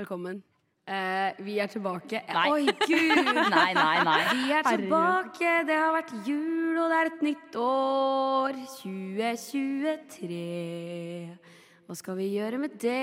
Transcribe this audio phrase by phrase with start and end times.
[0.00, 0.42] Velkommen.
[0.90, 2.22] Eh, vi er tilbake.
[2.34, 2.50] Nei.
[2.50, 3.28] Oi, gud!
[3.54, 4.22] Nei, nei, nei.
[4.32, 5.50] Vi er tilbake.
[5.68, 8.52] Det har vært jul, og det er et nytt år.
[8.80, 10.40] 2023.
[11.86, 12.96] Hva skal vi gjøre med det?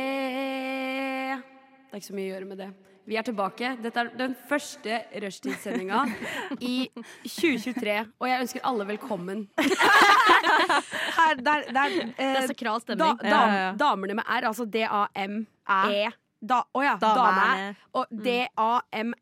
[1.37, 2.69] Det er ikke så mye å gjøre med det.
[3.07, 3.69] Vi er tilbake.
[3.79, 6.01] Dette er den første rushtidssendinga
[6.59, 6.89] i
[7.23, 7.93] 2023.
[8.19, 9.45] Og jeg ønsker alle velkommen.
[9.57, 13.21] Her, der, der, eh, Det er sakral da, stemning.
[13.23, 16.09] dam, Damene med R, altså D-A-M-E.
[16.39, 17.75] Da, å ja, damerne.
[17.97, 18.05] Og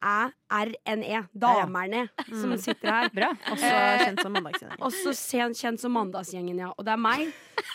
[0.05, 1.21] D-A-M-æ-R-N-E.
[1.31, 3.09] Damerne som sitter her.
[3.15, 3.29] Bra.
[3.53, 4.77] Også Eh, kjent som mandagsgjengen.
[4.89, 6.69] Også sen- kjent som Mandagsgjengen, ja.
[6.77, 7.27] Og det er meg,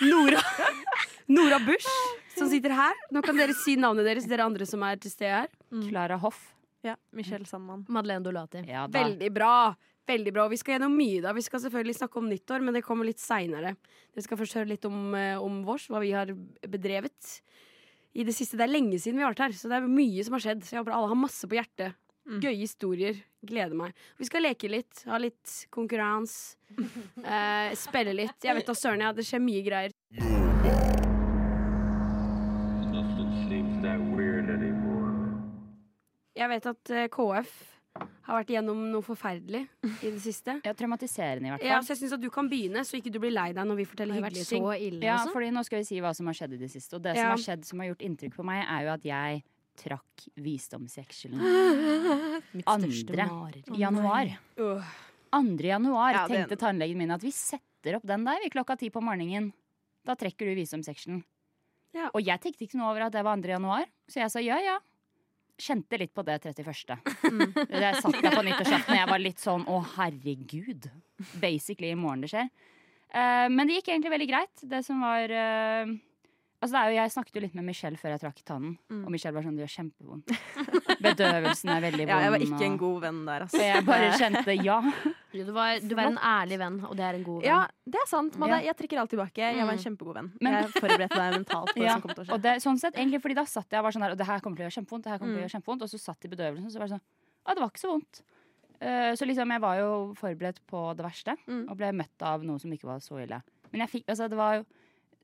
[0.04, 0.42] Nora,
[1.28, 1.88] Nora Bush,
[2.36, 2.94] som sitter her.
[3.12, 5.48] Nå kan dere si navnet deres, dere andre som er til stede her.
[5.88, 6.40] Klara Hoff.
[6.84, 7.84] Ja, Michelle Sandman.
[7.88, 8.62] Madeleine Dolati.
[8.68, 8.86] Ja.
[8.88, 9.74] Veldig bra.
[10.08, 10.46] Veldig bra.
[10.48, 11.32] Vi skal gjennom mye da.
[11.36, 13.74] Vi skal selvfølgelig snakke om nyttår, men det kommer litt seinere.
[14.14, 16.26] Dere skal først høre litt om, eh, om vårs, hva vi har
[16.66, 17.40] bedrevet
[18.14, 18.58] i det siste.
[18.58, 20.64] Det er lenge siden vi har vært her, så det er mye som har skjedd.
[20.66, 21.98] Så jeg håper alle har masse på hjertet.
[22.30, 23.16] Gøye historier.
[23.42, 23.96] Gleder meg.
[24.20, 26.56] Vi skal leke litt, ha litt konkurranse.
[27.20, 28.38] Eh, spille litt.
[28.46, 29.10] Jeg vet da søren, ja.
[29.12, 29.92] Det skjer mye greier.
[36.38, 37.50] Jeg vet at eh, KF
[37.98, 39.64] har vært igjennom noe forferdelig
[40.04, 40.54] i det siste.
[40.64, 41.70] Ja, traumatiserende, i hvert fall.
[41.72, 43.76] Ja, så jeg syns at du kan begynne, så ikke du blir lei deg når
[43.80, 44.92] vi forteller Det har vært hyggelige ting.
[44.92, 45.32] ille, Ja, altså.
[45.34, 46.94] fordi nå skal vi si hva som har skjedd i det siste.
[46.96, 47.22] Og det Ja.
[47.22, 49.42] som har skjedd som har gjort inntrykk på meg, er jo at jeg
[49.76, 51.40] trakk visdomsjekselen
[52.54, 53.70] Mitt største andre mareritt.
[53.78, 54.38] januar.
[54.58, 54.82] Oh
[55.32, 55.62] 2.
[55.62, 59.00] januar Ja, tenkte tannlegen min at vi setter opp den der vi klokka ti på
[59.02, 59.52] morgenen.
[60.04, 61.22] Da trekker du visdomsseksjonen.
[61.94, 62.08] Ja.
[62.14, 63.48] Og jeg tenkte ikke noe over at det var 2.
[63.48, 64.78] januar, så jeg sa ja, ja.
[65.60, 66.94] Kjente litt på det 31.
[67.84, 70.88] Jeg satt der på nyttårsaften og jeg var litt sånn å herregud.
[71.42, 72.48] Basically i morgen det skjer.
[73.10, 74.62] Uh, men det gikk egentlig veldig greit.
[74.70, 75.92] Det som var eh,
[76.60, 79.04] Altså det er jo, Jeg snakket jo litt med Michelle før jeg trakk tannen, Mm.
[79.06, 80.26] og Michelle var sånn det gjør kjempevondt.
[81.06, 82.10] Bedøvelsen er veldig vond.
[82.12, 83.60] Ja, jeg var ikke en god venn der, altså.
[83.64, 84.76] jeg bare kjente ja.
[85.32, 87.48] Du var, du var en ærlig venn, og det er en god venn.
[87.48, 88.36] Ja, det er sant.
[88.40, 88.58] Man, Ja.
[88.66, 89.40] Jeg trekker alt tilbake.
[89.40, 89.84] Jeg var en Mm.
[89.86, 90.32] kjempegod venn.
[90.40, 92.34] Men- jeg forberedte deg mentalt på det som kom til å skje.
[92.34, 94.26] Og det, sånn sett, egentlig fordi da satt jeg og var sånn her Og det
[94.26, 95.46] her kommer til å gjøre kjempevondt, det her kommer til å Mm.
[95.48, 97.06] gjøre kjempevondt Og så satt i bedøvelsen, så var det sånn
[97.46, 98.20] Ja, det var ikke så vondt.
[98.82, 101.70] Eh, så liksom, jeg var jo forberedt på det verste, Mm.
[101.70, 103.42] og ble møtt av noe som ikke var så ille.
[103.72, 104.64] Men jeg fikk, altså, det var jo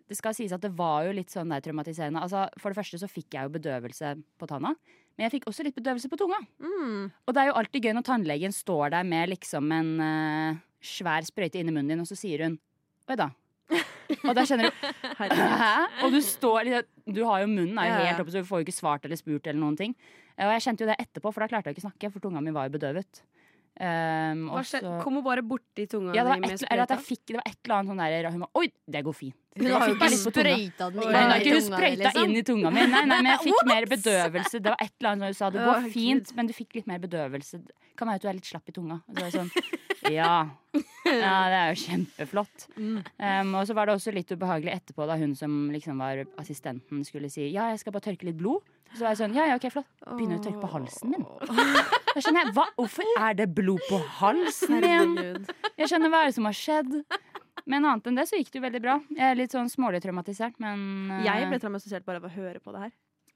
[0.06, 2.22] Det skal sies at det var jo litt sånn der traumatiserende.
[2.22, 4.74] Altså, for det første så fikk jeg jo bedøvelse på tanna,
[5.16, 6.38] men jeg fikk også litt bedøvelse på tunga.
[6.62, 7.08] Mm.
[7.10, 11.26] Og det er jo alltid gøy når tannlegen står der med liksom en uh, svær
[11.26, 12.60] sprøyte inni munnen din, og så sier hun
[13.06, 13.30] Oi da.
[14.22, 14.84] Og da kjenner du
[15.62, 15.72] Hæ?
[16.06, 16.68] Og du står
[17.06, 19.18] Du har jo munnen er jo helt oppe, så du får jo ikke svart eller
[19.18, 19.96] spurt eller noen ting.
[20.36, 22.54] Og jeg kjente jo det etterpå, for da klarte jeg ikke snakke, for tunga mi
[22.54, 23.22] var jo bedøvet.
[23.76, 24.88] Um, Hva skjedde?
[24.88, 27.02] så- Kom hun bare borti tunga ja, det var, di med et, eller at jeg
[27.04, 29.36] fikk, det var et eller annet sånn der Hun var Oi, det går fint.
[29.56, 32.24] Hun har jo ikke sprøyta den inn Nei, hun ikke hun tunga, sprøyta liksom.
[32.24, 32.86] inn i tunga mi.
[32.86, 34.60] Nei, nei, men jeg fikk mer bedøvelse.
[34.60, 35.50] Det var et eller annet sånn, hun sa.
[35.50, 37.60] Det går fint, men du fikk litt mer bedøvelse.
[37.64, 38.98] Det kan være at du er litt slapp i tunga.
[39.16, 39.50] Var sånn,
[40.12, 40.32] ja.
[41.08, 42.66] ja, det er jo kjempeflott.
[42.76, 47.04] Um, og så var det også litt ubehagelig etterpå, da hun som liksom var assistenten
[47.08, 48.64] skulle si ja, jeg skal bare tørke litt blod.
[48.94, 49.88] Så var jeg sånn, ja, ja, ok, flott.
[50.04, 51.24] Begynner å tørke på halsen min.
[52.16, 52.64] Da skjønner jeg, hva?
[52.80, 55.16] Hvorfor er det blod på halsen min?
[55.76, 56.94] Jeg skjønner hva er det som har skjedd.
[57.66, 58.94] Men annet enn det så gikk det jo veldig bra.
[59.12, 62.60] Jeg er litt sånn smålig traumatisert, men eh, Jeg ble traumatisert bare av å høre
[62.62, 62.92] på det her.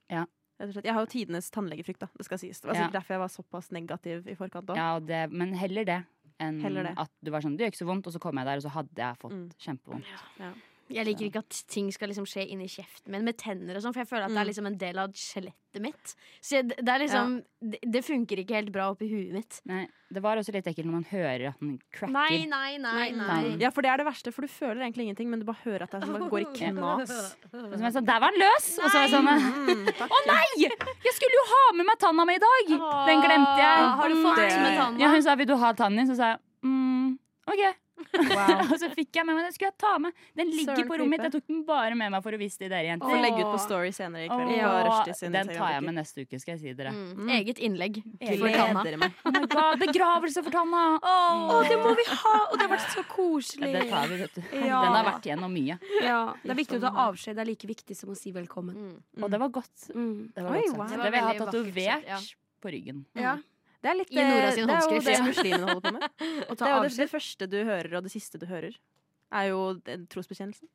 [0.09, 0.23] Ja.
[0.61, 0.87] Rett og slett.
[0.87, 2.07] Jeg har jo tidenes tannlegefrykt, da.
[2.17, 2.61] Det skal sies.
[2.61, 2.81] Det var Ja.
[2.85, 4.77] sikkert derfor jeg var såpass negativ i forkant òg.
[4.79, 5.99] Ja, og det, men heller det
[6.41, 6.93] enn Heller det.
[6.97, 8.63] at du var sånn Det gjør ikke så vondt, og så kom jeg der, og
[8.65, 9.49] så hadde jeg fått Mm.
[9.61, 10.05] kjempevondt.
[10.93, 13.93] Jeg liker ikke at ting skal liksom skje inni kjeften min med tenner og sånn,
[13.93, 14.51] for jeg føler at det er Mm.
[14.51, 16.15] liksom en del av skjelettet mitt.
[16.41, 19.61] Så jeg, det er liksom det, det funker ikke helt bra oppi huet mitt.
[19.65, 22.11] Nei, det var også litt ekkelt når man hører at den cracker.
[22.11, 23.57] Nei, nei, nei, nei.
[23.61, 25.83] Ja, for det er det verste, for du føler egentlig ingenting, men du bare hører
[25.83, 27.11] at det er som går i knas.
[27.53, 28.67] Og så sånn, Der var den løs!
[28.79, 29.29] Og så var jeg sånn
[29.71, 30.45] Mm, oh, Å nei!
[30.59, 32.71] Jeg skulle jo ha med meg tanna mi i dag!
[33.07, 33.85] Den glemte jeg.
[34.01, 34.99] Har du fått med tanna?
[34.99, 36.09] Ja, hun sa 'vil du ha tannen din'?
[36.11, 37.17] Så sa jeg mm,
[37.47, 37.63] OK.
[38.01, 39.55] Og så fikk jeg med meg den.
[39.55, 40.17] Skulle jeg ta med?
[40.37, 41.25] Den ligger Søren på rommet mitt.
[41.27, 43.15] Jeg tok den bare med meg for å vise til dere jenter.
[43.21, 44.53] legge ut på story senere i kveld.
[44.61, 46.93] Åh, sin den tar jeg med neste uke, skal jeg si dere.
[46.95, 47.31] Mm.
[47.37, 49.17] Eget innlegg Gleder meg.
[49.31, 50.81] Oh God, begravelse for Tanna!
[51.01, 52.33] Å, det må vi ha!
[52.51, 53.71] Og det har vært så Ja, koselig.
[53.73, 54.41] det tar vi, vet du.
[54.57, 54.81] Ja.
[54.85, 55.77] Den har vært gjennom mye.
[56.03, 57.37] Ja, det er viktig å ta avskjed.
[57.37, 58.77] Det er like viktig som å si velkommen.
[58.77, 59.23] Mm.
[59.23, 59.87] Og det var godt.
[59.93, 60.31] Mm.
[60.35, 60.79] Det, var Oi, godt sagt.
[60.79, 60.87] wow.
[60.87, 62.19] det Det var jeg ha vakkert tatovert ja.
[62.61, 63.05] på ryggen.
[63.17, 63.37] Ja.
[63.81, 65.07] Det er litt I Nora sin det er jo håndskrift.
[65.07, 66.03] det muslimene holder på med.
[66.51, 68.75] Det er jo det, det første du hører, og det siste du hører,
[69.31, 69.61] er jo
[70.13, 70.69] trosbekjennelsen.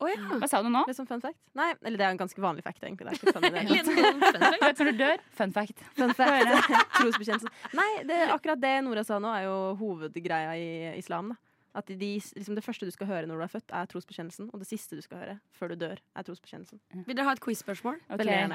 [0.00, 0.16] Oh, ja.
[0.40, 0.80] Hva sa du nå?
[0.88, 1.36] Litt sånn fun fact.
[1.58, 3.12] Nei, eller det er en ganske vanlig fact, egentlig.
[3.20, 3.64] Det er ikke det.
[3.68, 4.62] Litt sånn fun fact.
[4.64, 5.24] Vet når du dør?
[5.36, 5.82] Fun fact.
[5.98, 6.70] Fun fact.
[6.96, 7.52] Trosbekjennelsen.
[7.76, 11.34] Nei, det, akkurat det Nora sa nå, er jo hovedgreia i islam.
[11.34, 11.40] da.
[11.76, 14.48] At de, liksom det første du skal høre når du er født, er trosbekjennelsen.
[14.56, 16.80] Og det siste du skal høre før du dør, er trosbekjennelsen.
[17.04, 18.00] Vil dere ha et quiz-spørsmål?
[18.16, 18.48] Okay.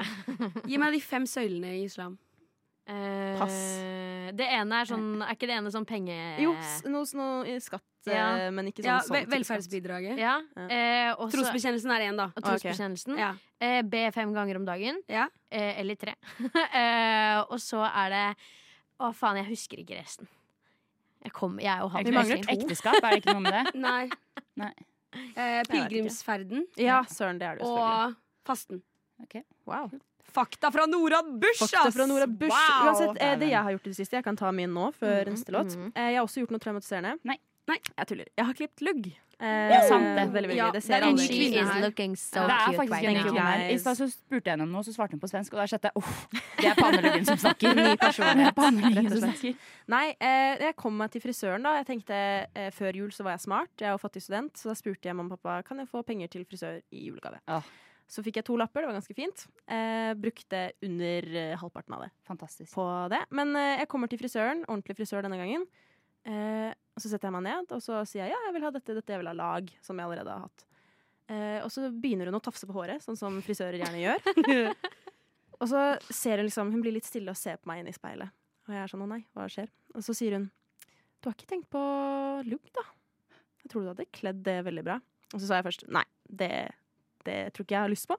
[0.66, 2.18] Gi meg de fem søylene i islam.
[2.86, 3.56] Eh, Pass.
[4.36, 6.14] Det ene er sånn Er ikke det ene sånn penge...
[6.38, 6.52] Jo,
[6.86, 8.28] noe, noe skatt, Ja.
[8.46, 9.32] eh, men ikke sånn Ja, sånn skatt.
[9.32, 10.20] velferdsbidraget.
[10.22, 10.36] Ja.
[10.54, 10.66] Ja.
[10.70, 12.28] Eh, også, Trosbekjennelsen er én, da.
[12.30, 13.18] og trosbekjennelsen.
[13.18, 13.32] Ja.
[13.58, 15.00] Eh, be fem ganger om dagen.
[15.10, 15.26] Ja.
[15.50, 16.14] Eh, eller tre.
[16.72, 18.24] eh, og så er det
[19.02, 20.28] Å, faen, jeg husker ikke resten.
[21.26, 22.52] Jeg, kom, jeg og jo Vi mangler to.
[22.54, 23.74] Ekteskap, er det ikke noe med det?
[23.88, 24.06] Nei.
[24.62, 24.72] Nei.
[25.34, 28.14] Eh, pilegrimsferden Ja, søren, det er det jo selvfølgelig.
[28.14, 28.82] og fasten.
[29.66, 29.90] Wow.
[30.36, 32.52] Fakta fra Nora Bush, Fakta fra Nora Bush.
[32.52, 32.86] Wow!
[32.92, 35.24] Uansett, eh, det jeg har gjort i det siste, jeg kan ta min nå før
[35.24, 35.72] Mhm, neste låt.
[35.76, 35.92] mhm.
[35.96, 37.18] Eh, jeg har også gjort noe traumatiserende.
[37.24, 37.38] Nei.
[37.66, 37.78] Nei.
[37.98, 38.26] Jeg tuller.
[38.38, 39.06] Jeg har klippet lugg.
[39.38, 40.28] Eh, Ja, sant det.
[40.32, 40.66] Veldig, veldig Ja.
[40.70, 41.80] Det det ser er en She kvinne is her.
[41.82, 43.70] looking so Det er cute faktisk right en kvinne her.
[43.74, 45.90] I stad spurte jeg henne om noe, så svarte hun på svensk, og da kjente
[45.90, 47.74] jeg uff, det er panneluggen som snakker.
[47.76, 49.56] Ny personlighet, Det er panneluggen som snakker.
[49.88, 51.74] Nei, eh, jeg kom meg til frisøren da.
[51.82, 52.14] Jeg tenkte
[52.54, 53.68] eh, Før jul så var jeg smart.
[53.78, 56.02] Jeg er jo fattig student, så da spurte jeg mamma og pappa Kan jeg få
[56.06, 57.40] penger til frisør i julegave.
[57.48, 57.62] Ah.
[58.06, 59.46] Så fikk jeg to lapper, det var ganske fint.
[59.66, 62.70] Eh, brukte under eh, halvparten av det Fantastisk.
[62.76, 63.24] på det.
[63.34, 65.66] Men eh, jeg kommer til frisøren, ordentlig frisør denne gangen.
[66.26, 68.70] Eh, og så setter jeg meg ned og så sier jeg ja, jeg vil ha
[68.74, 70.66] dette, dette jeg vil ha lag, som jeg allerede har hatt.
[71.26, 74.78] Eh, og så begynner hun å tafse på håret, sånn som frisører gjerne gjør.
[75.60, 77.96] og så ser hun liksom, hun blir litt stille og ser på meg inn i
[77.96, 78.30] speilet.
[78.66, 79.70] Og jeg er sånn å nei, hva skjer?
[79.94, 80.46] Og så sier hun
[81.22, 81.80] du har ikke tenkt på
[82.46, 82.84] lugg, da?
[83.64, 85.00] Jeg tror du hadde kledd det veldig bra.
[85.32, 86.50] Og så sa jeg først nei, det,
[87.26, 88.16] det tror ikke jeg har lyst på.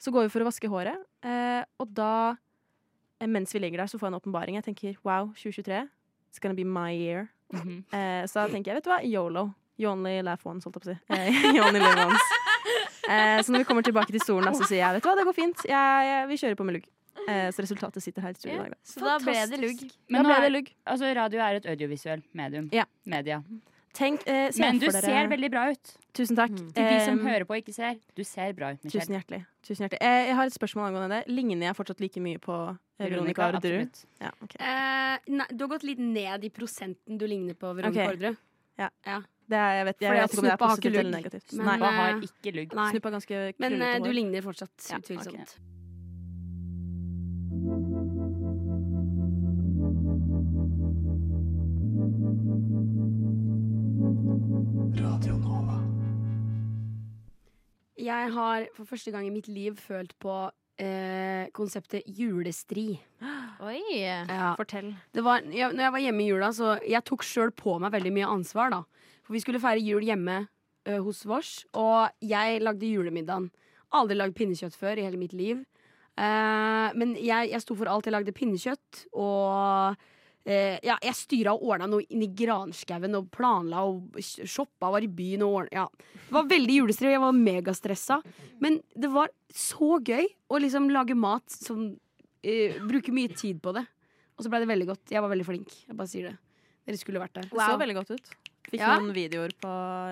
[0.00, 2.12] Så går vi for å vaske håret, eh, og da
[3.20, 4.56] eh, mens vi ligger der, så får jeg en åpenbaring.
[4.56, 5.82] Jeg tenker wow, 2023,
[6.30, 7.28] it's gonna be my year.
[7.52, 7.82] Mhm.
[7.92, 9.50] Eh, så da tenker jeg, vet du hva, yolo.
[9.80, 10.98] You only laugh once, holdt jeg på å si.
[11.16, 12.40] Eh, you only live once.
[13.08, 15.24] Eh, så når vi kommer tilbake til stolen, så sier jeg, vet du hva, det
[15.28, 15.62] går fint.
[15.68, 16.88] Jeg, jeg, vi kjører på med lugg.
[17.26, 18.78] Eh, så resultatet sitter her i studio i dag.
[18.86, 19.82] Så da ble det lugg.
[20.08, 20.70] Men da ble det lugg.
[20.84, 22.68] altså, radio er et audiovisuelt medium.
[22.76, 22.84] Ja.
[23.08, 23.40] Media.
[23.92, 25.92] Tenk, eh, se Men du for dere- ser veldig bra ut.
[26.14, 26.50] Tusen takk.
[26.54, 26.68] Mm.
[26.74, 27.98] Til de som um, hører på og ikke ser.
[28.14, 29.40] Du ser bra ut, Tusen hjertelig.
[29.66, 30.00] Tusen hjertelig.
[30.00, 31.32] Eh, jeg har et spørsmål angående det.
[31.34, 34.04] Ligner jeg fortsatt like mye på eh, Veronica Orderud?
[34.22, 34.60] Ja, okay.
[34.62, 38.14] Eh, nei, du har gått litt ned i prosenten du ligner på Veronica Ok.
[38.14, 38.46] Orderud.
[39.50, 41.52] Det er, jeg vet, jeg vet ikke om det er positivt eller negativt.
[41.58, 41.74] Men, Nei.
[41.74, 42.78] Snuppa har ikke lugg.
[42.94, 45.00] Snuppa ganske Men eh, du ligner fortsatt, Ja,
[54.60, 55.48] utvilsomt.
[58.00, 60.32] Jeg har for første gang i mitt liv følt på
[60.80, 62.94] eh, konseptet julestri.
[63.60, 63.80] Oi.
[64.00, 64.54] Ja.
[64.56, 64.94] Fortell.
[65.12, 67.92] Det var, jeg, når jeg var hjemme i jula, så jeg tok sjøl på meg
[67.92, 68.72] veldig mye ansvar.
[68.72, 68.80] da
[69.26, 70.38] For vi skulle feire jul hjemme
[70.88, 73.50] ø, hos vårs, og jeg lagde julemiddagen.
[73.92, 75.60] Aldri lagd pinnekjøtt før i hele mitt liv.
[76.16, 78.08] Eh, men jeg, jeg sto for alt.
[78.08, 80.00] Jeg lagde pinnekjøtt, og
[80.44, 84.96] eh, ja, jeg styra og ordna noe inn i granskauen og planla og shoppa og
[84.98, 85.86] var i byen og ordna ja.
[86.26, 88.20] Det var veldig julestri, jeg var megastressa.
[88.62, 91.88] Men det var så gøy å liksom lage mat som
[92.42, 93.86] eh, Bruke mye tid på det.
[94.38, 95.10] Og så ble det veldig godt.
[95.12, 95.74] Jeg var veldig flink.
[95.88, 96.36] Jeg bare sier det.
[96.88, 97.50] Dere skulle vært der.
[97.50, 98.30] Det så veldig godt ut.
[98.70, 98.98] Fikk Ja.
[99.00, 99.70] noen videoer på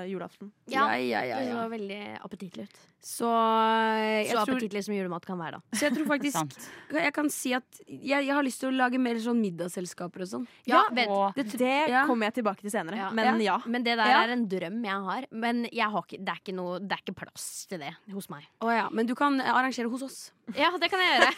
[0.09, 0.51] julaften.
[0.67, 1.55] Ja, ja, ja, Det ja.
[1.55, 2.79] var veldig appetittlig ut.
[3.01, 5.77] Så eh, Så appetittlig som julemat kan være, da.
[5.79, 6.57] så jeg tror faktisk
[6.91, 10.31] Jeg kan si at jeg, jeg har lyst til å lage mer sånn middagsselskaper og
[10.33, 10.47] sånn.
[10.67, 12.07] Ja, Og vet, Det, det Ja.
[12.09, 12.97] kommer jeg tilbake til senere.
[12.99, 13.11] Ja.
[13.15, 13.61] Men ja.
[13.67, 14.25] Men det der Ja.
[14.25, 15.27] er en drøm jeg har.
[15.31, 18.29] Men jeg har ikke, det, er ikke noe, det er ikke plass til det hos
[18.29, 18.43] meg.
[18.61, 20.33] Å ja, Men du kan arrangere hos oss.
[20.57, 21.33] Ja, det kan jeg gjøre.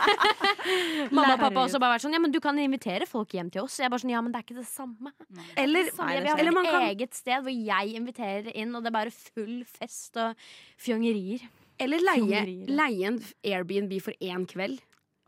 [1.13, 3.51] Mamma og pappa har også bare vært sånn Ja, men du kan invitere folk hjem
[3.53, 3.77] til oss.
[3.83, 5.13] Jeg bare sånn, ja, men det er ikke det samme.
[5.59, 8.93] Eller, Samme, Nei, det eller man kan, eget sted hvor jeg inviterer inn, og det
[8.93, 10.35] er bare full fest og
[10.79, 11.41] fjongerier.
[11.81, 14.81] eller leie, leie en Airbnb for én kveld.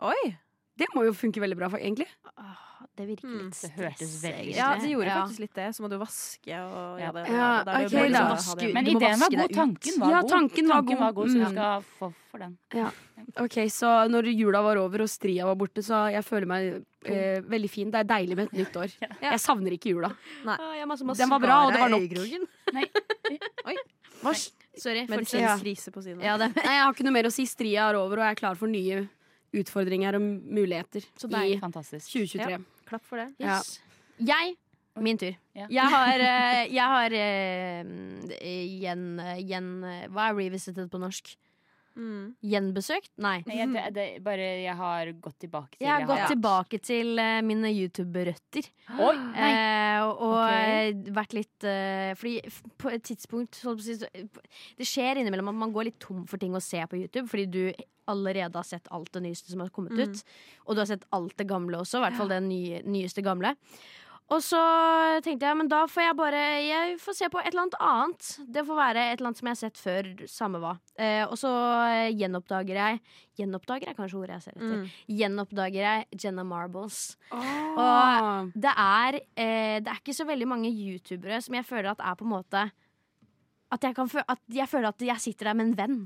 [0.05, 0.37] Oi!
[0.77, 2.07] Det må jo funke veldig bra, for, egentlig.
[2.97, 3.73] Det virker litt stress.
[3.73, 4.55] Det hørtes veldig.
[4.57, 5.15] Ja, det gjorde Ja.
[5.23, 5.67] faktisk litt det.
[5.77, 7.07] Så må du vaske og Ja.
[7.07, 8.35] ja, det, Ja, det, det ok, jo bare da.
[8.35, 9.53] Vaske- Men ideen var god.
[9.55, 10.31] Tanken var Ja, god.
[10.31, 11.29] tanken var god.
[11.29, 11.53] så du Mm.
[11.53, 12.59] skal få for den.
[13.39, 17.41] Ok, Så når jula var over og stria var borte, så jeg føler meg eh,
[17.51, 17.91] veldig fin.
[17.93, 18.95] Det er deilig med et nytt år.
[19.27, 20.13] Jeg savner ikke jula.
[20.47, 20.57] Nei.
[21.19, 22.17] Den var bra, og det var nok.
[23.73, 23.77] Oi.
[24.23, 24.35] Hva?
[24.79, 25.03] Sorry.
[25.05, 25.11] fortsett.
[25.11, 26.23] Medisinsk krise på siden.
[26.25, 27.47] Ja, Nei, jeg har ikke noe mer å si.
[27.49, 29.03] Stria er over, og jeg er klar for nye
[29.53, 31.61] utfordringer og muligheter Så i deilig.
[31.61, 32.09] Fantastisk.
[32.15, 32.61] 2023.
[32.89, 33.31] Klapp for det.
[33.43, 33.79] yes.
[34.23, 34.57] Jeg
[35.01, 35.33] Min tur.
[35.57, 35.67] Ja.
[35.73, 37.93] Jeg har, eh, jeg har eh,
[38.45, 39.07] igjen
[39.41, 39.71] gjen
[40.13, 41.31] Hva er revisited på norsk?
[41.97, 42.35] Mm.
[42.43, 43.11] Gjenbesøkt?
[43.19, 43.43] Nei.
[43.47, 46.81] Nei, jeg, det, det, bare jeg har gått tilbake til Jeg har gått har- tilbake
[46.83, 48.69] til uh, mine YouTube-røtter.
[48.99, 49.13] Oh.
[49.37, 50.53] Eh, og og, Ok.
[50.53, 52.41] eh, vært litt uh, Fordi
[52.79, 56.63] på et tidspunkt så- Det skjer innimellom at man går litt tom for ting å
[56.63, 57.73] se på YouTube, fordi du
[58.09, 60.11] allerede har sett alt det nyeste som har kommet Mm.
[60.11, 60.25] ut.
[60.67, 63.55] Og du har sett alt det gamle også, i hvert fall det nye, nyeste gamle.
[64.33, 64.61] Og så
[65.25, 68.29] tenkte jeg men da får jeg bare Jeg får se på et eller annet annet.
[68.55, 70.73] Det får være et eller annet som jeg har sett før, samme hva.
[70.97, 71.51] Eh, og så
[71.89, 73.03] eh, gjenoppdager jeg
[73.41, 74.79] Gjenoppdager er kanskje ordet jeg ser etter.
[74.83, 75.17] Mm.
[75.19, 77.01] Gjenoppdager jeg Jenna Marbles.
[77.33, 82.03] Og Det er, eh, det er ikke så veldig mange youtubere som jeg føler at
[82.05, 82.67] er på en måte
[83.73, 86.01] at jeg, kan fø at jeg føler at jeg sitter der med en venn.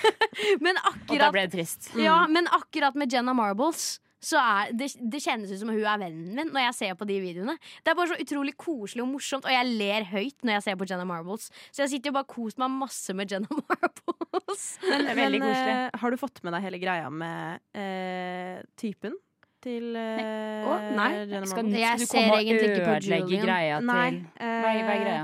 [0.64, 1.90] men, Og da akkurat, ble det trist.
[2.00, 5.98] ja, men akkurat med Jenna Marbles så er det, det kjennes ut som hun er
[5.98, 7.56] vennen min når jeg ser på de videoene.
[7.82, 10.78] Det er bare så utrolig koselig og morsomt, og jeg ler høyt når jeg ser
[10.78, 11.48] på Jenna Marbles.
[11.74, 14.64] Så jeg sitter jo bare og koser meg masse med Jenna Marbles.
[14.86, 15.74] Men, Det er veldig men, koselig.
[15.74, 19.18] eh, har du fått med deg hele greia med eh, typen
[19.62, 21.10] til uh, Å, nei.
[21.30, 23.44] Jenna Skal, Jeg ser egentlig ikke på Julian.
[23.46, 24.08] greia til Nei.
[24.38, 25.22] Hva er, hva er eh, greia?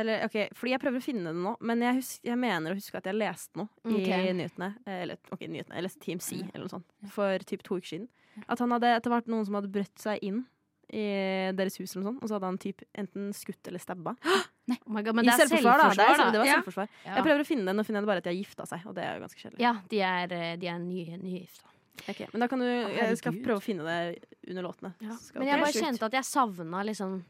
[0.00, 2.76] Eller, ok, fordi jeg prøver å finne det nå, men jeg, husker, jeg mener å
[2.78, 4.28] huske at jeg leste noe okay.
[4.28, 4.68] i nyhetene.
[4.86, 6.86] eh, Eller, ok, nyhetene, eller TMC eller noe sånt.
[7.10, 8.06] For typ to uker siden.
[8.48, 10.44] At han hadde etter hvert noen som hadde brøtt seg inn
[10.90, 11.02] i
[11.54, 14.16] deres hus, eller noe sånt, og så hadde han typ enten skutt eller stabba.
[14.70, 15.86] Oh my God, men I det er selvforsvar, da.
[15.90, 16.54] Det, er, selvforsvar, selv- det var Ja.
[16.60, 16.88] selvforsvar.
[17.04, 17.14] Ja.
[17.16, 18.84] Jeg prøver å finne det, nå finner jeg det bare at de har gifta seg,
[18.86, 19.60] og det er jo ganske kjedelig.
[19.64, 21.66] Ja, de er, eh, de er nye, nygifta.
[22.08, 24.92] Okay, men da kan du Jeg skal prøve å finne det under låtene.
[25.02, 25.16] Ja.
[25.18, 27.24] skal Men jeg bare kjente at jeg savna liksom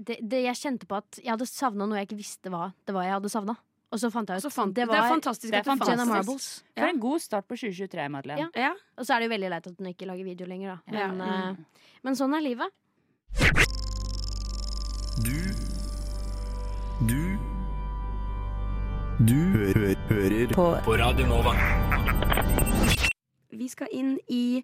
[0.00, 2.94] det, det Jeg kjente på at jeg hadde savna noe jeg ikke visste hva det
[2.96, 3.56] var jeg hadde savna.
[3.90, 5.88] Og så fant jeg ut fant, det det, er fantastisk det er at du fant
[5.90, 6.04] Jenna.
[6.06, 6.44] Marbles.
[6.78, 8.46] For en god start på 2023, Madeleine.
[8.54, 8.68] Ja.
[8.70, 8.74] Ja.
[8.94, 10.98] Og så er det jo veldig leit at hun ikke lager video lenger, da.
[11.00, 11.08] Ja.
[11.10, 12.70] Men, uh, men sånn er livet.
[15.26, 15.40] Du
[17.08, 17.18] Du
[19.26, 20.68] Du hø hø hører på.
[20.86, 21.56] på Radio Nova.
[23.50, 24.62] Vi skal inn i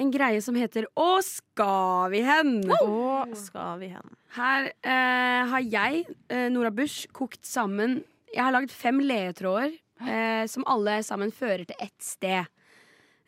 [0.00, 2.60] en greie som heter Å, skal vi hen?
[2.68, 4.14] Å, skal vi hen.
[4.36, 8.02] Her eh, har jeg, eh, Nora Bush, kokt sammen
[8.34, 9.72] Jeg har lagd fem ledetråder
[10.06, 12.46] eh, som alle sammen fører til ett sted.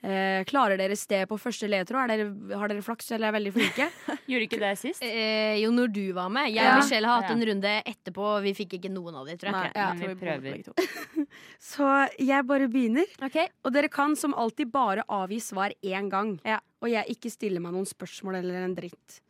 [0.03, 2.11] Eh, klarer dere sted på første ledetråd?
[2.11, 3.87] Er dere, har dere flaks eller er veldig flinke?
[4.31, 5.03] Gjorde ikke det sist?
[5.07, 6.49] Eh, jo, når du var med.
[6.51, 6.73] Jeg Ja.
[6.75, 7.37] og Michelle har hatt Ja.
[7.37, 9.71] en runde etterpå, og vi fikk ikke noen av de, tror jeg.
[9.71, 10.43] Nei, Ja, men vi prøver.
[10.43, 11.27] begge to.
[11.73, 13.07] Så jeg bare begynner.
[13.23, 13.47] Okay.
[13.65, 16.35] Og dere kan som alltid bare avgi svar én gang.
[16.45, 16.59] Ja.
[16.83, 19.21] Og jeg ikke stiller meg noen spørsmål eller en dritt.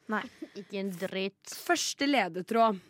[0.57, 1.53] Ikke en dritt.
[1.53, 2.81] Første ledetråd.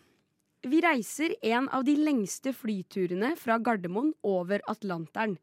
[0.63, 5.35] Vi reiser en av de lengste flyturene fra Gardermoen over Atlanteren.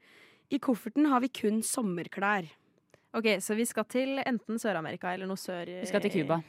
[0.49, 2.47] I kofferten har vi kun sommerklær.
[3.11, 6.39] Ok, Så vi skal til enten Sør-Amerika eller noe sør Vi skal til Cuba.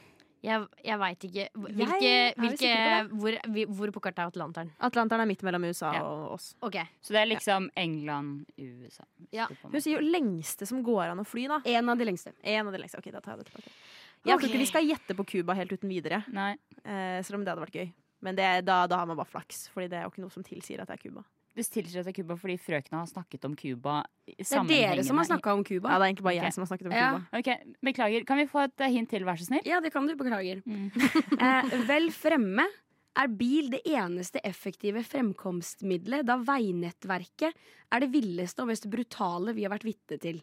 [0.41, 1.43] Jeg, jeg veit ikke.
[1.53, 2.71] Hvilke, jeg, hvilke
[3.11, 3.37] hvor,
[3.77, 4.71] hvor på kartet er Atlanteren?
[4.81, 6.01] Atlanteren er midt mellom USA Ja.
[6.07, 6.55] og oss.
[6.65, 6.79] Ok.
[7.01, 9.05] Så det er liksom England, USA.
[9.35, 9.49] Ja.
[9.67, 11.59] Hun sier jo lengste som går an å fly, da.
[11.65, 12.33] En av de lengste.
[12.41, 12.97] En av de lengste.
[13.03, 13.69] Ok, da tar jeg det tilbake.
[14.21, 14.37] Jeg okay.
[14.37, 16.53] tror ikke vi skal gjette på Cuba helt uten videre, Nei.
[16.85, 17.91] eh, selv om det hadde vært gøy.
[18.21, 20.45] Men det, da, da har man bare flaks, Fordi det er jo ikke noe som
[20.45, 21.23] tilsier at det er Cuba.
[21.57, 25.03] Hvis tilsier at det er Cuba fordi frøkna har snakket om Cuba Det er dere
[25.03, 25.89] som har snakka om Cuba.
[25.89, 26.45] Ja, det er egentlig bare okay.
[26.47, 27.09] jeg som har snakket om Ja.
[27.35, 28.27] Okay, Ok, Beklager.
[28.29, 29.65] Kan vi få et eh, hint til, vær så snill?
[29.67, 30.15] Ja, det kan du.
[30.19, 30.63] Beklager.
[30.65, 30.87] Mm.
[31.41, 32.67] Eh, vel fremme
[33.17, 37.57] er bil det eneste effektive fremkomstmiddelet, da veinettverket
[37.91, 40.39] er det villeste og mest brutale vi har vært vitne til.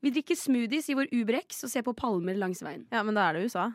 [0.00, 2.86] Vi drikker smoothies i vår Uber-X og ser på palmer langs veien.
[2.90, 3.68] Ja, men da er det USA,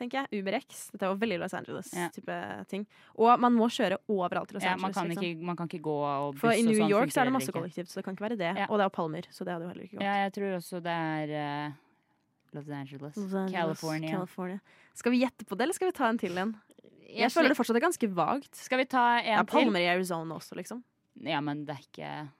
[0.00, 0.40] tenker jeg.
[0.40, 0.80] UberX.
[0.94, 2.64] Dette er jo veldig Los Angeles-type Ja.
[2.70, 2.86] ting.
[3.20, 4.82] Og man må kjøre overalt i Los Ja, Angeles.
[4.82, 5.24] man, kan liksom.
[5.28, 7.32] ikke, man kan ikke gå og buss For i New sånn York så er det
[7.36, 8.50] masse kollektivt, så det kan ikke være det.
[8.56, 8.66] Ja.
[8.70, 10.08] Og det er jo palmer, så det hadde jo heller ikke gått.
[10.08, 11.72] Ja, jeg tror også det er uh,
[12.52, 13.16] Los Angeles.
[13.16, 14.10] Los Angeles, California.
[14.16, 14.60] California.
[14.94, 16.56] Skal vi gjette på det, eller skal vi ta en til en?
[17.10, 18.54] Jeg, Jeg føler det fortsatt er ganske vagt.
[18.54, 19.30] Skal vi ta en til?
[19.32, 19.46] Ja, til?
[19.54, 20.82] palmer i Arizona også, liksom.
[21.22, 22.30] Ja, men det er ikke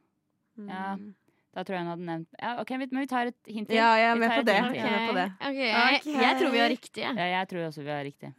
[0.66, 0.96] Ja.
[0.96, 1.14] Mm.
[1.50, 3.74] Da tror jeg hun hadde nevnt ja, OK, vi- men vi tar et hint til.
[3.76, 4.54] Ja, jeg er med på det.
[4.54, 4.70] Okay.
[4.70, 4.76] Ok.
[4.76, 5.28] Jeg er med på det.
[5.48, 7.02] ok, Jeg, jeg tror vi har riktig.
[7.02, 8.30] Ja, jeg tror også vi har riktig.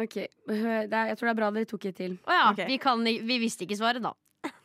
[0.00, 0.14] Ok,
[0.48, 2.14] det er, Jeg tror det er bra dere tok et til.
[2.24, 2.62] Å ja, Ok.
[2.68, 4.14] vi, kan, vi visste ikke svaret, da.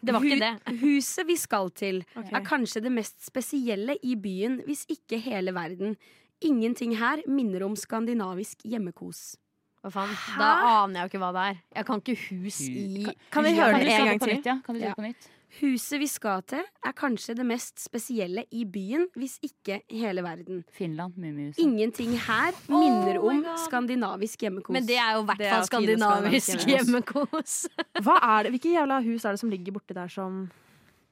[0.03, 0.79] Det var ikke det.
[0.81, 2.31] Huset vi skal til, okay.
[2.39, 5.97] er kanskje det mest spesielle i byen, hvis ikke hele verden.
[6.41, 9.35] Ingenting her minner om skandinavisk hjemmekos.
[9.83, 10.15] Hva faen?
[10.39, 10.49] Da
[10.83, 11.59] aner jeg jo ikke hva det er.
[11.79, 14.33] Jeg kan ikke hus i Kan vi høre det du en gang til?
[14.37, 14.55] Nytt, ja?
[14.65, 14.89] Kan du si Ja.
[14.93, 15.29] det på nytt?
[15.57, 20.61] Huset vi skal til, er kanskje det mest spesielle i byen, hvis ikke hele verden.
[20.71, 21.57] Finland, Mummihuset.
[21.63, 24.73] Ingenting her minner om skandinavisk hjemmekos.
[24.77, 27.55] Men det er jo i hvert er fall skandinavisk hjemmekos.
[28.05, 30.43] Hva er det, Hvilke jævla hus er det som ligger borti der som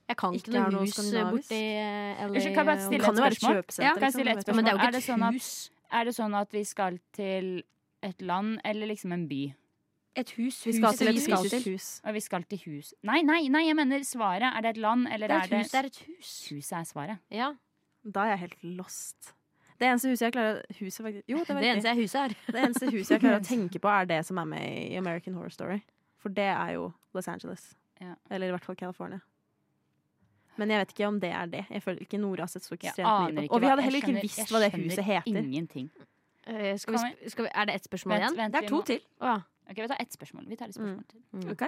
[0.08, 2.27] Jeg kan Ikke ikke noe hus borti eh, LA.
[2.29, 3.58] Unnskyld, kan jeg bare stille Kan et spørsmål?
[3.58, 4.56] kjøpesenter, Ja, kan jeg liksom, stille et spørsmål?
[4.56, 5.72] Men det er jo er, ikke det et sånn at, hus.
[5.91, 7.50] er det sånn at vi skal til
[8.03, 9.44] et land eller liksom en by?
[10.17, 10.55] Et hus.
[10.65, 11.63] Vi skal huset til vi skal til.
[11.74, 11.88] hus.
[12.03, 12.93] Og vi skal til hus.
[13.05, 14.47] Nei, nei, nei, jeg mener svaret.
[14.50, 15.71] Er det et land, eller Det er er hus.
[15.71, 16.31] Det er et hus.
[16.51, 17.17] Huset er svaret.
[17.31, 17.51] Ja.
[18.03, 19.33] Da er jeg helt lost.
[19.77, 22.36] Det eneste huset jeg klarer huset faktisk, Jo, det Det eneste jeg huset er.
[22.51, 25.33] Det eneste huset jeg klarer å tenke på, er det som er med i American
[25.38, 25.79] Horror Story.
[26.17, 27.75] For det er jo Los Angeles.
[28.01, 28.15] Ja.
[28.31, 29.19] Eller i hvert fall California.
[30.57, 31.65] Men jeg vet ikke om det er det.
[31.69, 33.53] Jeg føler ikke Nora har sett så ekstremt mye på.
[33.53, 35.38] Og vi hadde heller ikke skjønner- visst hva det huset heter.
[35.43, 35.91] Ingenting.
[36.47, 38.38] Uh, skal vi, skal vi, er det ett spørsmål Vent, igjen?
[38.39, 39.01] vent, Det er to må- til.
[39.21, 39.41] Oh, ja.
[39.69, 40.47] Ok, Vi tar ett spørsmål.
[40.47, 41.21] Vi tar et spørsmål til.
[41.33, 41.50] Mm.
[41.51, 41.67] Ok.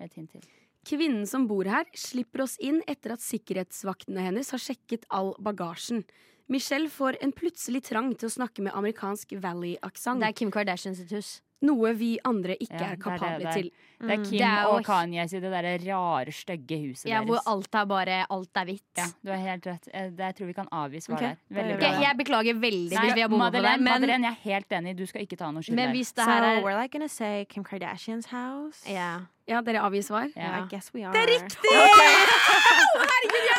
[0.00, 0.44] Et hint til.
[0.88, 6.02] Kvinnen som bor her, slipper oss inn etter at sikkerhetsvaktene hennes har sjekket all bagasjen.
[6.50, 10.20] Michelle får en plutselig trang til å snakke med amerikansk valley-aksent.
[10.20, 11.36] Det er Kim Kardashian sitt hus.
[11.62, 13.52] Noe vi andre ikke Ja, er det er det det er.
[13.52, 13.70] til.
[14.02, 14.24] Det er Mm.
[14.24, 17.84] Kim Det er og Kanye sitt det derre rare, stygge huset Ja, hvor alt er
[17.86, 18.96] bare alt er hvitt.
[18.98, 19.88] Ja, du har helt rett.
[19.94, 21.28] Eh, Det, jeg tror vi kan avgi svaret okay.
[21.28, 21.36] der.
[21.48, 21.86] da Veldig bra.
[21.86, 24.42] Jeg, jeg beklager veldig Nei, hvis vi har bomma på det, men, Madeleine, jeg er
[24.50, 24.96] helt enig.
[24.96, 27.44] Du skal ikke ta noe skyld men hvis det her er we're like gonna say
[27.44, 28.82] Kim Kardashians house.
[28.90, 29.20] ja.
[29.48, 30.28] Ja, dere avgir svar?
[30.36, 30.62] Yeah.
[30.62, 31.12] I guess we are.
[31.12, 31.58] Det er riktig!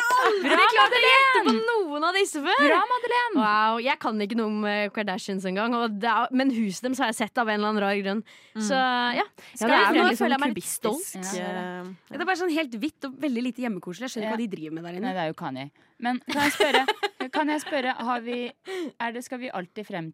[0.44, 2.60] Dere klarte å gjette på noen av disse før!
[2.64, 3.36] Bra, Madeleine!
[3.38, 7.18] Wow, Jeg kan ikke noe om eh, Kardashians engang, er- men huset deres har jeg
[7.20, 8.22] sett av en eller annen rar grunn.
[8.58, 9.24] Så ja.
[9.24, 9.26] Ja,
[9.58, 11.04] det er nå veldig føler jeg sånn meg litt stolt.
[11.12, 11.36] kubistisk.
[11.40, 11.50] Ja.
[11.82, 14.08] eh, Det er bare sånn helt hvitt og veldig lite hjemmekoselig.
[14.08, 15.12] Jeg skjønner ikke hva de driver med der Nei, inne.
[15.18, 15.68] det er jo Kanye.
[16.04, 16.86] Men kan jeg spørre,
[17.38, 18.40] kan jeg spørre har vi,
[19.00, 20.10] er det, skal vi alltid frem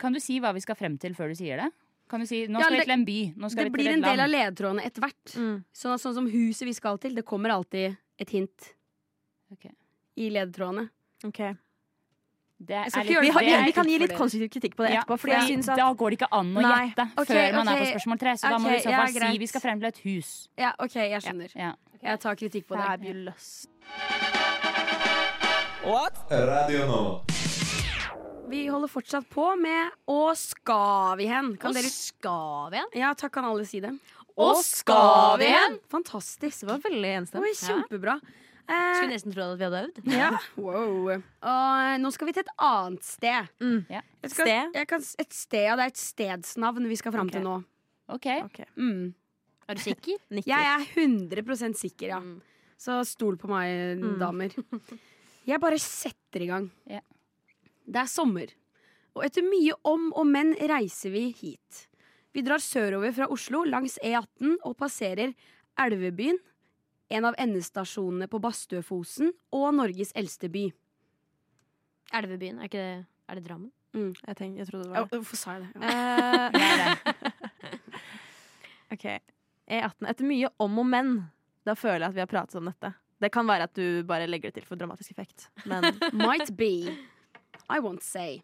[0.00, 1.70] Kan du si hva vi skal frem til før du sier det?
[2.10, 3.18] Kan du si nå Ja, skal vi til en by?
[3.38, 5.34] Nå skal Det vi blir en et del av ledetrådene etter hvert.
[5.38, 5.58] Mm.
[5.70, 8.72] Sånn, sånn som huset vi skal til, det kommer alltid et hint
[9.52, 9.66] Ok.
[10.16, 10.88] i ledetrådene.
[11.24, 11.40] Ok.
[12.60, 14.50] Det er Jeg skal ikke litt- gjøre Vi, har, vi, vi kan gi litt konstruktiv
[14.52, 15.16] kritikk på det Ja, etterpå.
[15.16, 17.68] for Fordi jeg synes at Da går det ikke an å gjette okay, før man
[17.68, 18.32] er på spørsmål tre.
[18.36, 20.48] Så da må vi så Ok, ja, si vi skal frem til et hus.
[20.58, 21.56] Ja, OK, jeg skjønner.
[21.56, 21.72] Ja.
[22.02, 22.84] Jeg tar kritikk på det.
[22.84, 23.66] Fabulous.
[26.30, 27.24] Radio Nova.
[28.50, 31.56] Vi holder fortsatt på med Å skal vi hen?
[31.56, 32.92] Kan dere skal vi hen?
[32.98, 33.92] Ja, takk, kan alle si det?
[34.36, 35.78] Å skal vi hen?
[35.88, 36.60] Fantastisk.
[36.60, 37.60] Det var veldig enstemt.
[37.60, 38.18] kjempebra.
[38.20, 38.39] Eh,
[38.70, 40.00] Skulle nesten tro at vi hadde øvd.
[40.14, 40.30] ja.
[40.64, 41.08] wow.
[41.10, 43.48] Og eh, nå skal vi til et annet sted.
[43.60, 43.80] Mm.
[43.90, 44.02] Ja.
[44.22, 44.76] Jeg skal, Sted?
[44.80, 47.38] Jeg kan, et sted, ja, Det er et stedsnavn vi skal fram okay.
[47.38, 47.56] til nå.
[48.10, 48.26] OK.
[48.44, 48.68] okay.
[48.76, 49.10] Mm.
[49.70, 50.18] Er du sikker?
[50.34, 50.50] Nikker.
[50.50, 52.20] Jeg er 100% sikker, ja.
[52.20, 52.40] Mm.
[52.80, 54.18] Så stol på meg, Mm.
[54.22, 54.54] damer.
[55.50, 56.70] Jeg bare setter i gang.
[56.88, 57.02] Yeah.
[57.90, 58.50] Det er sommer,
[59.16, 61.86] og etter mye om og men reiser vi hit.
[62.30, 65.32] Vi drar sørover fra Oslo langs E18 og passerer
[65.80, 66.38] Elvebyen,
[67.10, 70.68] en av endestasjonene på Bastøfosen og Norges eldste by.
[72.14, 73.70] Elvebyen, er, ikke det, er det Drammen?
[73.90, 75.18] Jeg, tenk, jeg trodde det var det.
[75.18, 75.70] Hvorfor sa jeg det?
[75.82, 77.78] Eh, er.
[78.90, 79.04] Ok,
[79.70, 80.06] E18.
[80.10, 81.10] Etter mye om og men,
[81.62, 82.90] da føler jeg at vi har pratet om dette.
[83.22, 85.46] Det kan være at du bare legger det til for dramatisk effekt.
[85.70, 85.86] Men
[86.26, 86.90] Might be.
[87.70, 88.40] I won't say.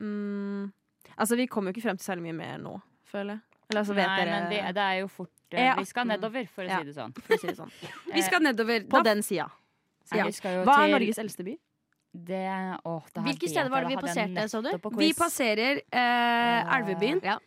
[0.00, 0.72] mm,
[1.14, 2.74] altså, vi kommer jo ikke frem til særlig mye mer nå,
[3.06, 3.44] føler jeg.
[3.70, 6.48] Eller altså, vet Nei, dere men det, det er jo fort eh, Vi skal nedover,
[6.48, 6.78] for å Ja.
[6.80, 7.14] si det sånn.
[7.28, 7.70] Si det sånn.
[8.14, 8.88] Vi skal nedover.
[8.88, 9.50] På den sida.
[10.12, 10.24] Ja.
[10.64, 11.58] Hva er Norges eldste by?
[12.14, 12.46] det,
[12.86, 14.70] å, det Hvilke steder var det vi passerte, sa du?
[15.00, 17.20] Vi passerer eh, Elvebyen.
[17.24, 17.40] Ja.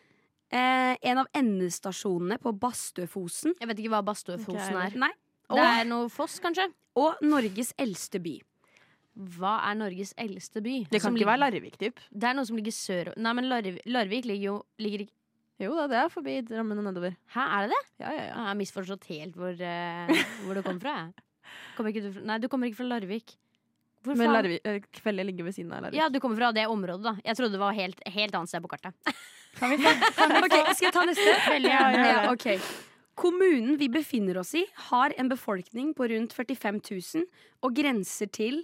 [0.52, 3.56] Eh, en av endestasjonene på Bastøfosen.
[3.60, 4.92] Jeg vet ikke hva Bastøfosen okay.
[4.92, 5.00] er.
[5.08, 5.14] Nei.
[5.48, 6.68] Det er noe foss, kanskje?
[7.00, 8.36] Og Norges eldste by.
[9.38, 10.76] Hva er Norges eldste by?
[10.92, 12.00] Det kan Som ikke ligger- være Larvik, typ.
[12.12, 15.17] Det er noe som ligger sør Nei, men Larvik, Larvik ligger jo ligger ikke
[15.62, 17.16] Jo da, det er forbi Drammen og nedover.
[17.34, 17.84] Hæ, er det det?
[18.04, 18.26] Ja, ja, ja.
[18.30, 20.96] Jeg har misforstått helt hvor, uh, hvor du kom fra.
[21.78, 23.34] Kommer du fra, nei, du kommer ikke fra Larvik.
[24.06, 24.30] Hvor Men?
[24.32, 25.98] Larvik, Kveldet Kvelde ligger ved siden av Larvik.
[25.98, 27.16] Ja, du kommer fra det området, da.
[27.26, 28.94] Jeg trodde det var helt, helt annet sted på kartet.
[29.58, 31.34] Ok, Skal jeg ta neste?
[31.50, 32.06] Veldig gjerne.
[32.06, 32.62] Ja, okay.
[33.18, 37.26] Kommunen vi befinner oss i, har en befolkning på rundt 45 000
[37.66, 38.62] og grenser til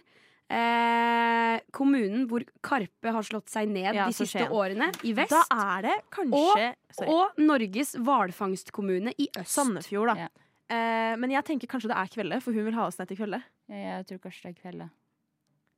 [0.50, 4.52] eh, kommunen hvor Karpe har slått seg ned Ja, de siste skjøn.
[4.52, 5.32] årene, i vest.
[5.34, 5.44] Da
[5.78, 9.54] er det kanskje Og, og Norges hvalfangstkommune i øst.
[9.56, 10.28] Sandefjord, da.
[10.28, 10.30] Ja.
[10.74, 13.18] Eh, men jeg tenker kanskje det er Kvelde, for hun vil ha oss ned til
[13.18, 13.42] Kvelde.
[13.70, 14.90] Jeg tror kanskje det er Kvelde.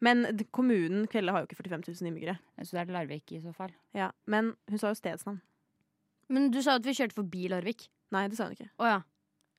[0.06, 2.38] Men kommunen Kvelde har jo ikke 45 000 innbyggere.
[2.62, 3.72] Så det er Larvik i så fall.
[3.96, 5.40] Ja, men hun sa jo stedsnavn.
[6.30, 7.88] Men du sa at vi kjørte forbi Larvik.
[8.14, 8.70] Nei, det sa hun ikke.
[8.82, 9.00] Oh, ja.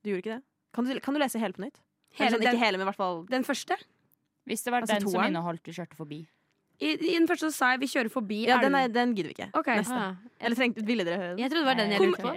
[0.04, 0.42] Du gjorde ikke det?
[0.76, 1.80] Kan du, kan du lese hele på nytt?
[2.18, 3.76] Hele sånn, den- ikke hele, men i hvert fall Den første?
[4.46, 6.20] Hvis det var Altså, den som inneholdt du kjørte forbi.
[6.78, 9.30] I, I den første så sa jeg vi kjører forbi Ja, den, er, den gidder
[9.32, 9.50] vi ikke.
[9.56, 9.66] Ok.
[9.80, 9.94] Neste.
[9.96, 11.38] Ah, Eller trengte, ville dere høre den?
[11.40, 12.34] Jeg trodde det var den jeg lurte på.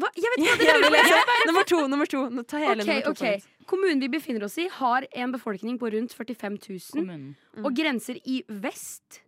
[0.00, 0.08] Hva?
[0.16, 1.46] Jeg vet ikke hva det er!
[1.50, 1.78] Nummer to.
[1.92, 2.20] nummer to.
[2.34, 3.24] Nå, Ta hele okay, nummer to.
[3.24, 3.46] ok.
[3.46, 3.66] på.
[3.70, 7.36] Kommunen vi befinner oss i, har en befolkning på rundt 45 000 Kommunen.
[7.62, 9.20] og grenser i vest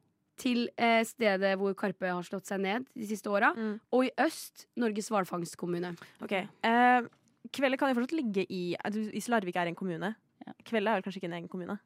[0.43, 3.77] til eh, stedet hvor Karpe har slått seg ned de siste åra, Mm.
[3.95, 5.93] og i øst Norges hvalfangstkommune.
[6.25, 7.03] Ok, eh,
[7.53, 10.15] Kvelde kan jo fortsatt ligge i er Hvis Larvik er en kommune.
[10.47, 10.53] Ja.
[10.67, 11.79] Kvelde er kanskje ikke en egen kommune?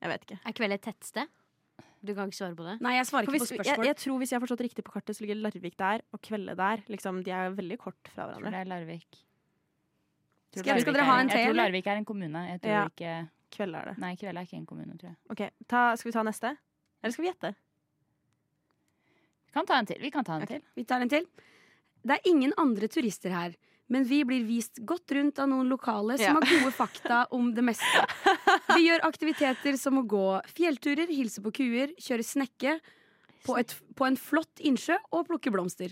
[0.00, 0.38] Jeg vet ikke.
[0.46, 1.28] Er Kveld et tettsted?
[2.00, 2.78] Du kan ikke svare på det?
[2.80, 3.84] Nei, jeg svarer ikke hvis, på spørsmål.
[3.90, 6.54] jeg tror Hvis jeg har forstått riktig på kartet, så ligger Larvik der og Kvelde
[6.56, 6.82] der.
[6.88, 8.50] Liksom, de er veldig kort fra Jeg tror hverandre.
[8.50, 9.18] det er Larvik.
[10.50, 11.54] Tror Skal- skal dere er- ha en til, Jeg tror?
[11.60, 12.40] Larvik er en kommune.
[12.48, 12.84] Jeg tror Ja.
[12.88, 13.98] ikke Kvelde er det.
[13.98, 15.16] Nei, Kveld er ikke en kommune, tror jeg.
[15.30, 16.56] Ok, ta, Skal vi ta neste?
[17.02, 17.54] Eller skal vi gjette?
[19.46, 19.98] Vi kan ta en til.
[20.00, 20.58] Vi kan ta en okay.
[20.60, 20.66] til.
[20.76, 21.26] Vi tar en til.
[22.06, 23.54] Det er ingen andre turister her,
[23.90, 26.32] men vi blir vist godt rundt av noen lokale som Ja.
[26.38, 28.04] har gode fakta om det meste.
[28.76, 30.22] Vi gjør aktiviteter som å gå
[30.54, 32.76] fjellturer, hilse på kuer, kjøre snekke
[33.44, 35.90] på, et, på en flott innsjø og plukke blomster.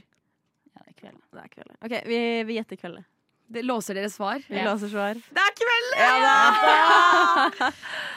[0.74, 1.18] Ja, det er Kveld.
[1.34, 1.76] Det er kvelden.
[1.82, 3.04] Ok, Vi, vi gjetter kvelden.
[3.48, 4.38] Det låser dere svar.
[4.46, 4.64] Vi Ja.
[4.74, 5.14] låser svar.
[5.14, 5.88] Det er kveld!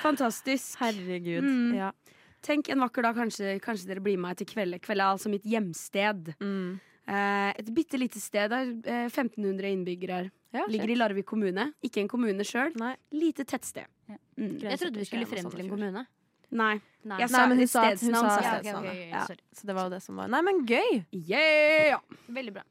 [0.06, 0.78] Fantastisk.
[0.82, 1.44] Herregud.
[1.44, 1.76] Mm.
[1.78, 1.91] Ja.
[2.46, 4.80] Tenk en vakker dag, kanskje, kanskje dere blir med meg til Kvelde.
[4.82, 6.34] Kvelde er altså mitt hjemsted.
[6.41, 6.80] Mm.
[7.12, 8.71] Eh, et bitte lite sted der.
[8.88, 10.32] Eh, 1500 innbyggere her.
[10.56, 11.69] Ja, Ligger i Larvik kommune.
[11.84, 12.74] Ikke en kommune sjøl.
[13.15, 13.88] Lite tettsted.
[14.10, 14.17] Ja.
[14.38, 14.58] Mm.
[14.63, 16.06] Jeg trodde vi skulle frem til en kommune.
[16.52, 16.74] Nei.
[17.08, 17.17] Nei.
[17.21, 18.28] Jeg Nei, sa men hun sa- stedsnavn.
[18.30, 19.26] sa Ja, okay, okay, ok, ok, Ja.
[19.56, 21.06] Så det var jo det som var Nei, men gøy!
[21.12, 22.00] Yeah!
[22.30, 22.63] Veldig bra.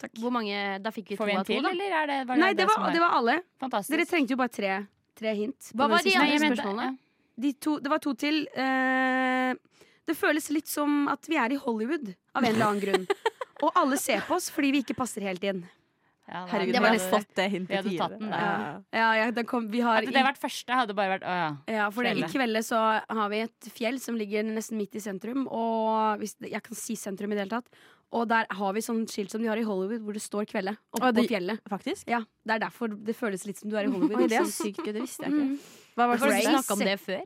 [0.00, 0.12] Takk.
[0.20, 1.70] Hvor mange Da fikk vi to Får av to, da.
[1.70, 3.36] eller er det, var Nei, det som var, det var alle.
[3.60, 3.92] fantastisk?
[3.96, 4.72] Dere trengte jo bare tre,
[5.14, 5.70] tre hint.
[5.74, 6.88] Hva var de andre spørsmålene?
[6.90, 6.96] ja.
[7.38, 8.46] De to, det var to til.
[8.56, 9.52] Uh,
[10.08, 13.06] det føles litt som at vi er i Hollywood av en eller annen grunn.
[13.62, 15.64] Og alle ser på oss fordi vi ikke passer helt inn.
[16.28, 18.18] Ja, det Herregud, hadde- vi hadde fått det hintet vi hadde tatt tidligere.
[18.18, 18.40] den der.
[18.40, 18.80] Ja.
[18.98, 21.56] Ja, ja, det kom, vi har Hadde det vært første, hadde bare vært Å ja.
[21.76, 24.98] Ja, for det, I kveldet så har vi et fjell som ligger nesten midt i
[24.98, 25.46] sentrum.
[25.46, 27.68] Og hvis Jeg kan si sentrum i det hele tatt.
[28.12, 30.76] Og der har vi sånn skilt som de har i Hollywood, hvor det står 'Kveldet'
[30.94, 31.60] Oppå de- fjellet.
[31.68, 32.04] Faktisk?
[32.08, 34.16] Ja, Det er derfor det føles litt som du er i Hollywood.
[34.20, 34.92] Oi, det er ikke sykt gøy.
[34.94, 35.46] Det visste jeg ikke.
[35.46, 35.58] Mm.
[35.96, 36.52] Hva var Har det du siste?
[36.54, 37.22] snakka om det før?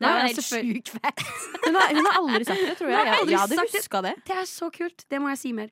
[0.00, 1.24] Det var helt sjukt fett.
[1.66, 3.06] Hun har, hun har aldri sagt det, tror jeg.
[3.06, 4.12] Jeg, jeg hadde huska det.
[4.26, 5.04] Det er så kult.
[5.12, 5.68] Det må jeg si mer.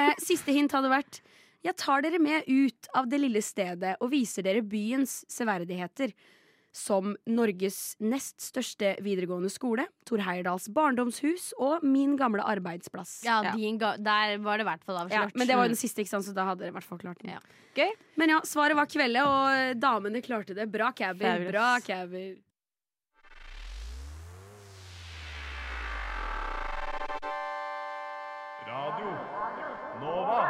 [0.00, 1.20] Eh, siste hint hadde vært
[1.66, 6.14] Jeg tar dere med ut av det lille stedet og viser dere byens severdigheter.
[6.76, 13.22] Som Norges nest største videregående skole, Tor Heyerdahls barndomshus og min gamle arbeidsplass.
[13.24, 15.30] Ja, din ga Der var det i hvert fall avslørt.
[15.32, 16.26] Ja, men det var jo den siste, ikke sant?
[16.28, 17.32] så da hadde dere i hvert fall klart den.
[17.32, 17.88] Ja.
[18.20, 20.68] Men ja, svaret var kveldet, og damene klarte det.
[20.72, 21.46] Bra cabber.
[21.48, 22.34] Bra cabber.
[28.76, 29.10] Radio
[30.00, 30.40] Nova.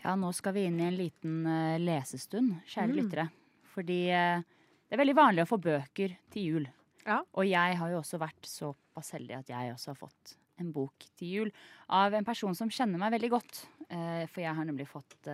[0.00, 2.96] Ja, nå skal vi inn i en liten uh, lesestund, kjære Mm.
[2.96, 3.26] lyttere.
[3.74, 4.40] Fordi uh,
[4.88, 6.68] det er veldig vanlig å få bøker til jul.
[7.04, 7.18] Ja.
[7.36, 11.04] Og jeg har jo også vært såpass heldig at jeg også har fått en bok
[11.20, 11.50] til jul
[11.88, 13.60] av en person som kjenner meg veldig godt.
[13.90, 15.28] Uh, for jeg har nemlig fått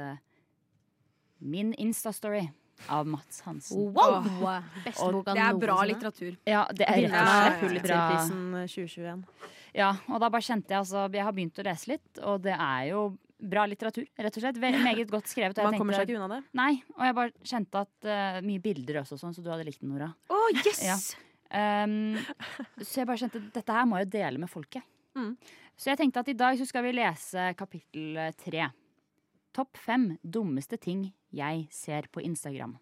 [1.39, 2.49] min Insta-story
[2.91, 3.93] av Mats Hansen.
[3.95, 4.27] Wow!
[4.83, 5.37] Beste Og noensinne.
[5.39, 6.35] Det er bra litteratur.
[6.49, 8.01] Ja, det er rett og slett bra.
[8.11, 9.55] Pulitzerprisen 2021.
[9.77, 12.55] Ja, og da bare kjente jeg altså Jeg har begynt å lese litt, og det
[12.57, 13.01] er jo
[13.37, 14.57] bra litteratur, rett og slett.
[14.63, 15.59] Ve- Meget godt skrevet.
[15.59, 16.45] og jeg Man kommer seg ikke unna det.
[16.57, 19.83] Nei, og jeg bare kjente at uh, Mye bilder også, sånn, så du hadde likt
[19.85, 20.09] den, Nora.
[20.33, 20.81] Oh, yes!
[20.87, 20.97] Ja.
[21.85, 22.17] Um,
[22.81, 24.83] så jeg bare kjente dette her må jeg jo dele med folket.
[25.17, 25.37] Mm.
[25.77, 28.71] Så jeg tenkte at i dag så skal vi lese kapittel eh, tre.
[29.57, 32.75] Topp fem dummeste ting jeg ser på Instagram.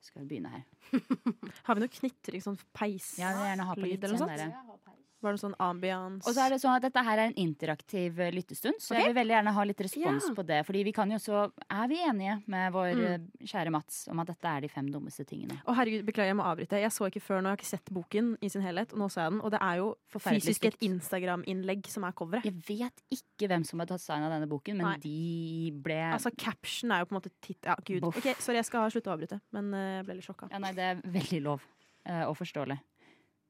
[0.00, 0.64] Skal vi begynne her.
[1.68, 3.14] Har vi noe knitring, sånn peis?
[3.20, 4.87] Ja, gjerne ha på litt eller noe sånn sånt?
[5.20, 6.22] Var det sånn ambiance?
[6.28, 9.08] Og så er det sånn at dette her er en interaktiv eh, lyttestund, så jeg
[9.08, 10.34] vil veldig gjerne ha litt respons Ja.
[10.36, 10.60] på det.
[10.64, 13.04] Fordi vi kan jo så Er vi enige med vår Mm.
[13.04, 15.60] eh, kjære Mats om at dette er de fem dummeste tingene?
[15.66, 16.78] Å herregud, Beklager, jeg må avbryte.
[16.80, 18.92] Jeg så ikke før nå, jeg har ikke sett boken i sin helhet.
[18.92, 20.78] Og nå så jeg den, og det er jo Forferdelig fysisk et.
[20.80, 22.44] Instagram-innlegg som er coveret.
[22.44, 24.98] Jeg vet ikke hvem som har tatt stein av denne boken, men Nei.
[25.02, 27.58] de ble Altså, caption er jo på en måte titt...
[27.64, 28.00] Ja, gud.
[28.02, 28.16] Boff.
[28.18, 30.48] Ok, Sorry, jeg skal slutte å avbryte, men eh, jeg ble litt sjokka.
[30.52, 31.60] Ja, nei, det er veldig lov
[32.06, 32.78] og forståelig.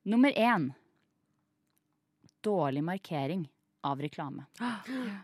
[0.06, 0.72] Nummer én.
[2.44, 3.46] Dårlig markering
[3.86, 4.46] av reklame.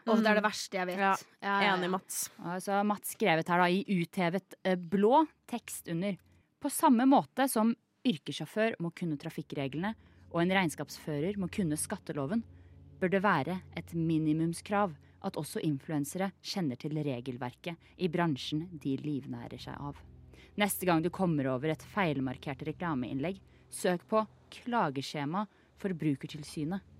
[0.06, 1.00] Oh, det er det verste jeg vet.
[1.00, 1.74] Ja, Ja, ja.
[1.74, 2.26] Enig, Mats.
[2.44, 6.18] Altså, Mats skrevet her da i uthevet eh, blå tekst under.
[6.60, 7.72] På samme måte som
[8.04, 9.94] yrkessjåfør må kunne trafikkreglene
[10.34, 12.42] og en regnskapsfører må kunne skatteloven,
[13.00, 19.60] bør det være et minimumskrav at også influensere kjenner til regelverket i bransjen de livnærer
[19.62, 19.96] seg av.
[20.60, 23.40] Neste gang du kommer over et feilmarkert reklameinnlegg,
[23.72, 25.46] søk på 'Klageskjema
[25.80, 26.93] Forbrukertilsynet'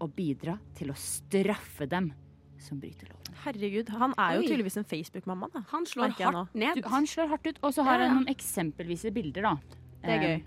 [0.00, 2.12] og bidra til å straffe dem
[2.58, 3.34] som bryter loven.
[3.44, 4.46] Herregud, han er jo Oi.
[4.48, 5.48] tydeligvis en Facebook-mamma.
[5.54, 5.60] da.
[5.70, 6.38] Han slår Merker nå.
[6.44, 6.74] hardt ned.
[6.82, 8.08] Du, han slår hardt ut, og så har Ja, ja.
[8.08, 9.56] han noen eksempelvise bilder, da.
[10.02, 10.34] Det er gøy.
[10.34, 10.40] Eh,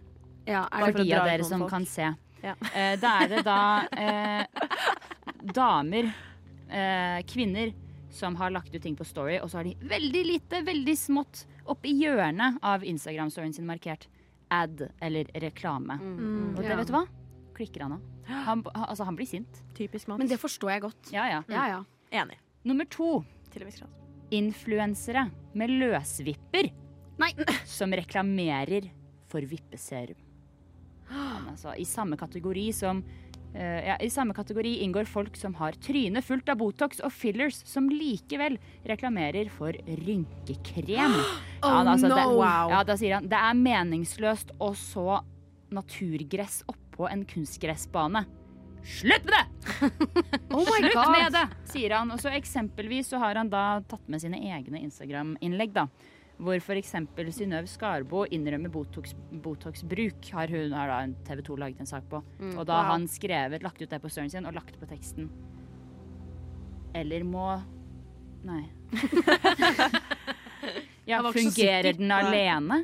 [0.48, 1.70] Ja, er det For for de av dere som folk.
[1.70, 2.08] kan se.
[2.44, 2.56] Ja.
[2.74, 4.46] Eh, da er det da eh,
[5.54, 6.12] damer
[6.70, 7.74] eh, kvinner
[8.12, 11.46] som har lagt ut ting på Story, og så har de veldig lite, veldig smått
[11.72, 14.08] oppi hjørnet av Instagram-storyen sin markert
[14.52, 15.96] ad eller reklame.
[16.02, 16.58] Mm.
[16.58, 16.76] Og det Ja.
[16.76, 17.06] vet du hva?
[17.62, 18.06] Klikker han av.
[18.26, 19.60] Han, altså, han blir sint.
[19.78, 20.18] Typisk Mats.
[20.18, 21.12] Men det forstår jeg godt.
[21.14, 21.44] Ja, ja.
[21.52, 21.82] Ja, ja.
[22.24, 22.40] Enig.
[22.66, 23.20] Nummer to.
[23.54, 23.98] Til en viss grad.
[24.34, 25.28] Influensere
[25.60, 26.72] med løsvipper
[27.22, 27.30] Nei.
[27.78, 28.90] som reklamerer
[29.30, 30.18] for vippeserum.
[31.52, 36.26] Altså, I samme kategori som uh, ja, I samme kategori inngår folk som har trynet
[36.26, 38.58] fullt av Botox og fillers, som likevel
[38.90, 41.18] reklamerer for rynkekrem.
[41.62, 42.72] Oh, Ja, altså, det, wow.
[42.74, 45.20] ja, da sier han det er meningsløst å så
[45.70, 48.26] naturgress oppå en kunstgressbane.
[48.84, 49.48] Slutt med det!
[50.52, 51.12] Oh my Slutt God.
[51.14, 52.10] med det, sier han.
[52.12, 55.86] Og så eksempelvis så har han da tatt med sine egne Instagram-innlegg, da.
[56.42, 56.96] Hvor f.eks.
[57.38, 60.32] Synnøve Skarbo innrømmer Botox- Botox-bruk.
[60.34, 62.24] har hun har da en TV 2 laget en sak på.
[62.42, 62.56] Mm.
[62.58, 62.96] Og da har Wow.
[62.98, 65.30] han skrevet, lagt ut det på storyen sin og lagt på teksten.
[66.98, 67.46] Eller må
[68.44, 68.64] Nei.
[71.06, 72.82] ja, fungerer den alene?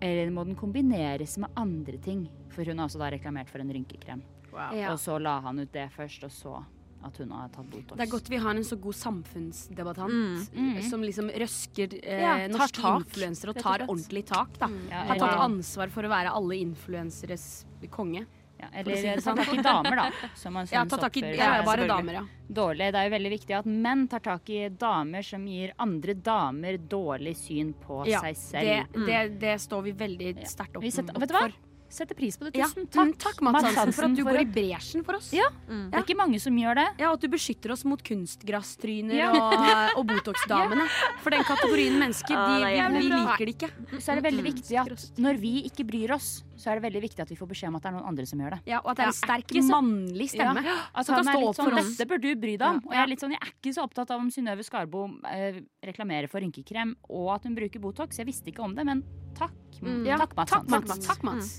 [0.00, 2.24] Eller må den kombineres med andre ting?
[2.52, 4.22] For hun har også da reklamert for en rynkekrem.
[4.52, 4.90] Ja.
[4.92, 6.58] Og så la han ut det først, og så
[7.02, 7.96] at hun har tatt Botox.
[7.98, 10.76] Det er godt vi har en så god samfunnsdebattant Mm.
[10.76, 10.82] Mm.
[10.90, 14.52] som liksom røsker eh, Ja, norske influensere og tar ordentlig tak.
[14.60, 14.68] da.
[14.90, 18.26] Ja, Har tatt ansvar for å være alle influenseres konge.
[18.60, 19.36] ja, eller det ta sånn.
[19.42, 20.28] tak i damer, da.
[20.36, 22.22] Som man Ja, ta tak i ja, bare damer, ja.
[22.46, 22.92] dårlig.
[22.92, 26.78] Det er jo veldig viktig at menn tar tak i damer som gir andre damer
[26.78, 29.06] dårlig syn på ja seg det, selv.
[29.06, 31.48] det, det står vi veldig sterkt opp, Vi setter, vet du hva?
[31.48, 31.58] for.
[31.92, 32.56] Setter pris på det.
[32.56, 32.66] Ja.
[32.70, 32.90] Tusen ja.
[32.94, 33.18] takk.
[33.20, 35.26] takk, Mats Hansen, for at du går i bresjen for oss.
[35.36, 35.50] Ja.
[35.68, 36.86] Det er ikke mange som gjør det.
[37.02, 39.28] Ja, og at du beskytter oss mot kunstgrasstryner Ja.
[39.32, 40.86] og, og Botox-damene.
[41.22, 43.68] For den kategorien mennesker, Ja, de, det vi, vi liker det ikke.
[44.00, 47.02] Så er det veldig viktig at når vi ikke bryr oss, så er det veldig
[47.04, 48.60] viktig at vi får beskjed om at det er noen andre som gjør det.
[48.70, 50.62] Ja, og at det er en er sterk så- mannlig stemme.
[50.94, 51.90] Altså Som han kan er stå litt opp sånn, for.
[51.92, 52.78] Dette bør du bry deg om.
[52.80, 52.88] Ja.
[52.88, 55.60] Og jeg er litt sånn, jeg er ikke så opptatt av om Synnøve Skarbo eh,
[55.84, 58.16] reklamerer for rynkekrem og at hun bruker Botox.
[58.22, 59.52] Jeg visste ikke om det, men takk.
[59.82, 60.06] Mm.
[60.06, 60.52] Ja, takk, Mats.
[60.52, 60.68] Takk.
[60.70, 61.06] Mats.
[61.06, 61.52] Takk, Mats.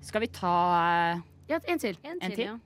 [0.00, 1.98] Skal vi ta eh, Ja, en til.
[2.04, 2.44] En til?
[2.44, 2.58] ja.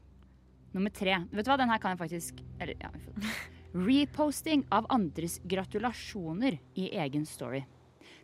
[0.73, 1.19] nummer tre?
[1.33, 2.91] Vet du hva, den her kan jeg faktisk Eller, ja,
[3.89, 7.63] Reposting av andres gratulasjoner i egen story.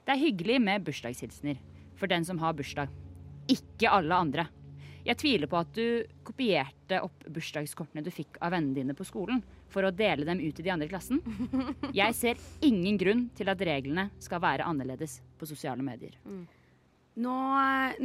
[0.05, 1.57] Det er hyggelig med bursdagshilsener
[1.97, 2.93] for den som har bursdag.
[3.49, 4.45] Ikke alle andre.
[5.09, 9.41] Jeg tviler på at du kopierte opp bursdagskortene du fikk av vennene dine på skolen
[9.73, 11.23] for å dele dem ut til de andre i klassen.
[11.97, 16.17] Jeg ser ingen grunn til at reglene skal være annerledes på sosiale medier.
[17.19, 17.35] Nå,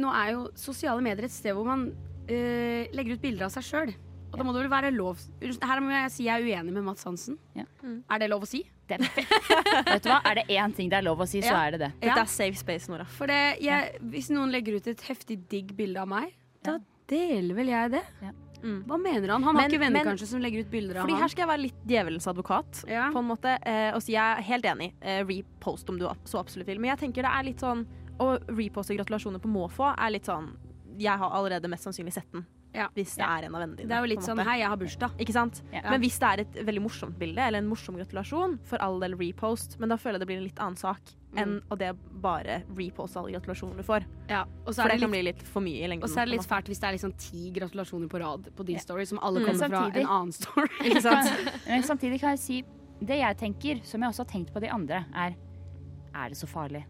[0.00, 1.86] nå er jo sosiale medier et sted hvor man
[2.26, 3.92] eh, legger ut bilder av seg sjøl.
[4.34, 5.20] Og da må det vel være lov
[5.62, 7.36] Her må jeg si jeg er uenig med Mats Hansen.
[7.54, 7.68] Ja.
[8.10, 8.64] Er det lov å si?
[8.90, 9.04] Det er
[9.92, 10.18] Vet du hva?
[10.26, 11.60] Er det én ting det er lov å si, så Ja.
[11.68, 11.90] er det det.
[12.02, 13.06] Dette er safe space, Nora.
[13.14, 16.34] For det, jeg, hvis noen legger ut et heftig digg bilde av meg,
[16.66, 18.02] da deler vel jeg det.
[18.24, 18.34] Ja.
[18.64, 18.78] Mm.
[18.88, 19.42] Hva mener han?
[19.44, 21.18] Han har ikke venner men- kanskje som legger ut bilder av Fordi?
[21.20, 22.82] Her skal jeg være litt djevelens advokat.
[22.88, 23.10] Ja.
[23.12, 24.90] På en måte, eh, og si jeg er helt enig.
[25.04, 26.80] Eh, repost om du så absolutt vil.
[26.80, 27.84] Men jeg tenker det er litt sånn
[28.20, 30.52] å reposte gratulasjoner på måfå er litt sånn
[30.98, 32.44] Jeg har allerede mest sannsynlig sett den.
[32.72, 32.88] Ja.
[32.94, 33.38] Hvis det Ja.
[33.38, 33.88] er en av vennene dine.
[33.88, 34.38] Det er jo litt sånn.
[34.44, 35.10] Hei, jeg har bursdag.
[35.18, 35.62] Ikke sant?
[35.72, 35.90] Ja.
[35.90, 39.14] Men hvis det er et veldig morsomt bilde eller en morsom gratulasjon, for all del
[39.16, 40.98] repost, men da føler jeg det blir en litt annen sak
[41.36, 44.04] enn å det bare reposte alle gratulasjoner du får.
[44.28, 44.44] Ja.
[44.66, 46.04] Og så For det, det litt, kan bli litt for mye i lengden.
[46.04, 48.64] og så er det litt fælt hvis det er liksom ti gratulasjoner på rad på
[48.64, 48.80] din Ja.
[48.80, 49.46] story, som alle Mm.
[49.46, 50.68] kommer fra en annen story.
[50.80, 51.26] Ikke sant?
[51.66, 52.64] Men samtidig kan jeg si
[53.04, 55.34] Det jeg tenker, som jeg også har tenkt på de andre, er
[56.14, 56.84] Er det så farlig?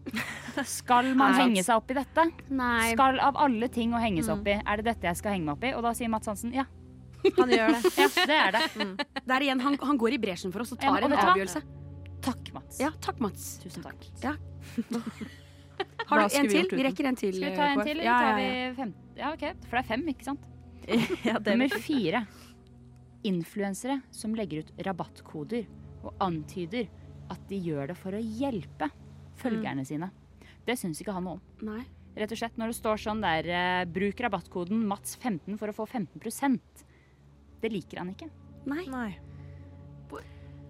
[0.69, 1.39] Skal man Nei.
[1.41, 2.25] henge seg opp i dette?
[2.53, 2.91] Nei.
[2.93, 5.47] Skal av alle ting å henge seg opp i, er det dette jeg skal henge
[5.47, 5.71] meg opp i?
[5.77, 6.67] Og da sier Mats Hansen ja.
[7.39, 7.89] Han gjør det.
[8.03, 8.65] Ja, det er det.
[9.31, 11.63] Der igjen, han, han går i bresjen for oss og tar ja, en avgjørelse.
[12.25, 12.77] Takk, Mats.
[12.81, 13.47] Ja, takk, Mats.
[13.63, 14.05] Tusen takk.
[16.05, 16.69] Har du en til?
[16.69, 17.33] Vi rekker en til.
[17.37, 18.67] Skal vi ta en til, eller Ja, tar ja, ja.
[18.69, 18.93] vi fem?
[19.17, 19.45] Ja, OK.
[19.65, 20.45] For det er fem, ikke sant?
[21.25, 22.21] Ja, det Nummer fire.
[23.25, 25.65] Influensere som legger ut rabattkoder
[26.05, 26.85] og antyder
[27.33, 28.91] at de gjør det for å hjelpe
[29.37, 29.85] følgerne Mm.
[29.85, 30.11] sine.
[30.65, 31.41] Det syns ikke han noe om.
[31.61, 31.83] Nei.
[32.15, 35.85] Rett og slett når det står sånn der eh, Bruk rabattkoden MATS15 for å få
[35.87, 36.59] 15%
[37.61, 38.29] Det liker han ikke.
[38.65, 38.85] Nei.
[38.87, 39.17] Nei.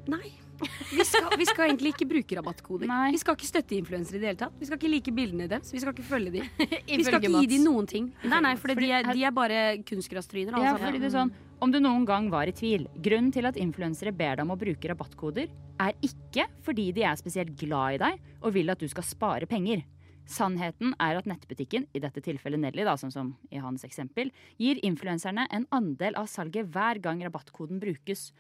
[0.08, 0.32] Nei.
[0.60, 2.88] Vi skal, vi skal egentlig ikke bruke rabattkoder.
[2.90, 3.10] Nei.
[3.16, 4.56] Vi skal ikke støtte influensere i det hele tatt.
[4.60, 5.72] Vi skal ikke like bildene deres.
[5.74, 6.50] Vi skal ikke følge dem.
[6.96, 8.12] Vi skal ikke gi dem noen ting.
[8.24, 10.56] Nei, nei, for de, de er bare kunstgrasstryner.
[10.64, 13.60] Ja, fordi det er sånn Om du noen gang var i tvil, grunnen til at
[13.60, 18.02] influensere ber deg om å bruke rabattkoder, er ikke fordi de er spesielt glad i
[18.06, 19.84] deg og vil at du skal spare penger.
[20.26, 24.82] Sannheten er at nettbutikken, i dette tilfellet Nelly, da, sånn som i hans eksempel, gir
[24.86, 28.32] influenserne en andel av salget hver gang rabattkoden brukes.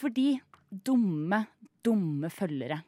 [0.00, 1.46] Fordi dumme,
[1.84, 2.80] dumme følgere.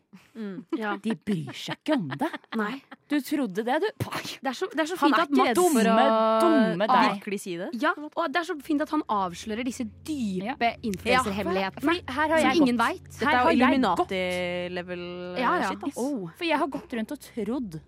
[0.76, 0.96] Ja.
[1.04, 2.28] De bryr seg ikke om det.
[2.58, 2.74] Nei.
[3.10, 3.86] Du trodde det, du.
[3.90, 7.06] Det er så, det er så fint er at for Dumme, å dumme deg.
[7.16, 7.68] virkelig si det.
[7.82, 11.96] Ja, og det er så fint at han avslører disse dype influenserhemmelighetene.
[11.98, 13.10] ja, her har Som jeg ingen gått, veit.
[13.18, 15.04] Dette er jo Illuminati-level
[15.40, 15.68] Ja, ja.
[15.70, 15.82] shit.
[15.90, 16.06] Altså.
[16.06, 16.28] Oh.
[16.36, 17.80] For jeg har gått rundt og trodd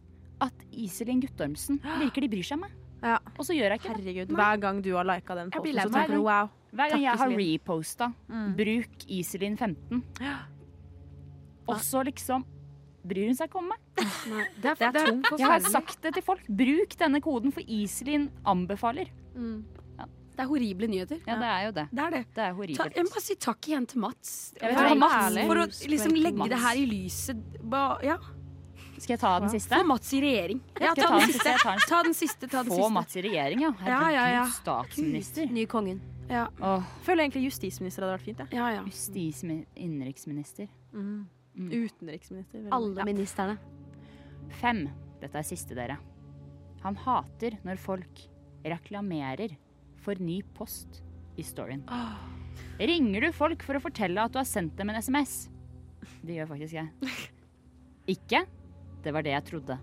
[0.42, 2.74] at Iselin Guttormsen virker de bryr seg meg.
[3.02, 3.18] Ja.
[3.38, 4.28] Og så gjør jeg ikke det.
[4.30, 6.48] Hver gang du har lika den posten, så tenker du wow.
[6.72, 8.54] Hver gang jeg har reposta Mm.
[8.56, 10.02] 'bruk Iselin 15',
[11.68, 12.44] og så liksom
[13.04, 13.78] bryr hun seg ikke om meg.
[13.96, 15.38] Det er, Det er er tungt.
[15.38, 16.46] Jeg har sagt det til folk.
[16.46, 19.10] Bruk denne koden, for Iselin anbefaler.
[20.32, 21.18] Det er horrible nyheter.
[21.26, 21.88] Ja, det er jo det.
[21.92, 22.22] Det er det.
[22.34, 24.30] Det er Ta, jeg må bare si takk igjen til Mats.
[24.60, 25.36] Jeg vet Mats.
[25.44, 26.48] For å liksom legge Mats.
[26.54, 27.42] det her i lyset.
[27.60, 28.16] Ba, ja,
[29.02, 29.74] Skal jeg ta den siste?
[29.74, 30.60] Få Mats i regjering.
[30.78, 31.42] Ja, ta ta den siste?
[31.42, 31.72] Siste.
[31.72, 32.48] den Ta den siste.
[32.48, 32.92] Ta den Få siste.
[32.94, 33.72] Mats i regjering, ja.
[33.82, 34.44] Ja, ja, ja.
[34.54, 35.50] Statsminister.
[35.50, 35.98] Ny kongen.
[36.30, 38.38] Ja, Åh, Føler egentlig justisminister hadde vært fint.
[38.44, 38.46] Ja.
[38.56, 38.84] ja, ja.
[38.86, 39.42] Justis-
[39.74, 40.68] innenriksminister.
[40.94, 41.26] Mm.
[41.58, 41.72] Mm.
[41.82, 42.62] Utenriksminister.
[42.62, 43.58] veldig Alle ministerne.
[44.62, 44.84] Fem.
[45.20, 45.98] Dette er siste, dere.
[46.86, 48.22] Han hater når folk
[48.64, 49.56] reklamerer
[50.02, 51.02] for ny post
[51.38, 51.82] i storyen.
[52.78, 55.48] Ringer du folk for å fortelle at du har sendt dem en SMS?
[56.22, 57.12] Det gjør faktisk jeg.
[58.14, 58.46] Ikke?
[59.02, 59.78] Det var det jeg trodde.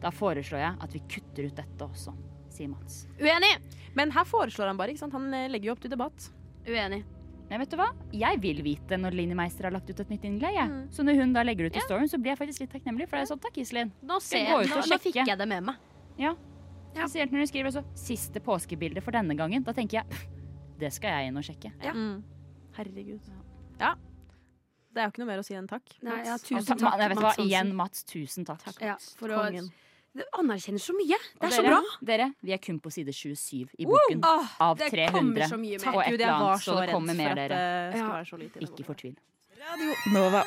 [0.00, 2.14] Da foreslår jeg at vi kutter ut dette også,
[2.50, 3.04] sier Mats.
[3.20, 3.52] Uenig!
[3.94, 4.94] Men her foreslår han bare.
[4.94, 5.16] ikke sant?
[5.16, 6.30] Han eh, legger jo opp til debatt.
[6.66, 7.02] Uenig.
[7.50, 7.88] Men vet du hva?
[8.14, 10.54] Jeg vil vite når Line Meister har lagt ut et nytt innlegg.
[10.54, 10.70] jeg.
[10.70, 10.84] Mm.
[10.94, 13.08] Så når hun da legger ut i storyen, så blir jeg faktisk litt takknemlig.
[13.10, 13.90] For det er sånn, takk Iselin.
[14.06, 15.80] Nå, ser jeg, nå, nå fikk jeg det med meg.
[16.94, 19.64] Spesielt når hun skriver så 'siste påskebilde for denne gangen'.
[19.66, 20.06] Da tenker jeg
[20.80, 21.72] det skal jeg inn og sjekke.
[21.92, 22.22] Mm.
[22.78, 23.30] Herregud.
[23.80, 23.94] Ja.
[24.90, 25.92] Det er jo ikke noe mer å si enn takk.
[26.02, 28.64] Nei, ja, tusen takk, jeg vet hva, Igjen, Mats, tusen takk.
[28.82, 29.70] Ja, for å Kongen.
[30.10, 31.14] Det anerkjenner så mye.
[31.38, 31.76] Det er er så bra.
[32.02, 34.24] Dere, vi er kun på side 27 i boken.
[34.26, 35.46] Åh, av 300.
[35.46, 35.78] så mye.
[35.78, 37.60] Og et Gud, eller jeg var så så det kommer mer, dere.
[37.92, 38.08] skal Ja.
[38.16, 38.58] være så lite.
[38.66, 39.14] Ikke fortvil.
[39.60, 40.42] Radio Nova.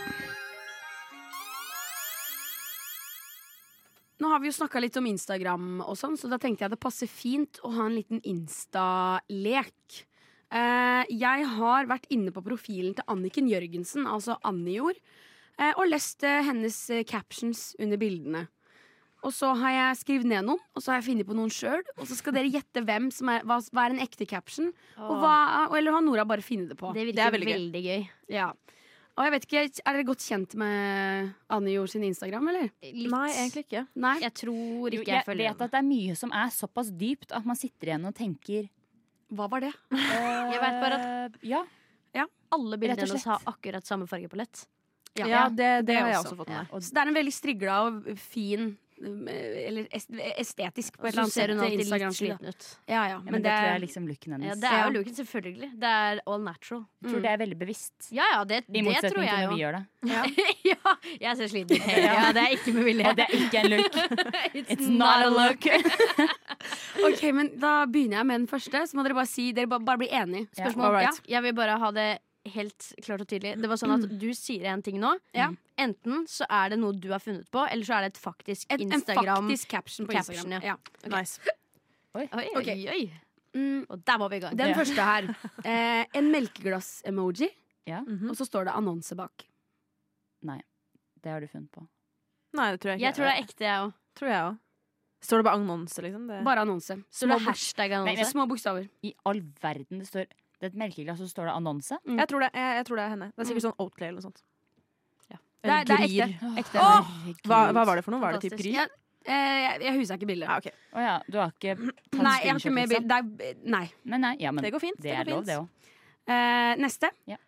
[4.20, 6.80] Nå har vi jo snakka litt om Instagram og sånn, så da tenkte jeg det
[6.80, 10.04] passer fint å ha en liten Insta-lek.
[10.54, 15.00] Eh, jeg har vært inne på profilen til Anniken Jørgensen, altså Annijord,
[15.58, 16.78] eh, og lest eh, hennes
[17.10, 18.46] captions under bildene.
[19.24, 21.80] Og så har jeg skrevet ned noen, og så har jeg funnet på noen sjøl.
[21.96, 24.68] Og så skal dere gjette hvem som er, hva, hva er en ekte caption.
[25.00, 26.92] Og hva, eller har Nora bare funnet det på.
[26.92, 28.02] Det Det virker er veldig veldig, gøy.
[28.04, 28.36] gøy.
[28.36, 28.50] Ja.
[29.14, 32.68] Og jeg vet ikke, Er dere godt kjent med Anne Jord sin Instagram, eller?
[32.84, 33.12] Litt.
[33.14, 33.86] Nei, egentlig ikke.
[33.96, 34.14] Nei?
[34.26, 36.92] Jeg tror Jo, ikke jeg jeg følger vet at det er mye som er såpass
[36.92, 38.68] dypt at man sitter igjen og tenker
[39.34, 39.72] Hva var det?
[39.92, 41.64] Jeg vet bare at Ja.
[42.54, 44.68] alle bildene hennes har akkurat samme fargepalett.
[45.18, 46.34] Ja, det, det, det har jeg også.
[46.34, 46.84] også fått med meg.
[46.86, 48.68] Så det er en veldig strigla og fin
[49.04, 52.68] Eller estetisk på et eller annet Så ser hun alltid litt sliten ut.
[52.88, 54.62] Ja, ja, Ja, men, men, det, det tror jeg er liksom looken Ja, hennes.
[54.64, 55.70] det er jo looken, selvfølgelig.
[55.84, 56.84] Det er all natural.
[57.04, 58.10] Jeg tror det er veldig bevisst.
[58.16, 59.84] Ja ja, det, I det motsetning tror til når vi gjør det.
[60.72, 60.96] ja,
[61.28, 61.88] jeg ser sliten ut.
[62.14, 63.10] Ja, det er ikke med vilje.
[63.10, 63.98] Og det er ikke en look.
[64.58, 65.68] It's, It's not a look.
[67.04, 68.86] Ok, men Da begynner jeg med den første.
[68.88, 70.48] Så må dere bare si Dere bare, bare bli enige.
[70.58, 70.86] Ja, Spørsmål?
[70.86, 71.22] Ja, right.
[71.30, 72.10] Jeg vil bare ha det
[72.46, 73.56] helt klart og tydelig.
[73.62, 75.14] Det var sånn at Du sier en ting nå.
[75.34, 75.50] Ja.
[75.80, 78.68] Enten så er det noe du har funnet på, eller så er det et faktisk
[78.74, 80.62] Et, en faktisk caption på Caption, Instagram.
[80.62, 80.76] ja.
[81.04, 81.10] Ja.
[81.18, 81.40] Nice.
[82.14, 82.88] Oi, oi, okay.
[82.90, 83.12] oi.
[83.56, 84.56] Mm, Og der var vi i gang.
[84.58, 84.76] den Ja.
[84.76, 85.36] første her.
[85.66, 87.50] Eh, en melkeglass-emoji,
[87.88, 88.30] Ja, -hmm.
[88.30, 89.46] og så står det annonse bak.
[90.44, 90.62] Nei.
[91.24, 91.88] det har du funnet på.
[92.54, 93.06] Nei, det tror jeg ikke.
[93.06, 93.94] Jeg tror det er ekte, jeg òg.
[94.16, 94.60] Tror jeg også.
[95.22, 96.28] Står det bare annonse, liksom?
[96.28, 96.44] Det...
[96.44, 97.04] Bare annonse.
[97.10, 98.32] Så det er hashtag Nei, annonse.
[98.32, 98.90] små bokstaver.
[99.04, 100.26] I all verden det står
[100.64, 101.96] Det er et melkeglass, og så står det annonse.
[102.08, 103.26] Jeg, tror det, jeg, jeg tror det er henne.
[103.34, 104.38] Det er sikkert sånn Oatly eller noe sånt.
[105.28, 105.40] Ja.
[105.44, 106.52] Det er, det er ekte.
[106.62, 106.84] ekte.
[106.86, 107.10] Oh!
[107.50, 108.22] Hva, hva var det for noe?
[108.22, 108.70] Var det typ Fantastisk.
[108.70, 108.78] Gry?
[108.78, 108.86] Ja,
[109.28, 110.48] eh, jeg, jeg husker ikke bildet.
[110.48, 110.72] Ja, okay.
[110.94, 113.10] oh, ja, du har ikke tatt Nei, jeg har ikke med liksom?
[113.10, 113.50] bilde.
[113.50, 113.84] Er- Nei.
[114.14, 115.02] Nei, nei, ja, men Det går fint.
[115.04, 115.92] det det er lov, det òg.
[116.24, 117.12] Uh, neste.
[117.28, 117.42] Ja.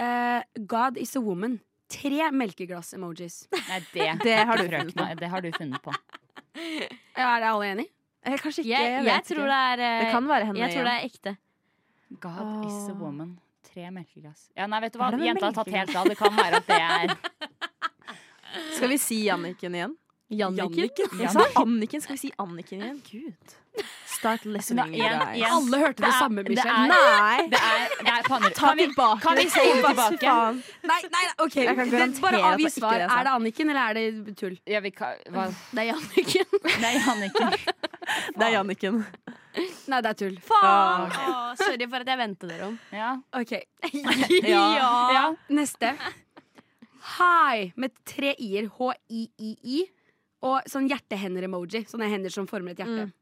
[0.00, 1.58] Uh, God is a woman.
[1.92, 3.42] Tre melkeglass-emojis.
[3.52, 4.64] Nei, det, Det har
[5.20, 5.92] Det har du funnet på.
[6.56, 7.92] Ja, er alle enige?
[8.26, 8.72] Eh, kanskje ikke.
[8.72, 9.50] Jeg, Jeg, jeg, tror ikke.
[9.52, 11.36] det er eh, Det kan være henne Jeg tror det er ekte.
[12.20, 13.38] God is a woman.
[13.72, 14.48] Tre melkeglass.
[14.56, 15.08] Ja, nei, vet du hva?
[15.12, 16.06] Er det Jenta har tatt helt av.
[16.08, 17.16] Det kan være at det er
[18.76, 19.96] Skal vi si Janniken igjen?
[20.30, 20.88] Janniken?
[21.20, 22.00] Jeg sa Anniken.
[22.02, 23.00] Skal vi si Anniken igjen?
[23.10, 23.56] Gud.
[24.16, 25.34] Start listening, igjen- guys.
[25.36, 25.50] igjen.
[25.52, 27.48] Alle hørte det, Det er- samme, det er- Nei!
[27.52, 28.50] Det er, det er panner.
[28.56, 29.20] Ta Kan vi, tilbake.
[29.20, 30.62] kan vi se det tilbake?
[30.88, 32.94] Nei, nei, ok det, Bare avgi svar.
[32.94, 33.10] er det.
[33.18, 34.56] Er det Anniken, eller er det tull?
[34.66, 35.50] Ja, vi kan, hva?
[35.72, 36.46] Det er Janniken.
[36.80, 37.52] Nei, Anniken.
[38.36, 39.00] Det er Janniken.
[39.90, 40.36] Nei, det er tull.
[40.44, 41.10] Faen!
[41.10, 42.76] Åh, sorry for at jeg ventet dere om.
[42.94, 43.14] Ja.
[43.38, 43.52] Ok,
[44.54, 44.64] Ja.
[45.16, 45.24] ja.
[45.56, 45.94] Neste.
[47.16, 48.68] Hi med tre i-er.
[48.76, 49.84] H-i-i-i.
[50.46, 51.84] Og sånn hjertehender-emoji.
[51.90, 53.06] Sånne hender som former et hjerte.
[53.08, 53.14] Mm.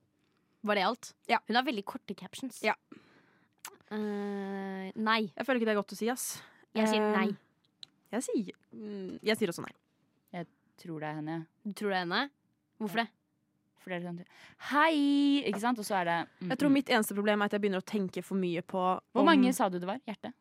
[0.69, 1.13] Var det alt?
[1.31, 1.39] Ja.
[1.49, 2.59] Hun har veldig korte captions.
[2.65, 2.75] Ja.
[3.93, 5.21] Uh, nei.
[5.31, 6.29] Jeg føler ikke det er godt å si, ass.
[6.75, 7.29] Jeg sier Eh, nei.
[8.15, 9.73] Jeg sier, mm, jeg sier også nei.
[10.83, 11.35] Tror det er henne.
[11.63, 12.23] Du tror det er henne?
[12.83, 13.07] Hvorfor det?
[13.85, 14.21] For det er sånn
[14.71, 15.45] Hei!
[15.45, 15.79] Ikke sant?
[15.83, 16.77] Og så er det mm, Jeg tror mm.
[16.81, 19.69] mitt eneste problem er at jeg begynner å tenke for mye på Hvor mange sa
[19.69, 20.01] du det var?
[20.09, 20.33] Hjerte?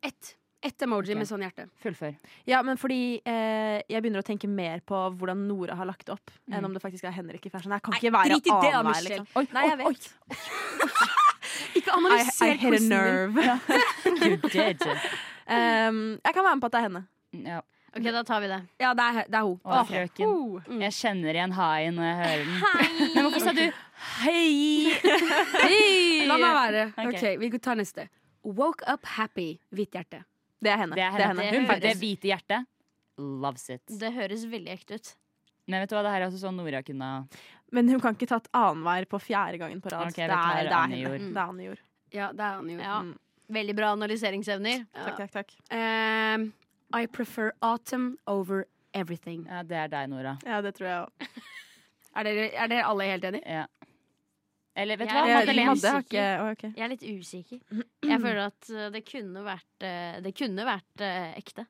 [0.00, 0.34] Ett.
[0.64, 1.18] Ett emoji okay.
[1.20, 1.68] med sånn hjerte.
[1.78, 2.16] Fullfør.
[2.48, 6.32] Ja, men fordi eh, jeg begynner å tenke mer på hvordan Nora har lagt opp,
[6.48, 6.56] Mm.
[6.56, 7.44] enn om det faktisk er Henrik.
[7.46, 7.70] i fersen.
[7.76, 9.26] Jeg kan Nei, ikke være drit i det annenhver, liksom.
[9.36, 9.86] Oi, Nei, jeg vet.
[9.86, 10.38] oi.
[11.78, 13.60] Ikke analyser analyser I hit a nerve.
[14.24, 14.82] You did.
[15.46, 17.04] Um, jeg kan være med på at det er henne.
[17.44, 17.60] Ja.
[17.96, 18.58] Ok, da tar vi det.
[18.82, 19.58] Ja, det er, det er hun.
[19.64, 20.32] Å, frøken.
[20.32, 20.64] Oh.
[20.68, 20.80] Mm.
[20.86, 23.12] Jeg kjenner igjen haien når jeg hører den.
[23.14, 23.62] Men hvorfor sa du
[24.22, 24.96] hei?
[26.28, 26.82] La meg være.
[26.94, 27.14] Ok.
[27.14, 28.08] Ok, Vi tar neste.
[28.44, 29.54] Woke up happy.
[29.74, 30.22] Hvitt hjerte.
[30.62, 30.98] Det er henne.
[30.98, 31.46] Det er henne.
[31.46, 32.68] Det Hun høres- det hvite hjertet.
[33.18, 33.82] Loves it.
[33.98, 35.14] Det høres veldig ekte ut.
[35.68, 37.08] Men vet du hva, det her er også sånn Nora kunne
[37.76, 40.08] Men hun kan ikke tatt annenhver på fjerde gangen på rad.
[40.08, 41.18] Ok, det, er, det er henne.
[41.18, 41.82] Det er Anne Jord.
[42.14, 43.00] Ja, det er Anne jo.
[43.08, 43.10] Mm.
[43.58, 44.86] Veldig bra analyseringsevner.
[44.92, 45.52] Takk, takk, takk.
[45.72, 46.48] Um,
[46.94, 48.64] I prefer autumn over
[48.94, 49.46] everything.
[49.46, 50.38] Ja, det er deg, Nora.
[50.46, 51.28] Ja, det tror jeg òg.
[52.18, 53.44] Er er dere alle helt enige?
[53.46, 53.66] Ja.
[54.78, 56.62] Eller vet du hva, Jeg, jeg, jeg, har ikke å, ok.
[56.68, 57.60] Jeg er litt usikker.
[58.06, 61.64] Jeg føler at uh, det kunne vært, uh, det kunne vært uh, ekte.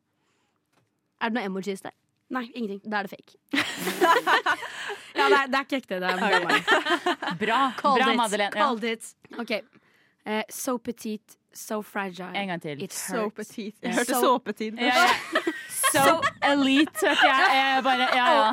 [1.19, 1.97] Er det noen emojis der?
[2.37, 2.83] Nei, ingenting.
[2.85, 3.39] Da er det fake.
[5.17, 6.01] ja, det er, det er ikke ekte.
[6.03, 8.21] Det er bare Bra, Called bra it.
[8.21, 8.61] Madeleine.
[8.61, 8.93] Ja.
[8.93, 9.13] It.
[9.41, 9.55] OK.
[10.29, 12.33] Uh, so petite, so fragile.
[12.37, 12.83] En gang til.
[12.83, 13.77] It So petite.
[13.83, 14.79] Jeg hørte So- såpetid.
[14.79, 15.53] Ja, ja.
[15.93, 17.49] So elite, hørte jeg.
[17.57, 18.53] jeg bare, ja, ja.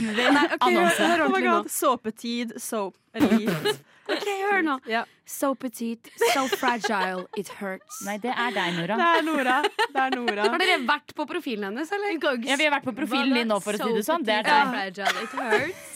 [0.00, 0.98] Nei, okay, Annonse.
[1.06, 1.62] hør Oh ordentlig nå.
[1.68, 3.76] Såpetid, so elite.
[4.10, 4.72] Ok, hør nå.
[4.90, 5.04] Ja.
[5.24, 8.00] So petite, so fragile, it hurts.
[8.02, 8.96] Nei, det er deg, Nora.
[8.98, 9.58] Det er Nora.
[9.78, 10.46] Det er Nora.
[10.50, 12.16] Har dere vært på profilen hennes, eller?
[12.42, 14.24] Ja, Vi har vært på profilen din nå, for å si det sånn.
[14.26, 14.72] Det er deg.
[14.74, 15.92] fragile, it hurts.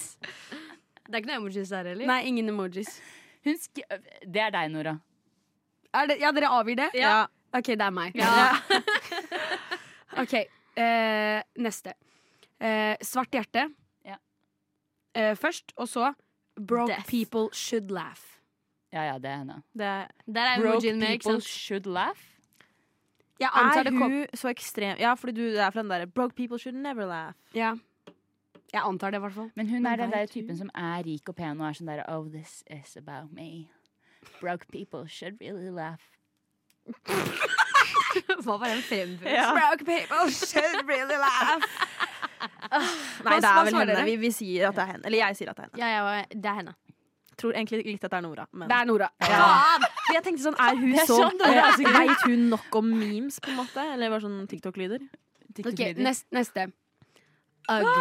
[1.10, 2.06] Det er ikke noen emojis der, eller?
[2.06, 2.92] Nei, ingen emojis.
[3.44, 3.82] Hun sk
[4.22, 4.94] det er deg, Nora.
[6.08, 6.90] Det, ja, dere avgir det?
[6.98, 7.26] Ja.
[7.54, 8.16] OK, det er meg.
[10.22, 10.34] OK,
[10.76, 11.94] eh, neste.
[12.60, 13.66] Eh, svart hjerte
[14.06, 14.16] Ja.
[15.14, 16.12] eh, først, og så
[16.56, 17.08] Broke Death.
[17.10, 18.20] people should laugh.
[18.92, 19.62] Ja, ja, det er henne.
[19.76, 21.44] Det er, Der er Broke emojien med, ikke people sant?
[21.50, 22.20] should laugh.
[23.40, 26.06] Jeg antar er det kom hun så ekstrem Ja, fordi du er fra den derre
[26.06, 27.32] Broke people should never laugh.
[27.54, 27.74] Ja.
[28.72, 29.50] Jeg antar det, i hvert fall.
[29.54, 31.68] Men hun Men er den der vet du- typen som er rik og pen og
[31.68, 33.68] er sånn der Oh, this is about me.
[34.40, 36.02] Broke people should really laugh.
[38.44, 39.34] Hva var den fremførelsen?
[39.34, 39.50] Ja.
[39.56, 41.64] Broke people should really laugh.
[43.24, 44.04] Nei, det er vel henne.
[44.04, 45.06] Vi, vi sier at det er henne.
[45.08, 45.80] Eller jeg sier at det er henne.
[45.80, 46.74] Ja, ja, det er henne.
[47.40, 48.46] Tror egentlig litt at det er Nora.
[48.52, 49.08] Men Det er Nora.
[49.26, 49.48] Ja.
[50.14, 51.92] Jeg tenkte sånn, er hun Det er så sånn altså.
[51.96, 53.86] Veit hun nok om memes, på en måte?
[53.96, 55.02] Eller bare sånn TikTok-lyder?
[55.64, 56.28] Ok, neste.
[56.34, 56.68] neste.
[57.70, 57.88] Ugg.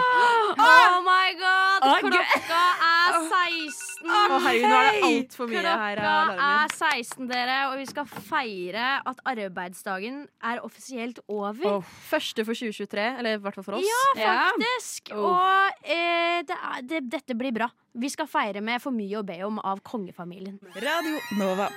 [0.54, 1.84] Oh my god!
[2.04, 4.04] Klokka er 16.
[4.06, 8.08] Å herregud, nå er det altfor mye her Klokka er 16, dere, og vi skal
[8.30, 11.82] feire at arbeidsdagen er offisielt over.
[12.12, 13.90] Første for 2023, eller i hvert fall for oss.
[13.90, 15.14] Ja, faktisk.
[15.18, 17.70] Og eh, det er, det, dette blir bra.
[17.98, 20.60] Vi skal feire med for mye å be om av kongefamilien.
[20.78, 21.72] Radio Nova.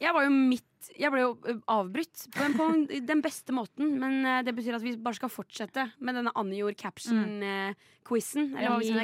[0.00, 0.64] Jeg var jo midt
[1.00, 1.30] Jeg ble jo
[1.72, 3.94] avbrutt på, en- på en- den beste måten.
[4.02, 8.50] Men det betyr at vi bare skal fortsette med denne Anjor caption-quizen.
[8.56, 9.00] Eller vi skal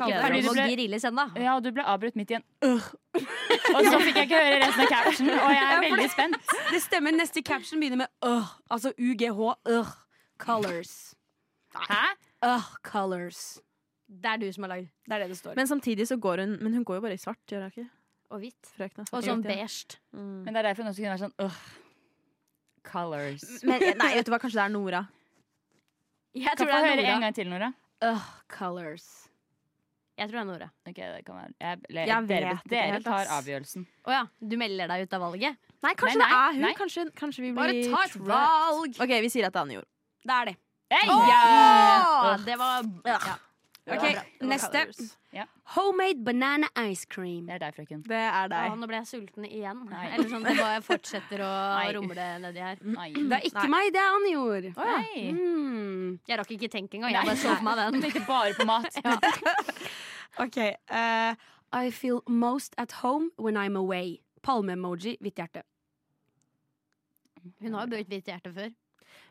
[1.41, 2.91] Ja, du ble avbrutt midt i en uh.
[3.77, 6.37] Og så fikk jeg ikke høre resten av caption, og jeg er veldig spent.
[6.71, 7.17] Det stemmer.
[7.17, 9.41] Neste caption begynner med uh, Altså UGH.
[9.69, 9.95] Uh,
[10.39, 11.15] Colors.
[11.77, 12.03] Hæ?
[12.45, 13.59] Uh, colors.
[14.07, 14.91] Det er du som har lagd.
[15.09, 15.57] Det er det det står.
[15.59, 17.89] Men samtidig så går hun Men hun går jo bare i svart, gjør hun ikke?
[18.31, 18.71] og hvitt.
[19.15, 19.99] Og sånn beige.
[20.13, 20.43] Mm.
[20.45, 21.59] Men det er derfor hun også kunne være sånn øh.
[22.87, 23.45] Colors.
[23.68, 25.05] Men nei, vet du hva, kanskje det er Nora.
[26.47, 27.70] Jeg tror jeg det er høre en gang til, Nora.
[28.05, 29.07] Øh, colors.
[30.18, 30.68] Jeg tror det er Nora.
[30.89, 33.87] Ok, det kan være jeg, eller, Jeg Dere, dere tar avgjørelsen.
[34.05, 34.20] Å ja.
[34.41, 35.57] Du melder deg ut av valget?
[35.84, 36.62] Nei, kanskje Nei, det er hun.
[36.66, 36.74] nei.
[36.76, 39.01] Kanskje, kanskje vi Bare ta et valg!
[39.01, 39.89] OK, vi sier at det er Anne Jord.
[40.26, 40.57] Det er det.
[40.93, 41.11] Hey!
[41.11, 41.26] oh!
[41.32, 42.37] Ja!
[42.47, 43.37] Det var ja.
[43.87, 44.03] Ok,
[44.43, 44.80] neste.
[45.32, 45.45] Ja.
[45.76, 47.47] Homemade banana ice cream.
[47.47, 48.01] Det er deg, frøken.
[48.03, 48.72] Det er Å, deg.
[48.80, 49.84] nå ble jeg sulten igjen.
[49.91, 50.07] Nei.
[50.16, 51.93] Eller sånn, Det bare fortsetter å Nei.
[51.95, 52.80] rumle nedi her.
[52.82, 53.12] Nei.
[53.14, 53.68] Det er ikke Nei.
[53.76, 54.32] meg, det er Anne
[54.74, 55.32] Oh, Nei.
[55.37, 56.18] Mm.
[56.26, 57.14] Jeg rakk ikke tenke engang.
[57.14, 58.01] Jeg bare så på meg den.
[58.07, 58.99] tenkte bare på mat.
[60.47, 60.59] OK.
[60.91, 61.34] Uh,
[61.72, 64.18] I feel most at home when I'm away.
[64.43, 65.62] Palme-emoji, hvitt hjerte.
[67.62, 68.72] Hun har jo brukt hvitt hjerte før.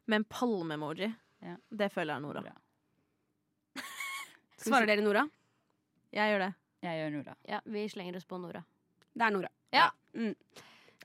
[0.08, 1.56] men palme-emoji, Ja.
[1.72, 2.42] det føler jeg er Nora.
[4.66, 5.26] Svarer dere Nora?
[6.16, 6.54] Jeg gjør det.
[6.86, 7.36] Jeg gjør Nora.
[7.50, 8.64] Ja, vi slenger oss på Nora.
[9.14, 9.52] Det er Nora.
[9.74, 9.90] Ja.
[10.14, 10.36] Mm.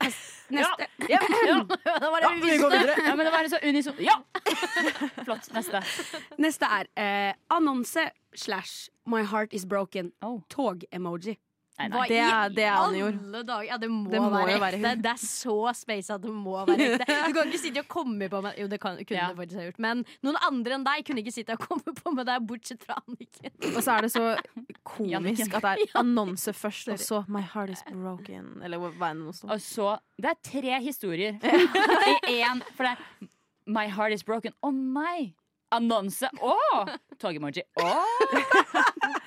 [0.51, 0.87] Neste.
[1.09, 1.57] Ja, ja.
[1.67, 2.95] det var det vi vi visste.
[3.05, 3.93] Ja, men det var så unison.
[3.99, 4.17] Ja!
[5.25, 5.51] Flott.
[5.53, 5.83] Neste.
[6.41, 10.11] Neste er eh, annonse slash My heart is broken.
[10.21, 10.41] Oh.
[10.49, 11.37] Tog-emoji.
[11.81, 12.07] Nei, Hva nei.
[12.11, 13.19] Det er- det er i han gjorde.
[13.25, 13.63] alle dager?
[13.71, 14.61] Ja, det må, Det må være ekte.
[14.61, 15.01] være hun.
[15.01, 17.05] Det er så space at det må være ekte.
[17.27, 19.27] Du kan ikke sitte og komme på meg Jo, det kan, kunne Ja.
[19.29, 22.13] det faktisk ha gjort, men noen andre enn deg kunne ikke sitte og komme på
[22.13, 23.51] med deg, bortsett fra Anniken.
[23.75, 24.37] Og så er det så
[24.83, 28.63] komisk at det er annonse først, og så 'My heart is broken'.
[28.63, 29.49] Eller hva enn det står?
[29.51, 31.33] Og så Det er tre historier
[32.29, 32.61] i én.
[32.75, 33.27] For det er
[33.67, 34.51] My heart is broken.
[34.63, 35.33] Å nei!
[35.71, 36.29] Annonse.
[36.43, 36.55] Å!
[37.21, 37.63] Togemoji.
[37.79, 37.87] Å!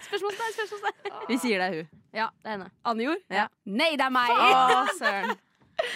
[0.04, 1.16] Spørsmålstegn, spørsmålstegn.
[1.30, 2.04] Vi sier det er hun.
[2.14, 2.70] Ja, det er henne.
[2.86, 3.18] Anjor?
[3.32, 3.48] Ja.
[3.64, 4.30] Nei, det er meg!
[4.30, 5.34] Å, søren.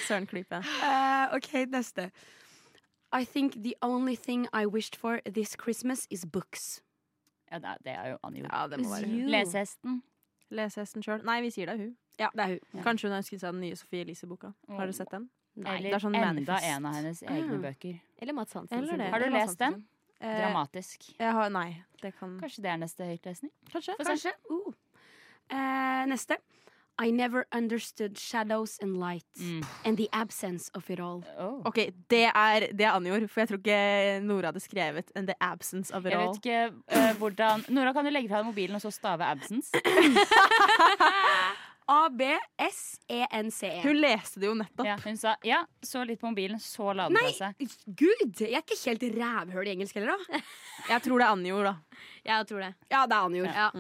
[0.07, 0.61] Søren klype.
[0.81, 2.09] Uh, OK, neste.
[3.13, 6.81] I think the only thing I wished for this Christmas is books.
[7.51, 8.45] Ja, det er, det er jo Annie.
[8.45, 9.29] Ja, det må være hun.
[9.33, 10.03] Lesehesten.
[10.53, 11.23] Lesehesten sjøl.
[11.29, 11.93] Nei, vi sier det er hun.
[12.19, 12.83] Ja, det er hun.
[12.85, 14.53] Kanskje hun har ønsket seg den nye Sofie Elise-boka.
[14.73, 15.29] Har dere sett den?
[15.59, 15.79] Nei.
[15.79, 16.67] Eller det er sånn enda manifest.
[16.69, 17.63] en av hennes egne mm.
[17.65, 17.95] bøker.
[18.23, 18.77] Eller Mats Hansen.
[18.79, 19.09] Eller det.
[19.15, 19.81] Har du lest den?
[20.21, 21.05] Eh, Dramatisk.
[21.19, 23.53] Jeg har, nei, det kan Kanskje det er neste høytlesning?
[23.73, 23.95] Kanskje.
[24.03, 24.33] Kanskje.
[24.51, 24.73] Uh.
[25.51, 26.37] Eh, neste.
[27.01, 29.63] I never understood shadows and light Mm.
[29.85, 31.23] and the absence of it all.
[31.39, 31.63] Oh.
[31.65, 31.77] Ok,
[32.11, 35.95] det er, det er anjord for jeg tror ikke Nora hadde skrevet And the absence
[35.95, 36.29] of it Jeg all.
[36.35, 39.71] vet ikke uh, hvordan Nora, kan du legge fra deg mobilen og så stave absence?
[41.89, 43.81] A-B-S-E-N-C-E.
[43.83, 44.87] Hun leste det jo nettopp.
[44.87, 47.77] Ja, hun sa ja, så litt på mobilen, så la den Nei, fra seg.
[47.97, 48.43] gud!
[48.45, 50.41] Jeg er ikke helt rævhøl i engelsk heller, da.
[50.93, 51.75] Jeg tror det er anjord da.
[52.29, 52.73] Jeg tror det.
[52.93, 53.71] Ja, det er anjord Ja.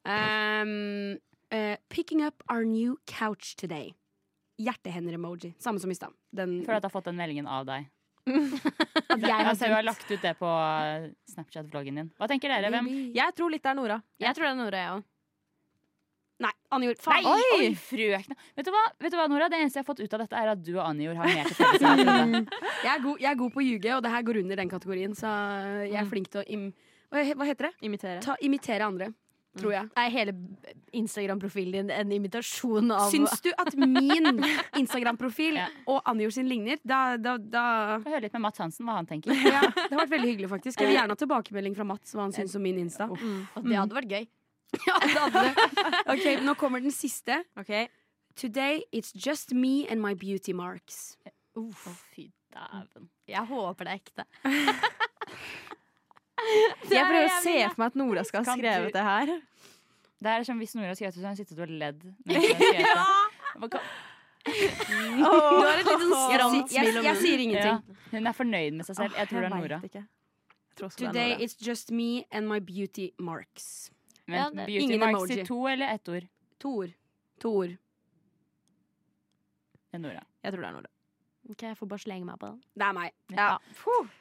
[0.00, 1.18] Um,
[1.52, 3.90] uh, picking up our new couch today.
[4.62, 5.54] Hjertehender-emoji.
[5.58, 6.14] Samme som i stad.
[6.30, 7.90] Den Føler at jeg har fått den meldingen av deg.
[8.30, 10.50] at jeg har Altså, du har lagt ut det på
[11.34, 12.10] Snapchat-vloggen din.
[12.20, 12.70] Hva tenker dere?
[12.70, 12.90] Hvem?
[13.16, 13.98] Jeg tror litt det er Nora.
[14.20, 15.09] Jeg tror det er Nora, jeg òg.
[16.40, 16.94] Nei, Anjor.
[17.04, 17.26] Faen.
[17.28, 17.70] oi, Oi!
[17.76, 18.36] frøkna.
[18.56, 19.48] Vet du, hva, Vet du hva, Nora?
[19.52, 21.50] Det eneste jeg har fått ut av dette, er at du og Anjor har mer
[21.50, 21.82] til felles.
[22.84, 24.70] Jeg er, god, jeg er god på å ljuge, og det her går under den
[24.72, 25.12] kategorien.
[25.18, 25.28] Så
[25.84, 26.70] jeg er flink til å im
[27.10, 27.72] hva hva heter det?
[27.82, 28.20] Imitere.
[28.22, 29.08] Ta, imitere andre,
[29.58, 29.88] tror jeg.
[29.98, 30.32] Er hele
[30.94, 34.40] Instagram-profilen din en imitasjon av Syns du at min
[34.80, 35.66] Instagram-profil Ja.
[35.90, 36.78] og Anjor sin ligner?
[36.86, 37.64] Da, da, da
[38.04, 39.34] Få høre litt med Mats Hansen hva han tenker.
[39.34, 40.80] ja, Det har vært veldig hyggelig, faktisk.
[40.80, 43.10] Jeg vil gjerne ha tilbakemelding fra Mats hva han syns om min Insta.
[43.10, 43.40] Mm.
[43.66, 44.28] det hadde vært gøy.
[44.86, 45.44] Ja, det hadde.
[46.14, 47.40] Ok, Nå kommer den siste.
[47.58, 47.72] Ok,
[48.38, 51.16] Today it's just me and my beauty marks.
[51.58, 51.64] Å,
[52.14, 53.08] fy dæven.
[53.28, 54.24] Jeg håper det er ekte.
[56.90, 59.32] Jeg prøver å se for meg at Nora skal ha skrevet det her.
[60.20, 62.00] Det er som hvis Nora har skrevet det, så har hun sittet og ledd.
[63.60, 63.90] Hva kan-
[64.40, 66.32] Du har et lite Åh.
[66.32, 67.98] jeg, jeg, jeg, sier Ja, ingenting.
[68.14, 69.18] hun er fornøyd med seg selv.
[69.20, 69.80] Jeg tror det er Nora.
[70.96, 73.90] Today it's just me and my beauty marks.
[74.26, 75.40] Men Ja, det- Beauty ingen Marks emoji.
[75.40, 76.28] i to eller ett ord?
[76.60, 76.92] To ord.
[77.40, 77.76] To ord.
[79.90, 80.22] Det er Nora.
[80.44, 80.90] Jeg tror det er Nora.
[81.50, 82.58] Ok, Jeg får bare slenge meg på den.
[82.78, 83.10] Det er meg.
[83.34, 83.58] Ja.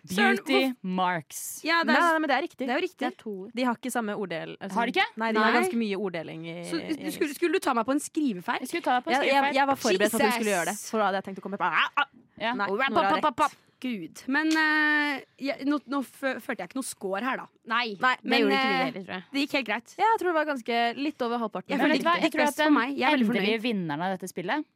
[0.09, 1.61] Beauty Marks.
[1.63, 2.65] Ja, det er, nei, men det er riktig.
[2.65, 3.05] det er jo Det riktig.
[3.07, 3.33] er to.
[3.53, 4.55] De har ikke samme orddel.
[4.59, 5.05] altså- Har de ikke?
[5.17, 7.85] Nei, de har ganske mye orddeling i, Så i du skulle, skulle du ta meg
[7.85, 8.59] på en skrivefeil?
[8.61, 10.65] Jeg skulle ta deg på jeg, jeg, jeg var forberedt på at du skulle gjøre
[10.65, 10.77] det.
[10.79, 11.69] For da hadde jeg tenkt å komme på.
[12.39, 12.53] Ja.
[12.55, 13.51] Nei, Nora pop, har pop, pop.
[13.51, 13.57] rett.
[13.79, 14.23] Gud.
[14.27, 17.47] Men uh, jeg, nå, nå følte jeg ikke noe score her, da.
[17.71, 19.25] Nei, Nei, det men, gjorde ikke vi eh, heller, tror jeg.
[19.31, 19.93] Det gikk helt greit.
[19.95, 21.73] Ja, jeg tror det var ganske litt over halvparten.
[21.73, 21.87] Jeg hva?
[21.87, 22.93] det Jeg tror at for den.
[22.99, 24.67] Jeg er endelige vinneren av dette spillet,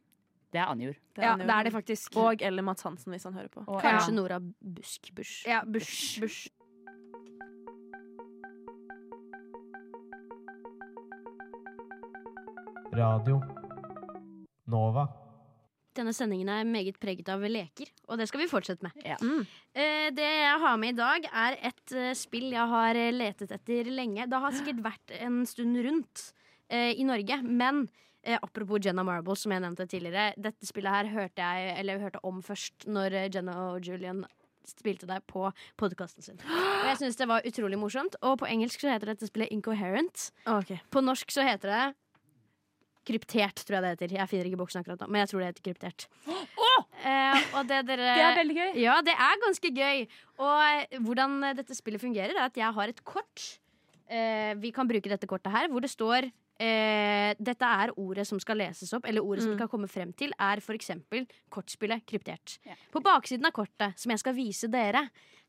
[0.54, 0.98] det er Anjor.
[1.14, 2.16] Det Ja, det er det faktisk.
[2.16, 3.64] Og eller Mats Hansen, hvis han hører på.
[3.66, 4.14] Og- Kanskje ja.
[4.14, 5.48] Nora Busk Bush.
[5.48, 6.20] Ja, Bush.
[6.20, 6.48] Bush.
[12.94, 13.42] Radio
[14.66, 15.23] Nova.
[15.94, 18.94] Denne sendingen er meget preget av leker, og det skal vi fortsette med.
[19.06, 19.18] Ja.
[19.22, 19.44] Mm.
[19.74, 23.54] Eh, det jeg har med i dag, er et eh, spill jeg har eh, letet
[23.54, 24.26] etter lenge.
[24.30, 26.30] Det har sikkert vært en stund rundt
[26.74, 27.82] i Norge, men
[28.42, 30.32] apropos Jenna Marbles, som jeg nevnte tidligere.
[30.40, 34.22] Dette spillet her hørte jeg eller hørte om først når Jenna og Julian
[34.66, 35.44] spilte det på
[35.78, 36.40] podkasten sin.
[36.40, 38.16] Og jeg syns det var utrolig morsomt.
[38.24, 40.30] Og på engelsk så heter dette spillet Incoherent.
[40.56, 40.80] Okay.
[40.90, 41.84] På norsk så heter det
[43.04, 44.14] Kryptert, tror jeg det heter.
[44.18, 46.06] Jeg finner ikke boksen akkurat nå, men jeg tror det heter kryptert.
[47.04, 48.70] Eh, og det dere Det er veldig gøy.
[48.80, 50.06] Ja, det er ganske gøy.
[50.40, 53.44] Og eh, hvordan eh, dette spillet fungerer, er at jeg har et kort.
[54.08, 58.40] Eh, vi kan bruke dette kortet her, hvor det står eh, Dette er ordet som
[58.42, 60.90] skal leses opp, eller ordet som kan skal komme frem til, er f.eks.
[61.52, 62.58] kortspillet kryptert.
[62.66, 62.80] Yeah.
[62.92, 65.06] På baksiden av kortet, som jeg skal vise dere,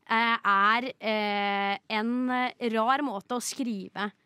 [0.08, 4.16] eh, er eh, en eh, rar måte å skrive eh,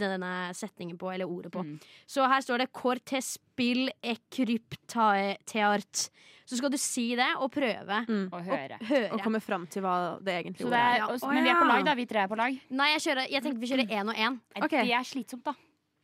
[0.00, 1.62] denne setningen på, eller ordet på.
[1.66, 1.78] Mm.
[2.06, 6.10] Så her står det 'Cortes spill ekrypteart'.
[6.50, 8.00] Så skal du si det og prøve
[8.34, 8.74] Å høre.
[8.80, 9.10] og høre.
[9.14, 10.94] Og komme fram til hva det egentlig det er.
[10.94, 11.06] er, Ja.
[11.06, 11.94] og- men vi er på lag, da.
[11.94, 12.58] Vi tre er på lag.
[12.70, 14.40] Nei, jeg, kjører, jeg tenker vi kjører én og én.
[14.64, 14.84] Okay.
[14.84, 15.52] Det er slitsomt, da.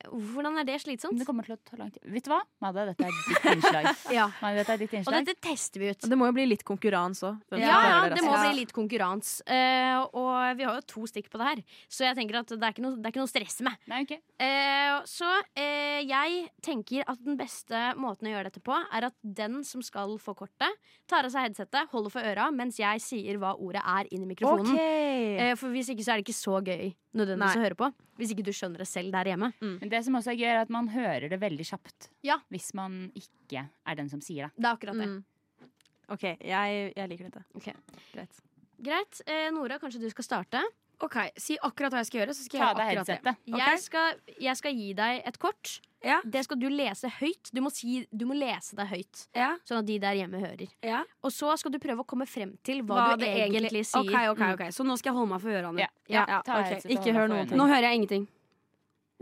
[0.06, 1.18] Hvordan er det slitsomt?
[1.18, 2.02] Det kommer til å ta lang tid.
[2.12, 3.88] Vet du hva, Madde, dette er ditt innslag.
[4.16, 4.26] Ja.
[4.42, 6.04] Madde, dette er ditt Og dette tester vi ut.
[6.04, 7.56] Og det må jo bli litt konkurranse òg.
[7.58, 9.42] Ja, ja, det må bli litt konkurranse.
[9.48, 12.60] Uh, og vi har jo to stikk på det her, så jeg tenker at det
[12.60, 13.80] er ikke noe, det er ikke noe å stresse med.
[13.90, 14.20] Nei, okay.
[14.42, 19.16] uh, så uh, jeg tenker at den beste måten å gjøre dette på, er at
[19.20, 23.40] den som skal få kortet, tar av seg headsetet, holder for øra, mens jeg sier
[23.42, 24.76] hva ordet er inn i mikrofonen.
[24.76, 27.62] Eh, for hvis ikke så er det ikke så gøy nødvendigvis Nei.
[27.62, 27.90] å høre på.
[28.16, 29.52] Hvis ikke du skjønner det selv der hjemme.
[29.60, 32.10] Men det som også er gøy, er at man hører det veldig kjapt.
[32.24, 32.38] Ja.
[32.52, 34.56] Hvis man ikke er den som sier det.
[34.56, 35.08] Det er akkurat det.
[35.12, 35.70] Mm.
[36.14, 37.42] OK, jeg, jeg liker dette.
[37.58, 37.74] Okay.
[38.14, 38.42] Greit.
[38.86, 39.22] Greit.
[39.26, 40.62] Eh, Nora, kanskje du skal starte?
[41.04, 43.34] OK, si akkurat hva jeg skal gjøre, så skal Ta jeg gjøre akkurat det.
[43.50, 43.60] Okay?
[43.60, 45.72] Jeg, skal, jeg skal gi deg et kort.
[46.06, 46.20] Ja.
[46.22, 47.50] Det skal du lese høyt.
[47.52, 50.70] Du må, si, du må lese det høyt, Ja, sånn at de der hjemme hører.
[50.86, 51.02] ja.
[51.26, 54.06] Og så skal du prøve å komme frem til hva, du egentlig, sier.
[54.06, 54.70] Okay, okay, okay.
[54.76, 55.82] Så nå skal jeg holde meg for ørene.
[55.82, 55.90] Ja.
[56.08, 56.86] Ja, Ta av ok.
[56.94, 57.58] Ikke hør ting.
[57.58, 58.28] Nå hører jeg ingenting.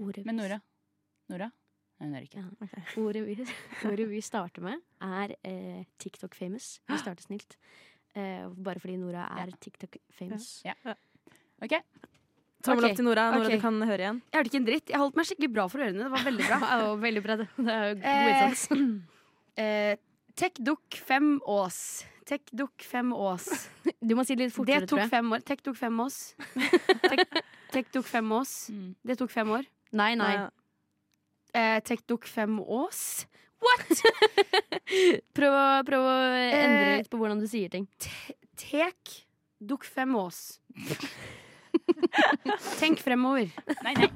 [0.05, 0.61] Ordet, Men Nora?
[1.33, 1.51] Nora?
[2.03, 2.85] Nei, hun hører ikke.
[3.01, 3.47] ordet, vi,
[3.91, 6.81] ordet vi starter med, er eh, TikTok famous.
[6.91, 7.57] Vi starter snilt.
[8.15, 10.61] Eh, bare fordi Nora er TikTok famous.
[11.65, 11.79] Ok,
[12.65, 12.91] Tommel okay.
[12.95, 13.25] opp til Nora.
[13.35, 13.59] Nora, okay.
[13.59, 14.19] du kan høre igjen.
[14.33, 14.89] Jeg hørte ikke en dritt.
[14.95, 16.01] Jeg holdt meg skikkelig bra for ørene.
[16.07, 16.59] Det var veldig bra.
[16.89, 17.37] Og veldig bra.
[17.41, 18.65] Det Det er jo god Eh, innsats.
[19.65, 19.95] eh,
[20.41, 21.79] Tekduk 5 Ås.
[22.27, 23.49] Tekdukk 5 Ås.
[24.09, 25.11] Du må si det litt Det fortere, tok tror jeg.
[25.13, 25.45] fem år.
[25.53, 26.19] Tekdukk 5 Ås.
[27.05, 27.43] Tek-
[27.75, 28.55] Tekduk 5 Ås.
[28.73, 28.89] Mm.
[29.11, 29.69] Det tok fem år.
[29.93, 30.33] Nei, nei.
[30.41, 30.49] Nei.
[31.55, 33.03] Eh, Tekdukk 5 Ås.
[35.37, 37.87] Prøv å, prøv å endre Eh, litt på hvordan du sier ting.
[38.61, 39.15] Tek
[39.65, 40.59] dukk fem Ås.
[42.81, 43.51] Tenk fremover.
[43.85, 44.09] Nei, nei.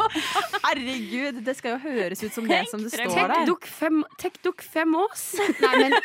[0.64, 3.34] Herregud, det skal jo høres ut som det som det står der.
[3.34, 5.24] Tekduk 5 Tekduk 5 Ås.
[5.62, 5.96] Nei, men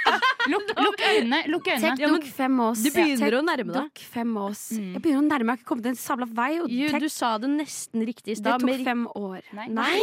[0.52, 1.40] Lukk, luk øynene.
[1.52, 1.96] Lukk øynene.
[2.00, 2.84] Tekduk 5 Ås.
[2.84, 3.94] Du begynner å nærme deg.
[3.94, 4.64] Tekduk 5 Ås.
[4.76, 4.90] Mm.
[4.98, 5.54] Jeg begynner å nærme meg.
[5.54, 6.52] Jeg har ikke kommet en sabla vei.
[6.64, 9.42] Og Jo, du sa det nesten riktig i det tok fem år.
[9.56, 9.70] Nei.
[9.72, 9.98] Nei!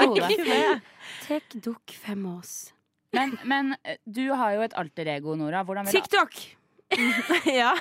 [0.00, 0.82] Hodet.
[1.28, 2.54] Tekduk 5 Ås.
[3.14, 5.64] Men, men eh, du har jo et alter ego, Nora.
[5.66, 6.36] Hvordan vil du TikTok!
[7.60, 7.74] ja.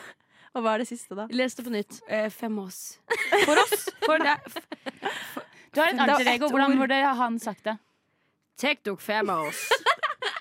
[0.56, 1.28] Og hva er det siste, da?
[1.30, 2.00] Les det på nytt.
[2.10, 2.80] Eh, fem Ås.
[3.46, 3.86] For oss.
[4.06, 4.38] For det.
[5.76, 6.50] Du har et alter ego.
[6.50, 6.78] Hvordan ord.
[6.84, 7.78] burde han sagt det?
[8.60, 9.70] TikTok 5 Ås.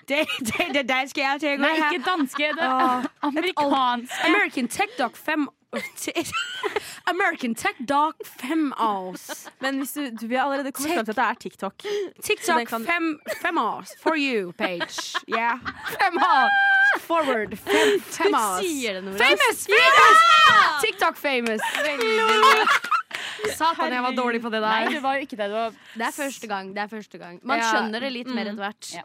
[0.09, 1.61] Det, det, det danske alter ego.
[1.61, 2.47] Nei, ikke danske.
[2.57, 4.13] Det er amerikansk.
[4.25, 5.47] American TikTok 5
[7.05, 11.39] American TikTok 5 oss Men du, du har allerede kommet fram til at det er
[11.43, 11.85] TikTok.
[12.25, 13.93] TikTok det kan- 5 5 Ås.
[14.01, 15.13] For you page.
[15.27, 15.59] Yeah.
[15.99, 17.03] 5 Ås.
[17.05, 17.53] Forward.
[17.59, 18.59] 5 5 Ås.
[18.63, 19.17] Sier det, Nora.
[19.21, 19.65] Famous!
[19.69, 20.81] Famous!
[20.81, 21.61] TikTok famous.
[23.57, 24.99] Satan, jeg var dårlig på det Nei, der.
[25.03, 25.47] var ikke det.
[25.49, 26.73] Det, var Det er første gang.
[26.75, 27.69] det er første gang Man Ja.
[27.71, 28.51] skjønner det litt mer Mm.
[28.51, 28.93] etter hvert.
[28.93, 29.03] Ja.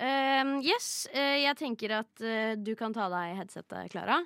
[0.00, 4.22] Um, yes, uh, jeg tenker at uh, du kan ta deg headsetet, Klara.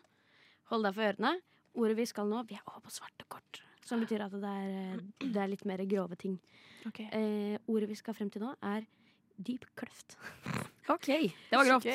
[0.71, 1.33] Hold deg for ørene.
[1.75, 3.63] Ordet vi skal nå, vi er over på svarte kort.
[3.85, 6.39] Som betyr at det er, eh, det er litt mer grove ting.
[6.87, 8.87] Eh, ordet vi skal frem til nå, er
[9.37, 10.17] dyp kløft.
[10.93, 11.89] OK, det var grovt.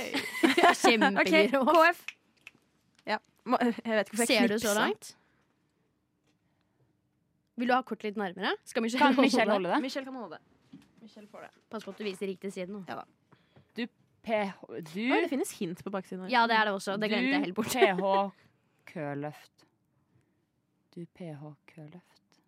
[0.49, 0.73] Okay.
[0.75, 1.71] Kjempegrovt.
[1.71, 2.03] KF.
[3.07, 3.17] Ja.
[3.47, 5.13] Jeg vet ikke hvorfor jeg Ser du så langt?
[7.59, 8.53] Vil du ha kort litt nærmere?
[8.67, 9.79] Skal Michelle, Kan holde Michelle holde det?
[9.83, 10.83] Michelle kan holde det.
[11.01, 11.49] Michelle får det.
[11.71, 12.83] Pass på at du viser riktig side nå.
[14.19, 14.51] PH
[14.93, 16.31] Du Oi, det finnes hint på baksiden her.
[16.33, 16.97] Ja, det er det også.
[16.99, 17.71] Det glemte jeg helt bort.
[17.71, 19.65] Du PH kølløft.
[20.99, 22.39] Du PH kølløft.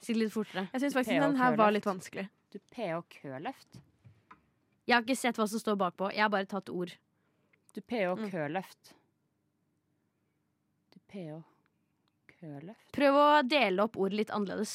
[0.00, 0.62] Si det litt fortere.
[0.72, 2.22] Jeg syns faktisk den her var litt vanskelig.
[2.48, 3.76] Du PH kølløft.
[4.88, 6.08] Jeg har ikke sett hva som står bakpå.
[6.16, 6.94] Jeg har bare tatt ord.
[7.76, 8.94] Du ph-kø-løft.
[10.94, 11.42] Du PH
[12.38, 12.88] kølløft.
[12.96, 14.72] Prøv å dele opp ordet litt annerledes.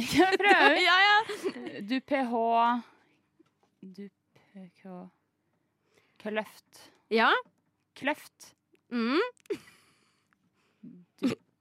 [0.00, 0.82] Jeg prøver.
[0.90, 1.16] ja, ja.
[1.86, 2.34] Du PH
[3.80, 4.04] Du
[4.34, 4.98] PH
[6.20, 6.84] Kløft.
[7.14, 7.30] Ja?
[7.98, 8.52] Kløft.
[8.90, 9.20] Mm.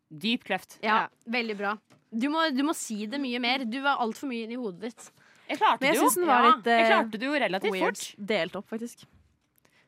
[0.10, 0.80] Dyp kløft.
[0.84, 1.08] ja.
[1.30, 1.76] Veldig bra.
[2.10, 3.64] Du må, du må si det mye mer.
[3.70, 5.10] Du var altfor mye inni hodet ditt.
[5.50, 6.08] Jeg klarte Men det jo.
[6.08, 7.98] syns den var Ja, litt Jeg eh, klarte det jo relativt weird.
[8.02, 8.26] fort.
[8.32, 9.06] Delt opp, faktisk.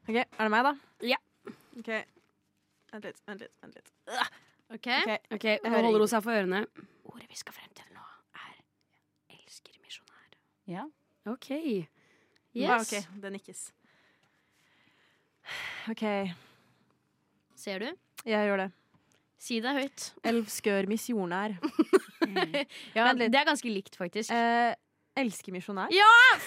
[0.09, 0.73] OK, er det meg, da?
[1.05, 1.17] Ja.
[1.79, 1.89] OK.
[2.91, 3.53] Vent litt, vent litt.
[3.63, 3.91] vent litt.
[4.71, 4.87] Ok?
[4.87, 6.61] Ok, Ok, hører Nå holder hun seg for ørene.
[7.11, 8.05] Ordet vi skal frem til nå,
[8.37, 8.55] er
[9.37, 10.37] elsker misjonær.
[10.69, 10.85] Ja.
[11.31, 11.49] OK.
[12.53, 12.69] Yes.
[12.69, 13.65] Ah, OK, det nikkes.
[15.91, 16.03] OK,
[17.57, 17.89] Ser du?
[18.25, 18.69] jeg gjør det.
[19.41, 20.11] Si det høyt.
[20.23, 21.57] Elvskør misjonær.
[22.95, 24.29] Ja, det er ganske likt, faktisk.
[24.31, 24.75] Eh,
[25.19, 25.89] elsker misjonær?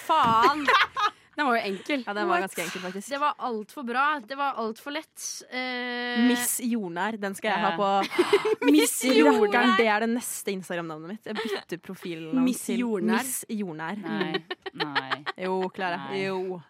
[0.05, 0.63] Faen!
[1.35, 2.03] Den var jo enkel.
[2.07, 3.09] Ja, den var ganske enkel, faktisk.
[3.11, 4.03] Det var altfor bra.
[4.23, 5.25] Det var altfor lett.
[5.51, 7.17] Eh, Miss Jordnær.
[7.19, 7.89] Den skal jeg ha på
[8.71, 11.27] Miss Rakkeren, Det er det neste Instagram-navnet mitt.
[11.27, 13.19] Jeg bytter profilen Miss Jordnær.
[13.19, 13.99] Miss Jordnær.
[13.99, 14.45] Nei.
[14.79, 15.19] Nei.
[15.43, 16.05] Jo, Klara.
[16.15, 16.61] Jo.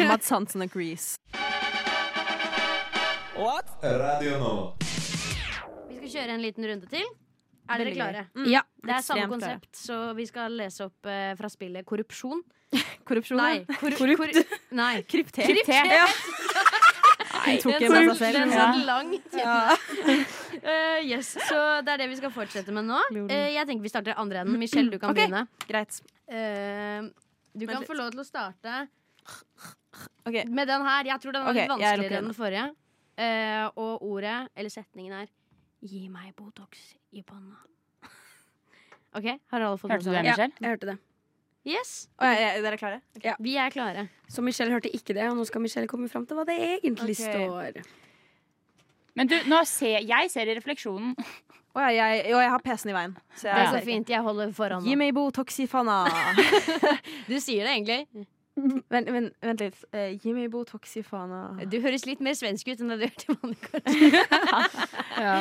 [0.00, 1.18] Mads Hansen agrees.
[3.34, 4.66] Radio Nova.
[5.88, 7.06] Vi skal kjøre en liten runde til.
[7.66, 8.20] Er dere klare?
[8.36, 8.44] Mm.
[8.46, 8.60] Ja.
[8.78, 9.80] Det er samme konsept, klare.
[9.80, 12.44] så vi skal lese opp uh, fra spillet Korrupsjon.
[13.08, 13.56] Korrupsjon, Nei.
[13.64, 13.78] ja.
[13.80, 14.38] Kor Korrupt.
[14.38, 14.92] kor nei.
[15.10, 15.50] Kryptert.
[15.50, 15.90] Kryptert.
[15.90, 16.04] Ja.
[17.44, 18.60] Nei, tok en med seg Den selv.
[18.60, 19.56] satt langt ja.
[19.74, 23.00] uh, yes, så det er det vi skal fortsette med nå.
[23.18, 24.60] Uh, jeg tenker vi starter andre enden.
[24.62, 25.26] Michelle, du kan okay.
[25.26, 25.42] begynne.
[25.66, 25.98] Greit.
[26.30, 27.10] Eh,
[27.50, 28.78] du kan få lov til å starte
[30.22, 30.46] okay.
[30.46, 31.10] med den her.
[31.10, 32.70] Jeg tror den var litt vanskeligere enn den forrige.
[33.14, 35.32] Eh, og ordet, eller setningen, er
[35.84, 37.58] Gi meg Botox i panna.
[39.18, 40.56] OK, har alle fått Hørte du det, Michelle?
[40.58, 40.96] Jeg hørte det.
[41.64, 43.36] Yes, Å, ja, ja, dere er klare?
[43.40, 44.08] vi er klare.
[44.28, 47.16] Så Michelle hørte ikke det, og nå skal Michelle komme fram til hva det egentlig
[47.16, 47.30] okay.
[47.32, 47.78] står.
[49.16, 52.90] Men du, nå ser, jeg ser i refleksjonen Å, ja, jeg, og jeg har PC-en
[52.92, 53.14] i veien.
[53.34, 54.10] Så Det er så fint.
[54.12, 56.04] Jeg holder foran Gi meg Botox i panna.
[57.30, 58.26] Du sier det egentlig.
[58.94, 59.78] vent, vent, vent litt.
[59.94, 61.42] Uh, gi meg Botox i fana.
[61.70, 63.60] Du høres litt mer svensk ut enn det du gjør til vanlig.
[63.68, 64.26] kanskje.
[65.24, 65.36] Ja.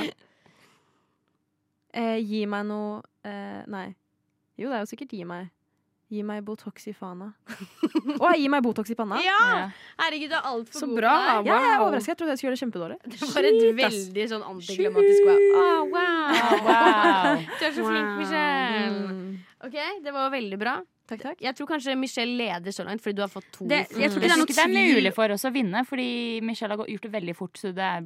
[1.97, 3.89] uh, gi meg noe uh, Nei.
[4.57, 5.49] Jo, det er jo sikkert gi meg.
[6.14, 7.32] Gi meg Botox i fana.
[8.22, 9.18] Å, gi meg Botox i panna?
[9.24, 9.72] Ja!
[9.97, 11.14] Herregud, du er altfor Så god bra.
[11.18, 11.47] det.
[11.49, 12.11] Ja, jeg er overrasket.
[12.11, 12.97] Jeg trodde jeg skulle gjøre det kjempedårlig.
[13.07, 15.39] Det var et Shit, veldig sånn antiklimatisk wow.
[15.64, 16.59] Oh, wow.
[16.68, 17.41] Wow.
[17.57, 19.07] Du er så flink, Michelle.
[19.09, 19.32] Mm.
[19.66, 20.76] Ok, Det var veldig bra.
[21.10, 21.41] Takk, takk.
[21.43, 23.66] Jeg tror kanskje Michelle leder så langt, fordi du har fått to.
[23.68, 26.06] Det, jeg tror ikke det er noe det er mulig for oss å vinne, fordi
[26.47, 27.60] Michelle har gjort det veldig fort.
[27.60, 28.06] Så det er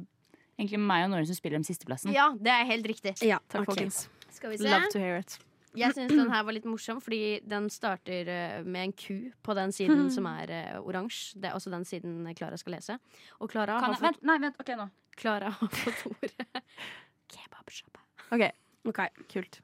[0.58, 2.10] egentlig meg og Nore som spiller om sisteplassen.
[2.16, 3.14] Ja, det er helt riktig.
[3.22, 3.74] Ja, Takk, okay.
[3.86, 4.08] folkens.
[4.34, 4.66] Skal vi se.
[4.66, 5.38] Love to hear it.
[5.78, 9.54] Jeg syns den her var litt morsom, fordi den starter eh, med en ku på
[9.54, 11.38] den siden som er uh, oransje.
[11.38, 12.96] Det er også den siden Klara skal lese.
[13.38, 14.88] Og Klara har, fått- vent, nei, vent, ok nå.
[15.18, 16.48] Klara har fått ordet
[17.34, 18.02] kebabsjappe.
[18.34, 18.48] OK,
[18.90, 19.02] Ok.
[19.30, 19.60] kult.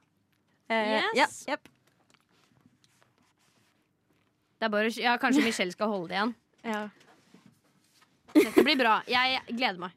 [0.69, 1.43] Eh, Yes.
[1.47, 1.67] ja, jepp.
[4.59, 6.33] Det er bare, ja, kanskje Michelle skal holde det igjen.
[6.65, 6.81] Ja.
[8.35, 8.97] Dette blir bra.
[9.07, 9.95] Jeg gleder meg.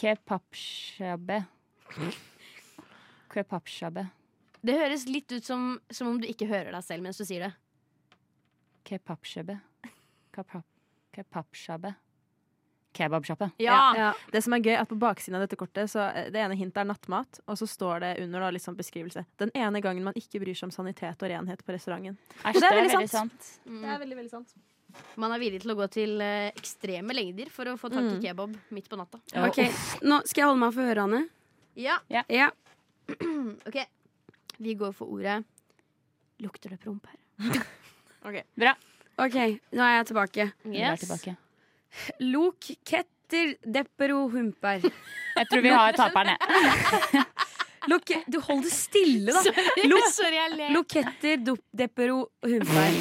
[0.00, 1.40] Kebabshabbe.
[3.30, 4.06] Kebabshabbe.
[4.60, 7.46] Det høres litt ut som, som om du ikke hører deg selv mens du sier
[7.46, 7.52] det.
[8.88, 9.58] Kebabshabbe.
[10.34, 10.66] Kebab-
[11.16, 11.94] Kebabshabbe.
[12.92, 13.50] Kebabsjappe.
[13.62, 13.76] Ja.
[13.96, 14.08] Ja.
[14.32, 16.56] Det som er gøy, er at på baksiden av dette kortet Så eh, Det ene
[16.58, 19.22] hintet er nattmat, og så står det under da, litt sånn beskrivelse.
[19.38, 22.16] Den ene gangen man ikke bryr seg om sanitet og renhet på restauranten.
[22.42, 23.50] Æsj, det er veldig sant.
[23.66, 23.80] Mm.
[23.84, 24.54] Det er veldig, veldig sant.
[25.22, 28.16] Man er villig til å gå til eh, ekstreme lengder for å få tak i
[28.16, 28.22] Mm.
[28.24, 29.20] kebab midt på natta.
[29.34, 29.60] Ja, Ok,
[30.02, 31.20] Nå skal jeg holde meg for ørene.
[31.78, 32.50] Ja, Ja.
[33.70, 33.78] OK.
[34.58, 35.44] Vi går for ordet
[36.40, 37.20] Lukter det promp her?
[38.26, 38.74] OK, Bra.
[39.20, 39.36] Ok,
[39.76, 40.52] nå er jeg tilbake.
[40.64, 40.90] Yes.
[40.90, 41.36] er tilbake.
[42.20, 44.80] Lok, ketter, deppero, humper.
[45.36, 46.36] Jeg tror vi har taperne.
[47.90, 49.40] Lok, du hold det stille, da.
[50.12, 50.38] Sorry,
[50.74, 51.40] loketter,
[51.72, 52.98] deppero, humper.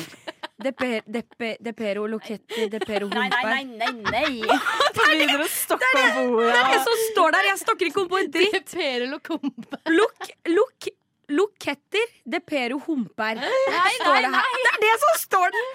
[0.59, 3.51] Depe, depe, depero, loketti, depero, humper.
[3.79, 4.57] nei, nei.
[4.97, 6.55] Begynner å stokke Det ordet.
[6.55, 7.47] er det som står der!
[7.51, 8.57] Jeg stokker ikke om på en dritt.
[8.57, 9.77] Depero, og.
[9.95, 10.89] Lok, lok,
[11.31, 13.39] loketter, depero, humper.
[13.39, 14.43] Nei, det nei.
[14.65, 15.71] Det er det som står der!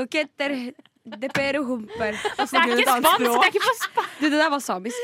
[0.00, 0.56] Loketter.
[1.06, 3.18] Det er ikke spansk!
[3.22, 4.20] Det er ikke på spansk.
[4.20, 4.96] Du, det der var samisk.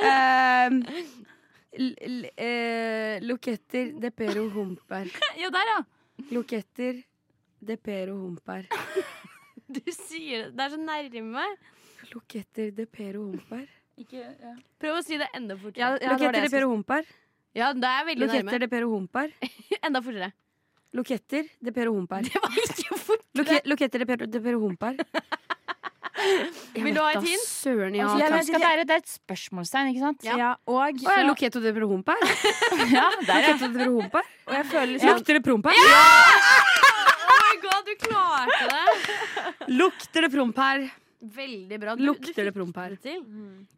[0.00, 0.80] Ehm,
[1.78, 3.92] l- l- eh, loketter,
[4.54, 5.06] humper.
[5.38, 5.78] Ja, der, ja.
[6.34, 7.02] Loketter,
[7.60, 8.66] de pero humper.
[9.70, 10.56] Du sier det.
[10.58, 11.44] Det er så nærme.
[12.12, 13.68] Loketter, de pero humper.
[14.80, 15.78] Prøv å si det enda fortere.
[15.78, 17.06] ja, ja, Loketter, de pero humper.
[17.54, 18.58] Ja, det er veldig Loketter, nærme.
[18.64, 19.30] depero, humper.
[19.86, 20.32] Enda fortere.
[20.96, 22.24] Loketter, depero, humper.
[22.26, 23.22] Det var ikke fort.
[23.38, 24.96] Loke, loketter, depero, depero, humper.
[26.74, 27.44] Jeg Vil du ha et hint?
[27.48, 28.04] Søren, ja.
[28.04, 28.74] Altså, jeg takk.
[28.76, 30.26] vet det er, et spørsmålstegn, ikke sant?
[30.26, 30.34] Ja.
[30.36, 32.18] Ja, og, Å, ja, Loketo de promper?
[32.96, 33.54] Ja, der, ja.
[33.54, 34.28] Loketo de promper?
[34.50, 35.80] og jeg føler liksom Lukter det promp her?
[37.30, 39.70] Oh my god, du klarte det!
[39.80, 40.84] Lukter det promp her?
[41.20, 41.92] Veldig bra.
[41.96, 42.90] Du, Lukter du det promp her?
[43.02, 43.18] det.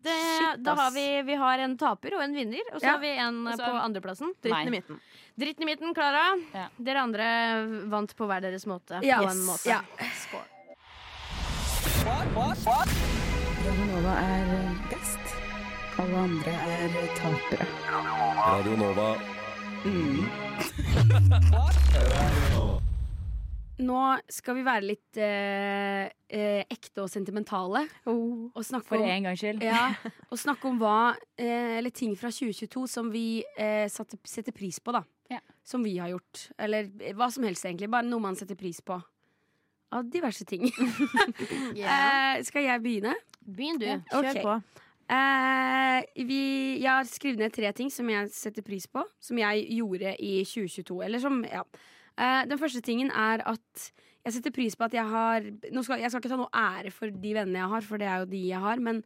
[0.03, 2.93] Det, Shit, da har vi, vi har en taper og en vinner, og så Ja.
[2.93, 4.33] har vi en Også på andreplassen.
[4.43, 5.01] dritten i midten.
[5.37, 6.39] Dritten i midten, Klara.
[6.55, 6.69] Ja.
[6.79, 9.01] Dere andre vant på hver deres måte.
[9.03, 9.19] Ja.
[9.19, 9.67] På en måte.
[9.67, 9.81] Ja.
[13.65, 14.47] Radio Nova er
[14.91, 15.19] best.
[15.99, 16.89] Alle andre er
[17.19, 17.67] tapere.
[18.47, 19.17] Radio Nova.
[23.83, 27.85] Nå skal vi være litt eh, eh, ekte og sentimentale.
[28.09, 29.65] Og snakke For en gangs skyld.
[29.67, 29.91] ja,
[30.31, 34.79] og snakke om hva eh, Eller ting fra 2022 som vi eh, satte, setter pris
[34.81, 35.03] på, da.
[35.33, 35.41] Ja.
[35.65, 36.49] Som vi har gjort.
[36.59, 37.91] Eller eh, hva som helst, egentlig.
[37.93, 39.01] Bare noe man setter pris på.
[39.93, 40.69] Av diverse ting.
[41.77, 42.39] yeah.
[42.39, 43.17] eh, skal jeg begynne?
[43.43, 43.89] Begynn du.
[44.13, 44.45] Kjør okay.
[44.47, 44.83] på.
[45.13, 46.43] Eh, vi,
[46.81, 50.39] jeg har skrevet ned tre ting som jeg setter pris på, som jeg gjorde i
[50.47, 51.03] 2022.
[51.05, 51.65] Eller som, ja.
[52.19, 53.87] Eh, den første tingen er at
[54.23, 56.93] jeg setter pris på at jeg har nå skal, Jeg skal ikke ta noe ære
[56.95, 59.01] for de vennene jeg har, for det er jo de jeg har, men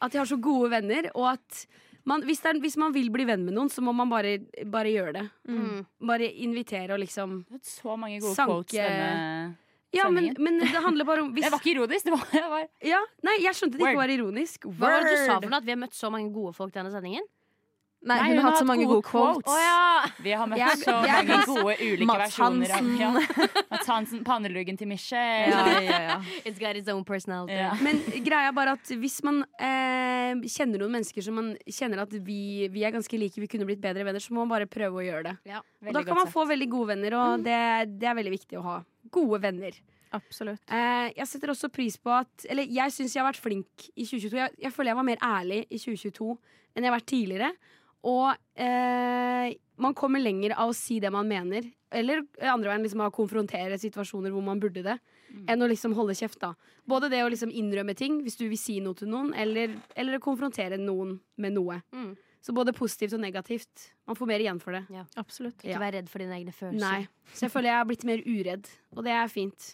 [0.00, 1.66] at jeg har så gode venner, og at
[2.08, 4.38] man, hvis, det er, hvis man vil bli venn med noen, så må man bare,
[4.68, 5.24] bare gjøre det.
[5.48, 5.84] Mm.
[6.04, 9.56] Bare invitere og liksom så mange gode Sanke- quotes denne
[9.94, 12.04] Ja, men, men det handler bare om hvis, Det var ikke ironisk.
[12.08, 14.02] Det var, var ja, Nei, jeg skjønte det ikke Word.
[14.02, 14.66] var ironisk.
[14.68, 15.60] Hva var det du sa for noe?
[15.62, 17.28] At vi har møtt så mange gode folk denne sendingen?
[18.04, 19.48] Nei, hun har hatt så mange gode quotes.
[19.48, 20.04] Oh, ja!
[20.20, 22.98] Vi har møtt Jeg- så jeg- mange gode ulike Mats versjoner av Hansen.
[23.00, 23.46] ja.
[23.72, 24.24] Mats Hansen.
[24.24, 25.48] Panneluggen til Michelle.
[25.48, 26.18] Ja, ja, ja.
[26.44, 27.56] It's got its own personality.
[27.56, 27.72] Ja.
[27.86, 32.12] Men greia er bare at hvis man eh, kjenner noen mennesker som man kjenner at
[32.26, 35.00] vi, vi er ganske like, vi kunne blitt bedre venner, så må man bare prøve
[35.00, 35.36] å gjøre det.
[35.54, 35.62] Ja.
[35.86, 37.58] Og da kan man få veldig gode venner, og det,
[38.00, 38.76] det er veldig viktig å ha.
[39.14, 39.72] Gode venner.
[40.14, 40.60] Absolutt.
[40.70, 44.04] Eh, jeg setter også pris på at Eller jeg syns jeg har vært flink i
[44.06, 44.36] 2022.
[44.38, 46.28] Jeg, jeg føler jeg var mer ærlig i 2022
[46.74, 47.48] enn jeg har vært tidligere.
[48.04, 51.66] Og eh, man kommer lenger av å si det man mener.
[51.94, 54.96] Eller andre veien liksom av å konfrontere situasjoner hvor man burde det.
[55.50, 56.52] Enn å liksom holde kjeft, da.
[56.86, 60.18] Både det å liksom innrømme ting hvis du vil si noe til noen, eller, eller
[60.18, 61.80] å konfrontere noen med noe.
[61.94, 62.12] Mm.
[62.44, 63.86] Så både positivt og negativt.
[64.06, 64.84] Man får mer igjen for det.
[65.16, 65.56] Absolutt.
[65.62, 65.80] Ikke Ja.
[65.80, 66.82] vær redd for dine egne følelser.
[66.84, 67.08] Nei.
[67.32, 69.70] Så jeg føler jeg har blitt mer uredd, og det er fint.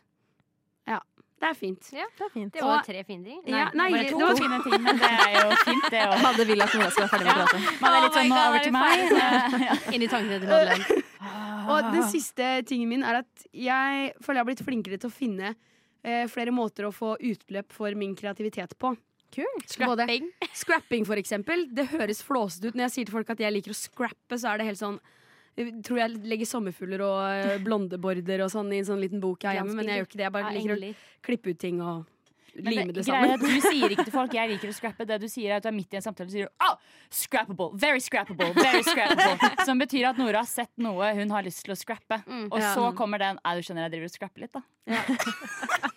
[1.41, 1.87] Ja, det er fint.
[1.91, 2.53] Det er fint.
[2.53, 3.39] Det var tre fine ting.
[3.49, 6.17] Ja, nei, Bare det var fine ting, men det er jo fint, det òg.
[6.25, 7.77] Madde vil at Nora skal være ferdig med å prate.
[7.81, 8.97] Man er litt Oh sånn God, over er til meg.
[9.71, 9.77] Ja.
[9.97, 11.03] Inn i tankene til Madeleine.
[11.73, 15.15] Og den siste tingen min er at jeg føler jeg har blitt flinkere til å
[15.15, 18.93] finne eh, flere måter å få utløp for min kreativitet på.
[19.31, 20.25] Både Scrapping.
[20.59, 21.69] scrapping, for eksempel.
[21.71, 24.51] Det høres flåsete ut når jeg sier til folk at jeg liker å scrappe, så
[24.51, 24.99] er det helt sånn
[25.59, 29.43] jeg tror jeg legger sommerfugler og eh, blondeborder og sånn i en sånn liten bok
[29.45, 30.27] jeg har hjemme, men jeg gjør ikke det.
[30.29, 30.95] Jeg bare liker å
[31.27, 32.09] klippe ut ting og
[32.55, 33.37] lime det sammen.
[33.39, 35.07] Greit, Du sier ikke til folk 'jeg liker å scrappe'.
[35.07, 36.77] Det du sier er at du er midt i en samtale og sier oh,
[37.11, 41.65] 'scrappable', 'very scrappable', very scrappable Som betyr at Nora har sett noe hun har lyst
[41.65, 42.23] til å scrappe.
[42.27, 42.49] Mm.
[42.51, 42.75] Og Ja.
[42.75, 45.91] så kommer den du skjønner, jeg driver og scrapper litt', da.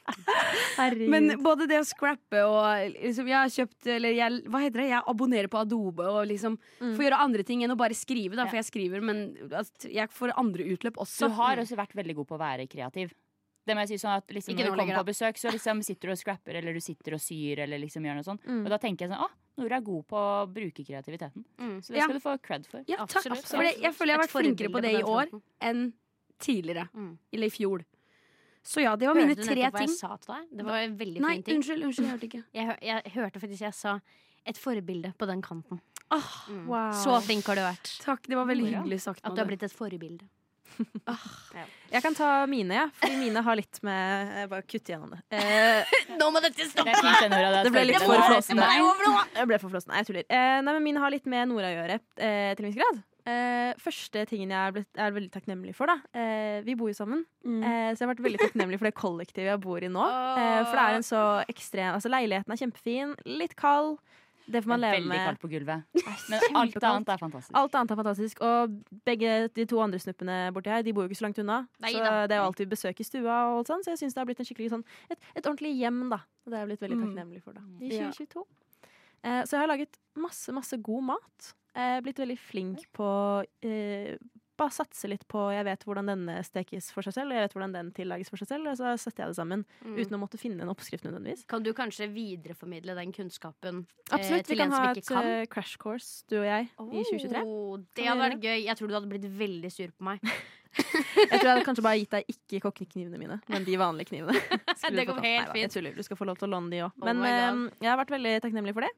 [0.78, 1.10] Herregud.
[1.10, 4.89] Men både det å scrappe og liksom, Jeg har kjøpt Eller jeg, hva heter det?
[4.89, 6.95] Jeg abonnerer på Adobe og liksom Mm.
[6.97, 8.49] får gjøre andre ting enn å bare skrive, da, Ja.
[8.49, 11.28] for jeg skriver, men at jeg får andre utløp også.
[11.28, 13.12] Du har også vært veldig god på å være kreativ.
[13.66, 16.08] Det må jeg si sånn at liksom, Når du kommer på besøk, så liksom sitter
[16.10, 18.43] du og scrapper, eller du sitter og syr, eller liksom gjør noe sånt.
[18.43, 18.66] Mm.
[18.66, 21.45] Og da tenker jeg sånn Å, Nora er god på å bruke kreativiteten.
[21.60, 21.78] Mm.
[21.80, 22.04] Så det Ja.
[22.04, 22.84] skal du få cred for.
[22.88, 23.16] ja, takk.
[23.32, 23.45] Absolutt.
[23.47, 25.93] For det, jeg føler jeg har vært flinkere på det i år enn
[26.39, 26.89] tidligere.
[26.93, 27.18] Mm.
[27.32, 27.86] Eller i fjor.
[28.64, 29.89] Så ja, det var mine Hørte du tre nettopp hva ting.
[29.91, 30.43] jeg sa til deg?
[30.59, 31.57] Det var en veldig Nei, fin ting.
[31.59, 32.43] unnskyld, unnskyld, jeg hørte ikke.
[32.55, 33.97] Jeg, jeg hørte faktisk jeg sa
[34.45, 35.82] et forbilde på den kanten.
[36.11, 36.68] Oh, Mm.
[36.68, 36.91] Wow.
[36.93, 37.91] Så flink har du vært.
[38.03, 39.22] takk, det var veldig hyggelig sagt.
[39.26, 40.28] At du har blitt et forbilde.
[41.93, 42.86] Jeg kan ta mine, ja.
[42.97, 45.20] Fordi mine har litt med Jeg bare kutt gjennom det.
[45.38, 46.93] Eh, Nå må dette stoppe!
[46.93, 48.70] Det ble litt for flåsende.
[49.38, 49.91] Jeg ble for flåsen.
[49.93, 50.26] Nei, jeg tuller.
[50.30, 53.03] Eh, nei, men mine har litt med Nora å gjøre, eh, til en viss grad.
[53.26, 55.95] Eh, første tingen jeg er, blitt, er veldig takknemlig for, da.
[56.13, 57.21] Eh, vi bor jo sammen.
[57.45, 57.61] Mm.
[57.63, 60.03] Eh, så jeg har vært veldig takknemlig for det kollektivet jeg bor i nå.
[60.03, 63.97] Eh, for det er en så ekstrem Altså, leiligheten er kjempefin, litt kald.
[64.43, 65.28] Det får man Det er leve veldig med.
[65.30, 65.84] kaldt på gulvet.
[66.28, 67.53] Men alt annet er fantastisk.
[67.55, 68.41] Alt annet er fantastisk.
[68.43, 68.74] Og
[69.07, 71.61] begge de to andre snuppene borti her De bor jo ikke så langt unna.
[71.80, 74.13] Nei så det er jo alltid besøk i stua, og alt sånn, så jeg syns
[74.17, 76.09] det har blitt en skikkelig sånn, et, et ordentlig hjem.
[76.11, 77.05] da Og det er jeg blitt veldig Mm.
[77.07, 78.11] takknemlig for da i Ja.
[78.11, 78.43] 2022.
[79.24, 81.53] Eh, så jeg har laget masse, masse god mat.
[81.76, 83.07] Eh, blitt veldig flink på
[83.65, 84.15] eh,
[84.53, 87.53] bare satse litt på Jeg vet hvordan denne stekes for seg selv, og jeg vet
[87.57, 88.69] hvordan den tillages for seg selv.
[88.69, 89.95] Og så setter jeg det sammen Mm.
[89.97, 91.41] uten å måtte finne en oppskrift nødvendigvis.
[91.49, 94.45] Kan du kanskje videreformidle den kunnskapen eh, Absolutt.
[94.47, 95.26] Vi til kan en ha som et ikke kan?
[95.26, 97.41] eh, crash course, du og jeg, i 2023.
[97.43, 98.59] Oh, det hadde vært gøy.
[98.67, 100.21] Jeg tror du hadde blitt veldig sur på meg.
[100.74, 104.34] Jeg tror jeg hadde kanskje bare gitt deg ikke kokkeknivene mine, men de vanlige knivene.
[104.97, 105.76] Det går helt fint.
[105.78, 105.93] Jeg.
[105.93, 106.95] Du skal få lov til å låne de òg.
[106.97, 108.89] Oh Men eh, jeg har vært veldig takknemlig for det.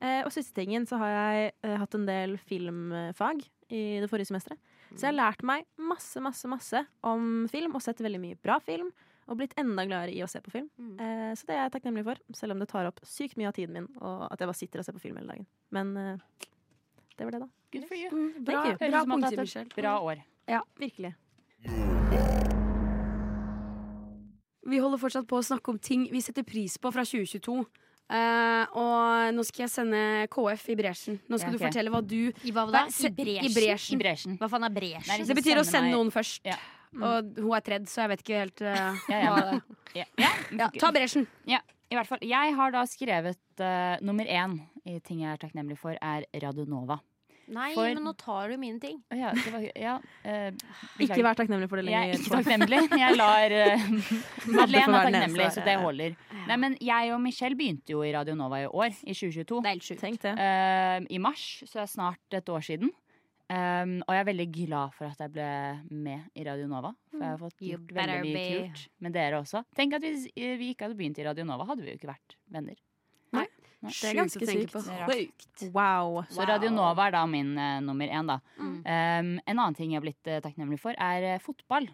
[0.00, 3.42] Eh, og siste tingen så har jeg eh, hatt en del filmfag
[3.74, 4.60] i det forrige semesteret.
[4.94, 8.56] Så jeg har lært meg masse, masse, masse om film og sett veldig mye bra
[8.64, 8.90] film.
[9.28, 10.70] Og blitt enda gladere i å se på film.
[10.80, 10.92] Mm.
[11.04, 13.58] Eh, så det er jeg takknemlig for, selv om det tar opp sykt mye av
[13.58, 13.88] tiden min.
[14.00, 15.48] Og at jeg bare sitter og ser på film hele dagen.
[15.76, 16.46] Men eh,
[17.18, 17.50] det var det, da.
[17.74, 18.08] Good for you.
[18.08, 18.78] Mm, bra, you.
[18.80, 20.22] bra, bra punkter, bra år.
[20.48, 21.12] Ja, virkelig.
[24.68, 27.58] Vi holder fortsatt på å snakke om ting vi setter pris på fra 2022.
[28.08, 29.98] Eh, og nå skal jeg sende
[30.32, 31.18] KF i bresjen.
[31.28, 32.86] Nå skal Ja, du fortelle hva du I hva da?
[32.86, 33.44] Nei, se- I bresjen?
[33.44, 33.94] I bresjen.
[33.94, 34.38] I bresjen.
[34.40, 35.08] Hva faen er bresjen?
[35.12, 36.40] Nei, Det betyr å Sende noen først.
[36.48, 36.56] Ja.
[36.96, 39.34] Og hun er tredd, så jeg vet ikke helt uh, Ja, ja.
[39.34, 39.60] hva
[39.98, 40.30] Ja, ja.
[40.56, 41.26] ja, Ta bresjen.
[41.88, 42.18] I hvert fall.
[42.24, 46.98] Jeg har da skrevet uh, nummer én i ting jeg er takknemlig for, er Radionova.
[47.48, 48.98] Nei, For- men nå tar du mine ting.
[49.14, 49.94] Ja, det var, ja,
[50.28, 52.82] uh, Ikke vær takknemlig for det Jeg er ikke takknemlig.
[53.00, 53.88] Jeg lar uh,
[54.58, 55.82] Madeleine er være takknemlig, så det der.
[55.84, 56.16] holder.
[56.48, 59.60] Nei, men jeg og Michelle begynte jo i Radio Nova i år, i 2022.
[59.64, 60.24] Det er helt sjukt.
[60.30, 62.92] Eh, I mars, så det er snart et år siden.
[63.48, 65.48] Um, og jeg er veldig glad for at jeg ble
[66.04, 66.90] med i Radio Nova.
[67.14, 69.62] For jeg har fått gjort veldig mye kult med dere også.
[69.78, 72.36] Tenk at hvis vi ikke hadde begynt i Radio Nova, hadde vi jo ikke vært
[72.52, 72.76] venner.
[73.78, 74.74] Det er ganske sykt.
[75.74, 76.24] Wow.
[76.32, 78.40] Så Radio Nova er da min uh, nummer én, da.
[78.58, 78.74] Mm.
[78.82, 81.86] Um, en annen ting jeg har blitt uh, takknemlig for, er uh, fotball.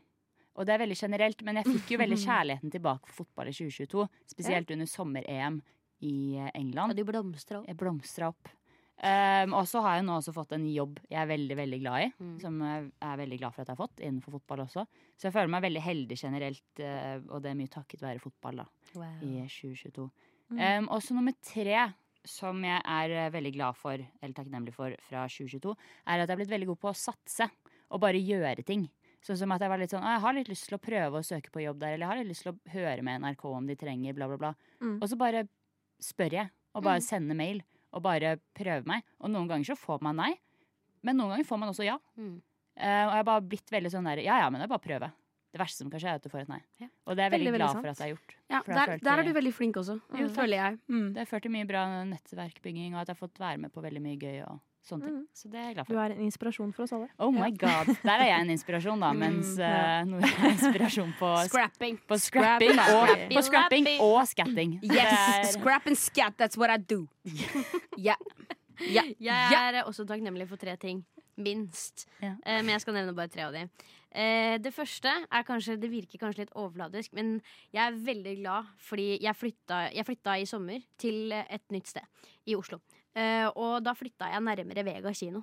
[0.54, 3.56] Og det er veldig generelt, men jeg fikk jo veldig kjærligheten tilbake for fotball i
[3.56, 4.08] 2022.
[4.32, 5.60] Spesielt under sommer-EM
[6.08, 6.16] i
[6.54, 6.94] England.
[6.94, 7.68] Og du blomstra opp.
[7.68, 8.52] Jeg blomstra opp.
[8.94, 12.04] Um, og så har jeg nå også fått en jobb jeg er veldig veldig glad
[12.06, 12.10] i.
[12.14, 12.36] Mm.
[12.40, 14.86] Som jeg er veldig glad for at jeg har fått innenfor fotball også.
[15.18, 16.84] Så jeg føler meg veldig heldig generelt,
[17.26, 18.68] og det er mye takket være fotball da,
[19.26, 20.06] i 2022.
[20.52, 21.78] Um, og så nummer tre,
[22.24, 25.72] som jeg er eh, veldig glad for, eller takknemlig for fra 2022,
[26.08, 27.48] er at jeg er blitt veldig god på å satse
[27.92, 28.86] og bare gjøre ting.
[29.24, 31.20] Sånn som at jeg var litt sånn, «Å, jeg har litt lyst til å prøve
[31.20, 33.44] å søke på jobb der, eller jeg har litt lyst til å høre med NRK
[33.48, 34.50] om de trenger, bla, bla, bla.
[34.84, 34.98] Mm.
[34.98, 35.46] Og så bare
[36.04, 37.62] spør jeg, og bare sender mail,
[37.94, 39.04] og bare prøver meg.
[39.22, 40.32] Og noen ganger så får man nei,
[41.04, 41.96] men noen ganger får man også ja.
[42.20, 42.36] Mm.
[42.74, 44.82] Uh, og jeg har bare blitt veldig sånn der, ja ja, men det er bare
[44.82, 45.10] å prøve.
[45.54, 46.58] Det verste som kan skje er at du får et nei.
[46.82, 46.88] Ja.
[47.06, 47.84] Og det er jeg veldig, Veldig, glad sant.
[47.84, 48.32] for at jeg har gjort.
[48.50, 50.78] Ja, For der, følte- der er du veldig flink også, Jo, føler jeg.
[50.90, 51.08] Mm.
[51.14, 53.82] Det har ført til mye bra nettverkbygging, og at jeg har fått være med på
[53.84, 55.14] veldig mye gøy og sånne ting.
[55.14, 55.28] Mm.
[55.32, 55.94] Så det er jeg glad for.
[55.94, 57.08] Du er en inspirasjon for oss alle.
[57.22, 57.86] Oh my god.
[58.02, 61.98] Der er jeg en inspirasjon, da, mens Mm, uh, Nora er inspirasjon på, Scrapping.
[62.10, 63.30] på scrapping og, Scrapping.
[63.38, 64.74] på scrapping og skatting.
[64.82, 65.54] Yes!
[65.54, 67.06] Er- Scrap and scat, that's what I do.
[67.96, 68.16] Yeah.
[68.82, 69.06] Yeah.
[69.22, 69.50] Yeah.
[69.54, 71.04] Jeg er også takknemlig for tre ting.
[71.36, 72.06] Minst.
[72.22, 73.70] Eh, men jeg skal nevne bare tre av dem.
[74.14, 77.40] Eh, det første er kanskje Det virker kanskje litt overfladisk, men
[77.74, 82.30] jeg er veldig glad fordi jeg flytta, jeg flytta i sommer til et nytt sted
[82.46, 82.78] i Oslo.
[83.14, 85.42] Eh, og da flytta jeg nærmere Vega kino.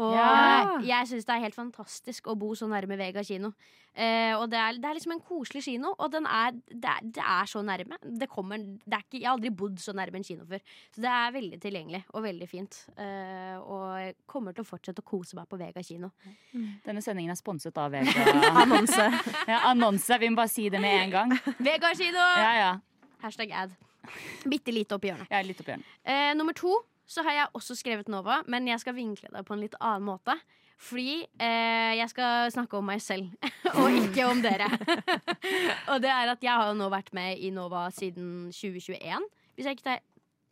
[0.00, 0.78] Og Ja.
[0.80, 3.50] jeg syns det er helt fantastisk å bo så nærme Vega kino.
[3.90, 7.00] Eh, og det er, det er liksom en koselig kino, og den er, det, er,
[7.18, 7.98] det er så nærme.
[8.06, 10.62] Det kommer, det er ikke, jeg har aldri bodd så nærme en kino før.
[10.94, 12.78] Så det er veldig tilgjengelig og veldig fint.
[12.96, 16.12] Eh, og jeg kommer til å fortsette å kose meg på Vega kino.
[16.86, 18.24] Denne sendingen er sponset av Vega.
[18.62, 19.10] Annonse.
[19.50, 20.20] Ja, annonse.
[20.22, 21.36] Vi må bare si det med en gang.
[21.58, 22.24] Vega kino!
[22.40, 22.70] Ja, ja.
[23.26, 23.74] Hashtag ad.
[24.48, 25.28] Bitte lite i hjørnet.
[25.34, 25.90] Ja, litt opp i hjørnet.
[26.08, 26.78] Eh, nummer to
[27.10, 30.06] så har jeg også skrevet Nova, men jeg skal vinkle det på en litt annen
[30.06, 30.36] måte.
[30.80, 33.28] Fordi eh, jeg skal snakke om meg selv,
[33.82, 34.70] og ikke om dere.
[35.92, 39.26] og det er at jeg har jo nå vært med i Nova siden 2021,
[39.58, 40.00] hvis jeg ikke tar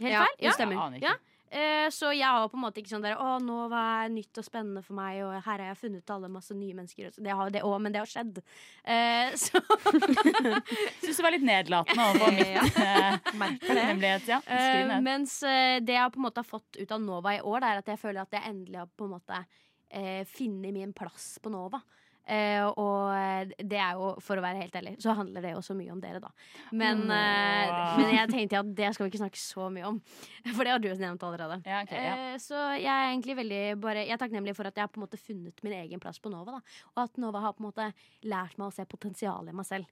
[0.02, 0.52] helt Ja, feil.
[0.58, 0.76] stemmer.
[0.76, 1.14] Jeg aner ikke.
[1.14, 1.27] Ja.
[1.50, 4.44] Eh, så jeg har på en måte ikke sånn der Å, Nova er nytt og
[4.44, 7.14] spennende for meg, og her har jeg funnet alle masse nye mennesker.
[7.16, 8.40] Det har det òg, men det har skjedd.
[8.84, 9.62] Eh, så
[11.02, 14.28] Syns det var litt nedlatende overfor mitt takknemlighet.
[14.28, 14.42] Ja.
[14.44, 17.62] Eh, mens eh, det jeg på en måte har fått ut av Nova i år,
[17.64, 19.40] det er at jeg føler at jeg endelig har på en måte
[19.88, 21.80] eh, funnet min plass på Nova.
[22.28, 25.62] Eh, og eh, det er jo, for å være helt ærlig, så handler det jo
[25.64, 26.28] så mye om dere, da.
[26.76, 30.00] Men, eh, men jeg tenkte at det skal vi ikke snakke så mye om.
[30.56, 31.60] For det har du nevnt allerede.
[31.64, 32.16] Ja, okay, ja.
[32.34, 35.00] Eh, så jeg er egentlig veldig bare Jeg er takknemlig for at jeg har på
[35.00, 36.58] en måte funnet min egen plass på Nova.
[36.58, 36.76] Da.
[36.94, 37.88] Og at Nova har på en måte
[38.28, 39.88] lært meg å se potensialet i meg selv.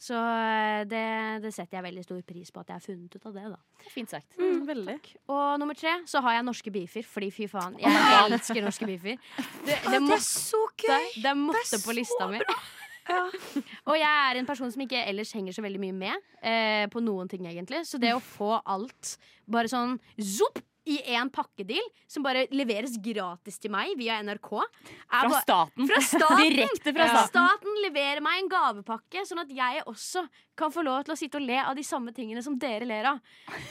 [0.00, 1.04] Så eh, det,
[1.44, 3.46] det setter jeg veldig stor pris på at jeg har funnet ut av det.
[3.52, 4.38] da Fint sagt.
[4.40, 4.96] Mm, veldig.
[5.28, 9.18] Og nummer tre så har jeg norske beefer, fordi fy faen, jeg elsker norske beefer.
[9.66, 11.10] Det, det, Det er så gøy!
[11.20, 12.40] det måtte på lista mi.
[13.90, 17.02] Og jeg er en person som ikke ellers henger så veldig mye med eh, på
[17.02, 17.82] noen ting, egentlig.
[17.88, 19.16] Så det å få alt
[19.50, 25.28] bare sånn zopp i én pakkedeal, som bare leveres gratis til meg via NRK er
[25.30, 25.86] Fra staten.
[25.90, 26.44] Fra staten.
[26.50, 27.24] Direkte fra Ja.
[27.26, 27.30] staten.
[27.30, 30.26] Staten leverer meg en gavepakke, sånn at jeg også
[30.60, 33.06] kan få lov til å sitte og le av de samme tingene som dere ler
[33.14, 33.20] av.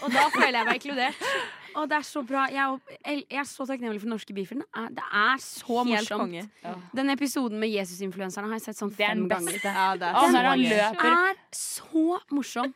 [0.01, 1.15] Og da føler jeg meg inkludert.
[1.77, 2.47] Og det er så bra.
[2.49, 4.57] Jeg er, er så takknemlig for norske beefer.
[4.57, 6.23] Det er, er så Helt morsomt.
[6.23, 6.49] konge.
[6.97, 9.59] Den episoden med Jesus-influenserne har jeg sett sånn Det er den fem ganger.
[9.61, 11.11] Ja, det er når han så gøy.
[11.29, 12.73] er så morsom.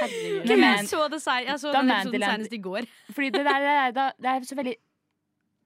[0.00, 2.88] Når Jeg så, det, se- jeg så den episoden senest i går.
[3.14, 4.76] Fordi det der det er, det er så veldig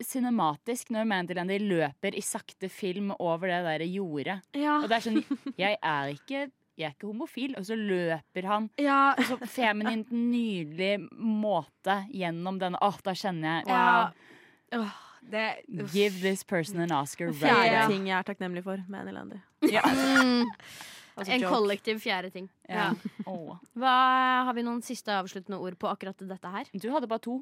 [0.05, 4.41] cinematisk når Mandylandy løper i sakte film over det der jordet.
[4.57, 4.78] Ja.
[4.81, 5.20] Og det er sånn
[5.61, 6.47] Jeg er ikke,
[6.78, 7.55] jeg er ikke homofil.
[7.59, 9.12] Og så løper han ja.
[9.28, 12.78] så feminint, nydelig måte gjennom den.
[12.81, 13.85] Åh, da kjenner jeg ja.
[14.81, 14.97] Åh,
[15.31, 15.47] det.
[15.93, 17.91] Give this person an Oscar Fjerde right.
[17.91, 19.45] ting jeg er takknemlig for med Nylander.
[19.68, 19.85] Ja.
[21.21, 21.53] Altså, En joke.
[21.55, 22.49] kollektiv fjerde ting.
[22.68, 22.91] Ja.
[23.29, 23.55] Oh.
[23.79, 23.95] Hva,
[24.49, 26.71] har vi noen siste avsluttende ord på akkurat dette her?
[26.75, 27.39] Du hadde bare to.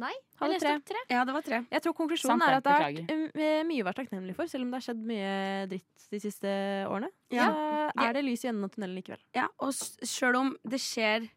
[0.00, 0.12] Nei?
[0.40, 0.76] Hadde Jeg leste tre.
[0.78, 1.00] opp tre.
[1.12, 1.58] Ja, det var tre.
[1.70, 3.42] Jeg tror konklusjonen Samt er at det har vært beklager.
[3.44, 5.32] eh, mye å være takknemlig for, selv om det har skjedd mye
[5.68, 6.54] dritt de siste
[6.88, 7.10] årene.
[7.34, 7.50] Ja.
[7.52, 9.20] Så er det lys i enden av tunnelen likevel.
[9.36, 9.74] Ja, og
[10.08, 11.28] sjøl om det skjer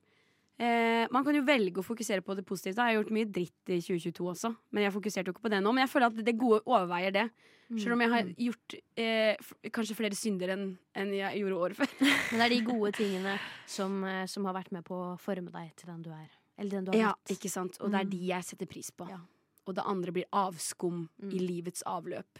[0.60, 2.80] eh, Man kan jo velge å fokusere på det positive.
[2.80, 5.60] Jeg har gjort mye dritt i 2022 også, men jeg fokuserte jo ikke på det
[5.64, 5.74] nå.
[5.76, 7.28] Men jeg føler at det gode overveier det.
[7.74, 9.36] Sjøl om jeg har gjort eh,
[9.74, 11.93] kanskje flere synder enn en jeg gjorde året før.
[12.32, 15.49] Men det er de gode tingene som, eh, som har vært med på å forme
[15.51, 16.28] deg til den du er.
[16.59, 17.39] Eller den du har Ja, blitt.
[17.39, 17.80] ikke sant?
[17.82, 18.11] Og det er Mm.
[18.11, 19.09] de jeg setter pris på.
[19.09, 19.18] Ja.
[19.66, 21.32] Og det andre blir avskum Mm.
[21.34, 22.38] i livets avløp.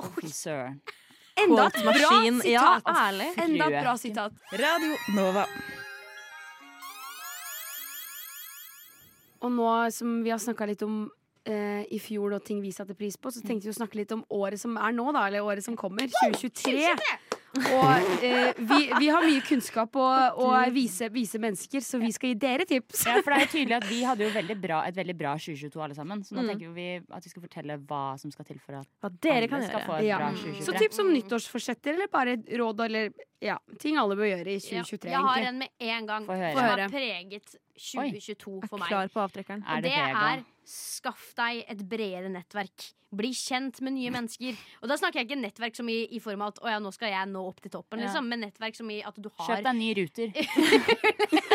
[0.00, 0.80] Oi, søren.
[1.38, 2.42] Enda et bra Quote-maskin.
[2.50, 2.96] Ja, sitat!
[2.96, 3.28] ærlig.
[3.38, 4.32] Enda et bra sitat.
[4.52, 5.46] Radio Nova.
[9.42, 11.08] Og nå som vi har snakka litt om
[11.44, 14.12] eh, i fjor og ting vi satte pris på, så tenkte vi å snakke litt
[14.12, 15.26] om året som er nå, da.
[15.26, 16.08] Eller året som kommer.
[16.22, 16.88] 2023.
[17.52, 20.04] Og eh, vi, vi har mye kunnskap å,
[20.40, 23.02] å vise, vise mennesker, så vi skal gi dere tips.
[23.04, 25.34] Ja, for det er jo tydelig at Vi hadde jo veldig bra, et veldig bra
[25.36, 26.22] 2022 alle sammen.
[26.24, 26.48] Så nå Mm.
[26.54, 29.60] tenker vi at vi skal fortelle hva som skal til for at Hva dere kan
[29.60, 29.90] andre skal gjøre.
[29.90, 30.18] få et Ja.
[30.22, 33.12] bra Så tips om nyttårsforsetter, eller bare råd eller
[33.42, 35.10] ja, ting alle bør gjøre i 2023.
[35.12, 35.48] jeg har egentlig.
[35.52, 35.68] en med
[35.98, 36.54] en gang Få høre.
[36.56, 38.88] som har preget 2022 for meg.
[38.88, 39.62] Klar på avtrekkeren.
[39.66, 42.90] Er Og det det er skaff deg et bredere nettverk.
[43.12, 44.56] Bli kjent med nye mennesker.
[44.80, 46.92] Og da snakker jeg ikke nettverk som i, i form av at å ja, nå
[46.94, 48.06] skal jeg nå opp til toppen, Ja.
[48.08, 50.32] liksom, men nettverk som i at du har Kjøp deg ny ruter.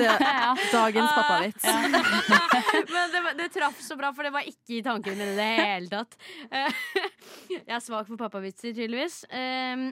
[0.00, 0.54] Det, Ja.
[0.72, 1.64] dagens pappavits.
[2.94, 5.48] Men det, det traff så bra, for det var ikke i tankene mine i det
[5.58, 6.16] hele tatt.
[7.50, 9.18] Jeg er svak for pappavitser, tydeligvis.
[9.28, 9.90] Um,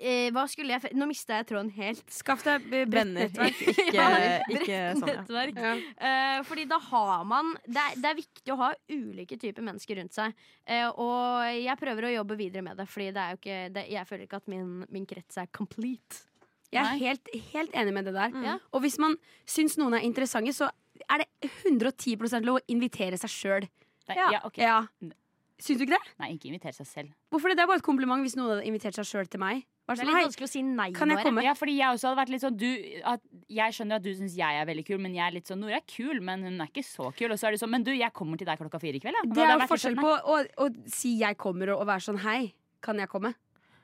[0.00, 2.02] eh, hva skulle jeg Nå mista jeg tråden helt.
[2.12, 3.28] Skaff deg eh, bredt Venner.
[3.28, 3.60] nettverk.
[3.72, 4.06] Ikke, Ja,
[4.48, 5.74] ikke sånn, ja.
[6.10, 10.00] Eh, fordi da har man det er, det er viktig å ha ulike typer mennesker
[10.00, 10.34] rundt seg.
[10.64, 13.86] Eh, og jeg prøver å jobbe videre med det, Fordi det er jo ikke det,
[13.92, 16.24] jeg føler ikke at min, min krets er complete.
[16.70, 18.30] Jeg er helt, helt enig med det der.
[18.30, 18.60] Mm.
[18.70, 19.16] Og hvis man
[19.48, 20.68] syns noen er interessante, så
[21.10, 23.66] er det 110% lov å invitere seg sjøl.
[24.10, 24.30] Ja.
[24.34, 24.58] ja, ok.
[24.62, 24.78] Ja.
[25.60, 26.14] Syns du ikke det?
[26.22, 27.12] Nei, ikke invitere seg selv.
[27.32, 27.58] Hvorfor det?
[27.58, 29.66] Det er bare et kompliment hvis noen hadde invitert seg sjøl til meg.
[29.88, 30.88] Det er sånn, litt hei, vanskelig å si nei.
[30.94, 31.42] kan jeg komme?
[31.42, 32.68] Ja, fordi jeg også hadde vært litt sånn du,
[33.10, 35.58] at Jeg skjønner at du syns jeg er veldig kul, men jeg er litt sånn
[35.64, 37.32] Nora er kul, men hun er ikke så kul.
[37.34, 39.18] Og så er det sånn Men du, jeg kommer til deg klokka fire i kveld,
[39.18, 39.26] ja.
[39.26, 42.22] Det er jo forskjell sånn, på å, å si 'jeg kommer' og, og være sånn
[42.22, 43.34] 'hei, kan jeg komme'?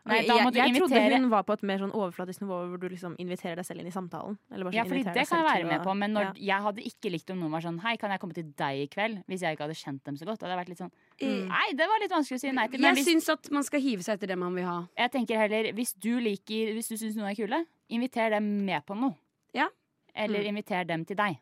[0.06, 1.18] Nei, da må jeg, jeg trodde invitere.
[1.20, 3.86] hun var på et mer sånn overflatisk nivå hvor du liksom inviterer deg selv inn
[3.88, 4.38] i samtalen.
[4.52, 6.32] Eller bare Ja, for fordi det kan jeg være med å- på, men når, ja.
[6.54, 8.86] jeg hadde ikke likt om noen var sånn Hei, kan jeg komme til deg i
[8.86, 9.24] kveld?
[9.26, 10.40] Hvis jeg ikke hadde kjent dem så godt.
[10.40, 11.48] Hadde jeg vært litt sånn Mm.
[11.48, 12.80] Nei, det var litt vanskelig å si nei til.
[12.80, 14.86] Men Jeg hvis, syns at man skal hive seg etter det man vil ha.
[14.96, 18.84] jeg tenker heller Hvis du liker Hvis du syns noen er kule, inviter dem med
[18.86, 19.14] på noe.
[19.54, 19.68] Ja.
[20.14, 20.48] Eller Mm.
[20.56, 21.38] inviter dem til deg.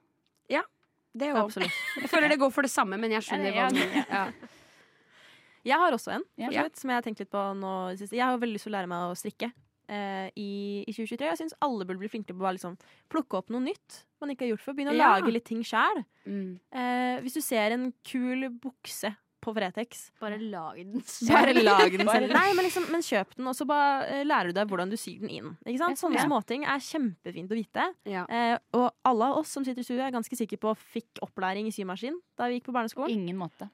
[0.48, 0.62] Ja.
[1.16, 1.70] Det er jo Absolutt.
[2.00, 4.30] Jeg føler det går for det samme, men jeg skjønner Ja, hva det- du ja.
[5.64, 7.74] Jeg har også en, for så vidt, som jeg har tenkt litt på nå.
[7.98, 9.52] Jeg har veldig lyst til å lære meg å strikke
[9.84, 11.26] Uh, i, i 2023.
[11.28, 12.78] Jeg syns alle burde bli flinkere på å liksom
[13.12, 14.76] plukke opp noe nytt man ikke har gjort før.
[14.78, 15.10] Begynne å Ja.
[15.18, 16.00] lage litt ting sjæl.
[16.24, 16.54] Mm.
[16.72, 19.10] Uh, hvis du ser en kul bukse
[19.44, 21.02] på Fretex, Bare lag den.
[21.04, 21.34] selv.
[21.36, 22.32] bare lag den selv.
[22.32, 24.96] Nei, men, liksom, men kjøp den, og så bare uh, lærer du deg hvordan du
[24.96, 25.52] syr den inn.
[25.68, 26.24] Sånne Ja.
[26.30, 27.84] småting er kjempefint å vite.
[28.08, 28.24] Ja.
[28.72, 31.76] Og alle av oss som sitter i studio, er ganske sikre på fikk opplæring i
[31.76, 33.12] symaskin da vi gikk på På barneskolen.
[33.12, 33.68] ingen måte.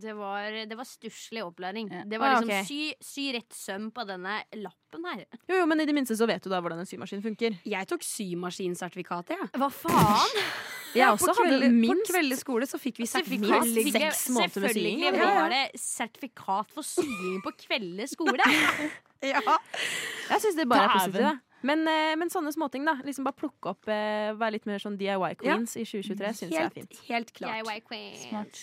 [0.00, 1.88] Det var, det var stusslig opplæring.
[1.90, 2.02] Ja.
[2.06, 5.24] Det var Ah, liksom sy, sy rett søm på denne lappen her.
[5.48, 7.56] Jo, jo, men i det minste så vet du da hvordan en symaskin funker.
[7.66, 9.50] Jeg tok symaskinsertifikatet, jeg.
[9.58, 10.36] Hva faen?
[10.90, 13.68] Jeg på også kvelde, hadde på kveldens kveldeskole så fikk vi sertifikat.
[13.94, 14.98] Seks måneder med sying.
[14.98, 15.28] selvfølgelig Ja, ja.
[15.38, 18.42] var det sertifikat for sying på kveldens skole.
[19.22, 21.22] Jeg syns det bare er positivt.
[21.28, 21.36] da.
[21.62, 22.96] Men, eh, men sånne småting, da.
[23.04, 26.62] Liksom bare plukke opp, eh, være litt mer sånn DIY-queens i 2023, syns jeg er
[26.62, 27.00] Helt, fint.
[27.06, 27.62] helt klart.
[27.68, 28.22] DIY queens.
[28.30, 28.62] Smart.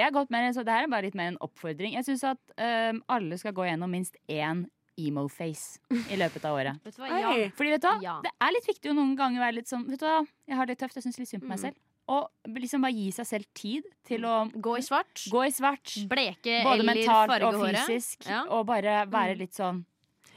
[0.00, 1.92] Jeg har gått mer, så det her er bare litt mer en oppfordring.
[1.98, 4.64] Jeg syns at um, alle skal gå gjennom minst én
[5.00, 5.78] emo-face
[6.12, 6.80] i løpet av året.
[6.84, 7.08] Vet du hva?
[7.20, 7.30] Ja.
[7.56, 8.16] Fordi vet du hva, Ja.
[8.24, 10.18] Det er litt viktig å noen ganger være litt sånn Vet du hva,
[10.50, 11.64] jeg har det tøft, jeg syns litt synd på meg Mm.
[11.68, 11.78] selv.
[12.10, 12.28] Og
[12.58, 15.22] liksom bare gi seg selv tid til å Gå i svart.
[15.30, 15.92] gå i svart.
[16.10, 18.26] Bleke Både eller mentalt og fysisk.
[18.26, 18.42] Ja.
[18.50, 19.38] Og bare være Mm.
[19.38, 19.84] litt sånn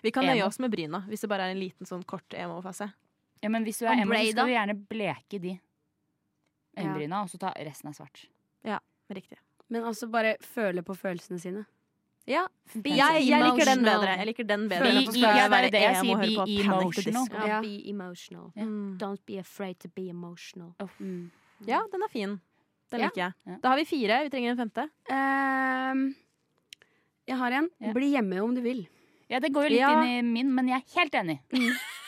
[0.03, 0.33] Vi kan Emo.
[0.35, 2.91] nøye oss med bryna hvis det bare er en liten sånn kort emo-fase.
[3.41, 5.59] Ja, men hvis du er emo, så skal du gjerne bleke de
[6.77, 8.25] øyenbryna, og så ta resten er svart.
[8.63, 8.79] Ja,
[9.11, 9.37] Riktig.
[9.69, 11.65] Men altså bare føle på følelsene sine.
[12.27, 14.13] Ja, Be jeg, jeg liker den bedre.
[14.15, 17.27] Jeg liker den bedre Be skal er være det jeg jeg sier, be emotional.
[17.33, 17.61] Ja, Ja.
[17.61, 18.45] Be emotional.
[18.55, 18.97] Mm.
[19.01, 20.71] Don't be afraid to be emotional.
[20.99, 21.31] Mm.
[21.67, 22.39] Ja, den er fin.
[22.91, 23.05] Den Ja.
[23.09, 23.59] liker jeg.
[23.61, 24.23] Da har vi fire.
[24.23, 24.87] Vi trenger en femte.
[25.09, 26.15] Um,
[27.27, 27.69] jeg har en.
[27.93, 28.87] Bli hjemme om du vil.
[29.29, 29.91] Ja, det går jo litt Ja.
[30.03, 31.39] inn i min, men jeg er helt enig.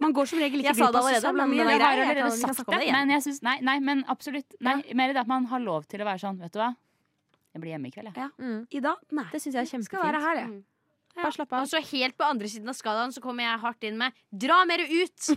[0.00, 1.64] Man går som regel ikke glipp av så men mye.
[1.68, 4.56] Jeg har allerede sagt det, men jeg synes, nei, nei, men absolutt.
[4.64, 6.72] Nei, Mer det at man har lov til å være sånn, vet du hva.
[7.50, 8.32] Jeg blir hjemme i kveld, jeg.
[8.38, 8.60] Mm.
[8.70, 9.06] I dag?
[9.18, 9.26] Nei.
[9.32, 9.90] Det syns jeg er kjempefint.
[9.90, 10.50] Skal være her, jeg.
[10.54, 10.60] Mm.
[11.20, 13.98] Bare slapp Og så helt på andre siden av skalaen så kommer jeg hardt inn
[13.98, 15.32] med 'dra mer ut'!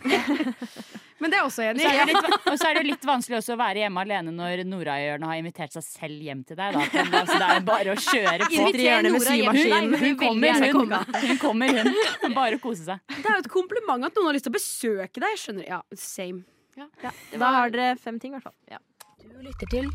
[1.23, 2.15] Men det er også Og enig.
[2.51, 5.39] og så er det jo litt vanskelig også å være hjemme alene når Nora-hjørnet har
[5.39, 6.75] invitert seg selv hjem til deg.
[6.75, 7.03] Da.
[7.21, 8.57] Altså, det er bare å kjøre på.
[8.59, 10.95] Hun, hun hun kommer, hun.
[11.23, 12.35] Hun kommer, hun.
[12.35, 12.99] Bare kose seg.
[13.13, 15.37] Det er jo et kompliment at noen har lyst til å besøke deg.
[15.37, 15.69] Jeg skjønner.
[15.69, 16.43] Ja, same.
[16.75, 18.83] Da har dere fem ting, i hvert fall.
[19.23, 19.87] Du lytter til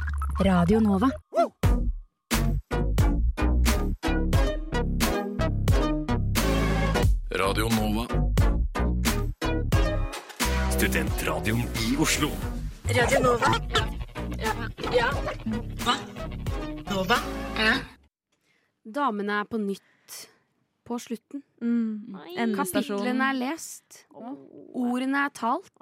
[0.47, 1.13] Radio Nova.
[7.39, 8.38] Radio Nova.
[10.79, 12.29] Studentradioen i Oslo.
[12.87, 13.49] Radio Nova.
[14.95, 15.09] Ja.
[15.83, 15.95] Hva?
[16.93, 17.17] Nova?
[17.59, 17.73] Ja.
[18.87, 20.19] Damene er på nytt
[20.87, 21.43] på slutten.
[21.59, 22.55] Mm.
[22.55, 24.05] Kapitlene er lest.
[24.15, 25.75] Ordene er talt.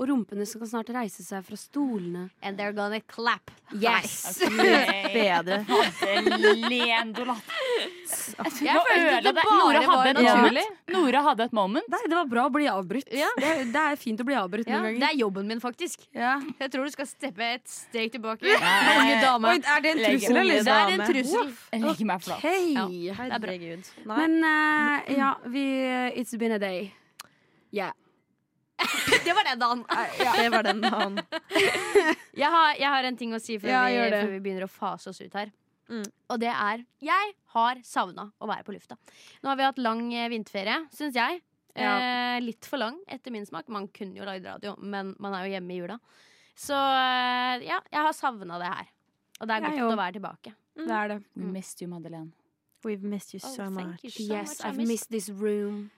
[0.00, 2.30] Og rumpene skal snart reise seg fra stolene.
[2.42, 3.50] And they're gonna clap.
[3.76, 4.40] Yes!
[4.40, 5.60] Bedre.
[8.40, 10.24] Jeg følte det bare Nora var hadde
[10.62, 10.80] et.
[10.90, 11.86] Nora hadde et moment.
[11.92, 13.12] Nei, det var bra å bli avbrutt.
[13.12, 13.28] Ja.
[13.36, 16.06] Det, er- det er fint å bli avbrutt Ja, noen det er jobben min, faktisk.
[16.16, 16.38] Ja.
[16.58, 18.48] Jeg tror du skal steppe et steg tilbake.
[18.48, 19.52] Unge dame.
[19.52, 20.64] Oi, er det en trussel, eller?
[20.64, 21.52] Det er en trussel.
[21.74, 22.38] Jeg legger meg flat.
[22.40, 22.72] Okay.
[22.74, 23.50] det er bra.
[23.50, 23.92] Herregud.
[24.08, 25.66] Men uh, ja, vi
[26.20, 26.92] It's been a day.
[27.70, 27.92] Ja.
[29.26, 29.84] Det var den dagen.
[30.18, 31.18] ja, det var den dagen.
[32.40, 34.70] Jeg har, jeg har en ting å si før, Ja, vi, før vi begynner å
[34.70, 35.50] fase oss ut her.
[35.90, 36.04] Mm.
[36.30, 38.96] Og det er Jeg har savna å være på lufta.
[39.42, 41.42] Nå har vi hatt lang eh, vinterferie, syns jeg.
[41.74, 43.68] Eh, litt for lang, etter min smak.
[43.68, 45.98] Man kunne jo lagd radio, men man er jo hjemme i jula.
[46.56, 48.88] Så eh, ja, jeg har savna det her.
[49.40, 50.54] Og det er Jeg godt å være tilbake.
[50.80, 51.18] Det er det.
[51.34, 52.30] We missed you, Madeleine.
[52.86, 54.04] We've missed you Oh, so oh, much.
[54.04, 54.66] you so Yes, much.
[54.70, 55.90] I've missed this room.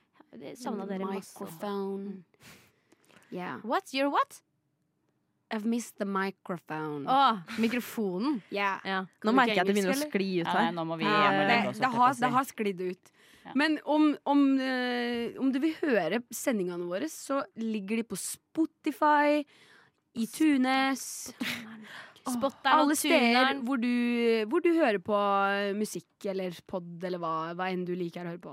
[0.59, 1.31] Savna dere masse.
[1.37, 2.25] Microphone.
[3.33, 3.61] Yeah.
[3.65, 4.41] What's your what?
[5.53, 7.07] I've missed the microphone.
[7.09, 8.41] Åh, mikrofonen.
[8.51, 8.81] Yeah.
[8.85, 9.01] Ja.
[9.25, 11.33] Nå merker jeg at det begynner å skli ut Ja, nei, nå må vi Ja,
[11.49, 13.13] det, det, har, det har sklidd ut.
[13.43, 13.53] Ja.
[13.59, 19.43] Men om, om, eh, om du vil høre sendingene våre, så ligger de på Spotify,
[20.13, 21.33] i Tunes
[22.23, 23.89] Spotteren Alle steder hvor du,
[24.51, 28.35] hvor du hører på eh, musikk eller pod eller hva, hva enn du liker å
[28.35, 28.53] høre på.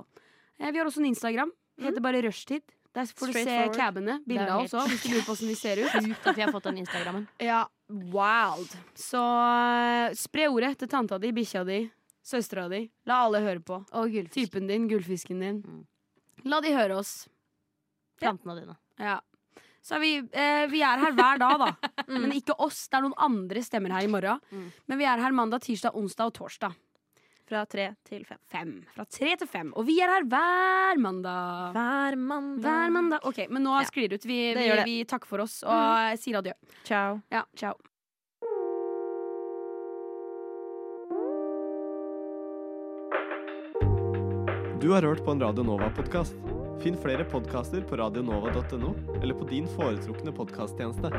[0.57, 1.51] Eh, vi har også en Instagram.
[1.79, 2.63] Heter bare Rushtid.
[2.97, 4.15] Der får du se cabene.
[4.17, 5.91] Er Bilder også, hvis du lurer på hvordan vi ser ut.
[6.07, 7.27] Sjukt at vi har fått den Instagrammen.
[7.43, 8.73] Ja, wild.
[8.97, 11.83] Så eh, spre ordet til tanta di, bikkja di,
[12.25, 12.87] søstera di.
[13.09, 13.83] La alle høre på.
[13.93, 14.35] Og gullfisk.
[14.39, 15.61] Typen din, gullfisken din.
[15.61, 15.83] Mm.
[16.49, 17.13] La de høre oss.
[18.19, 18.77] Plantene dine.
[18.99, 19.19] Ja.
[19.85, 21.91] Så vi, eh, vi er her hver dag, da.
[22.11, 22.87] Men ikke oss.
[22.89, 24.41] Det er noen andre stemmer her i morgen.
[24.49, 24.69] Mm.
[24.89, 26.75] Men vi er her mandag, tirsdag, onsdag og torsdag.
[27.49, 28.37] Fra tre til fem.
[28.53, 28.73] Fem.
[28.93, 29.71] Fra tre til fem.
[29.75, 31.71] Og vi er her hver mandag.
[31.73, 32.61] Hver mandag.
[32.67, 33.25] Hver mandag.
[33.25, 33.85] OK, men nå Ja.
[33.89, 34.25] sklir det ut.
[34.29, 36.53] Vi, Det vi, vi takker for oss og sier adjø.
[36.85, 37.21] Ciao.
[37.31, 37.73] Ja, ciao.
[44.81, 46.35] Du har hørt på en Radio Nova-podkast.
[46.79, 51.11] Finn flere podkaster på radionova.no eller på din foretrukne podkasttjeneste.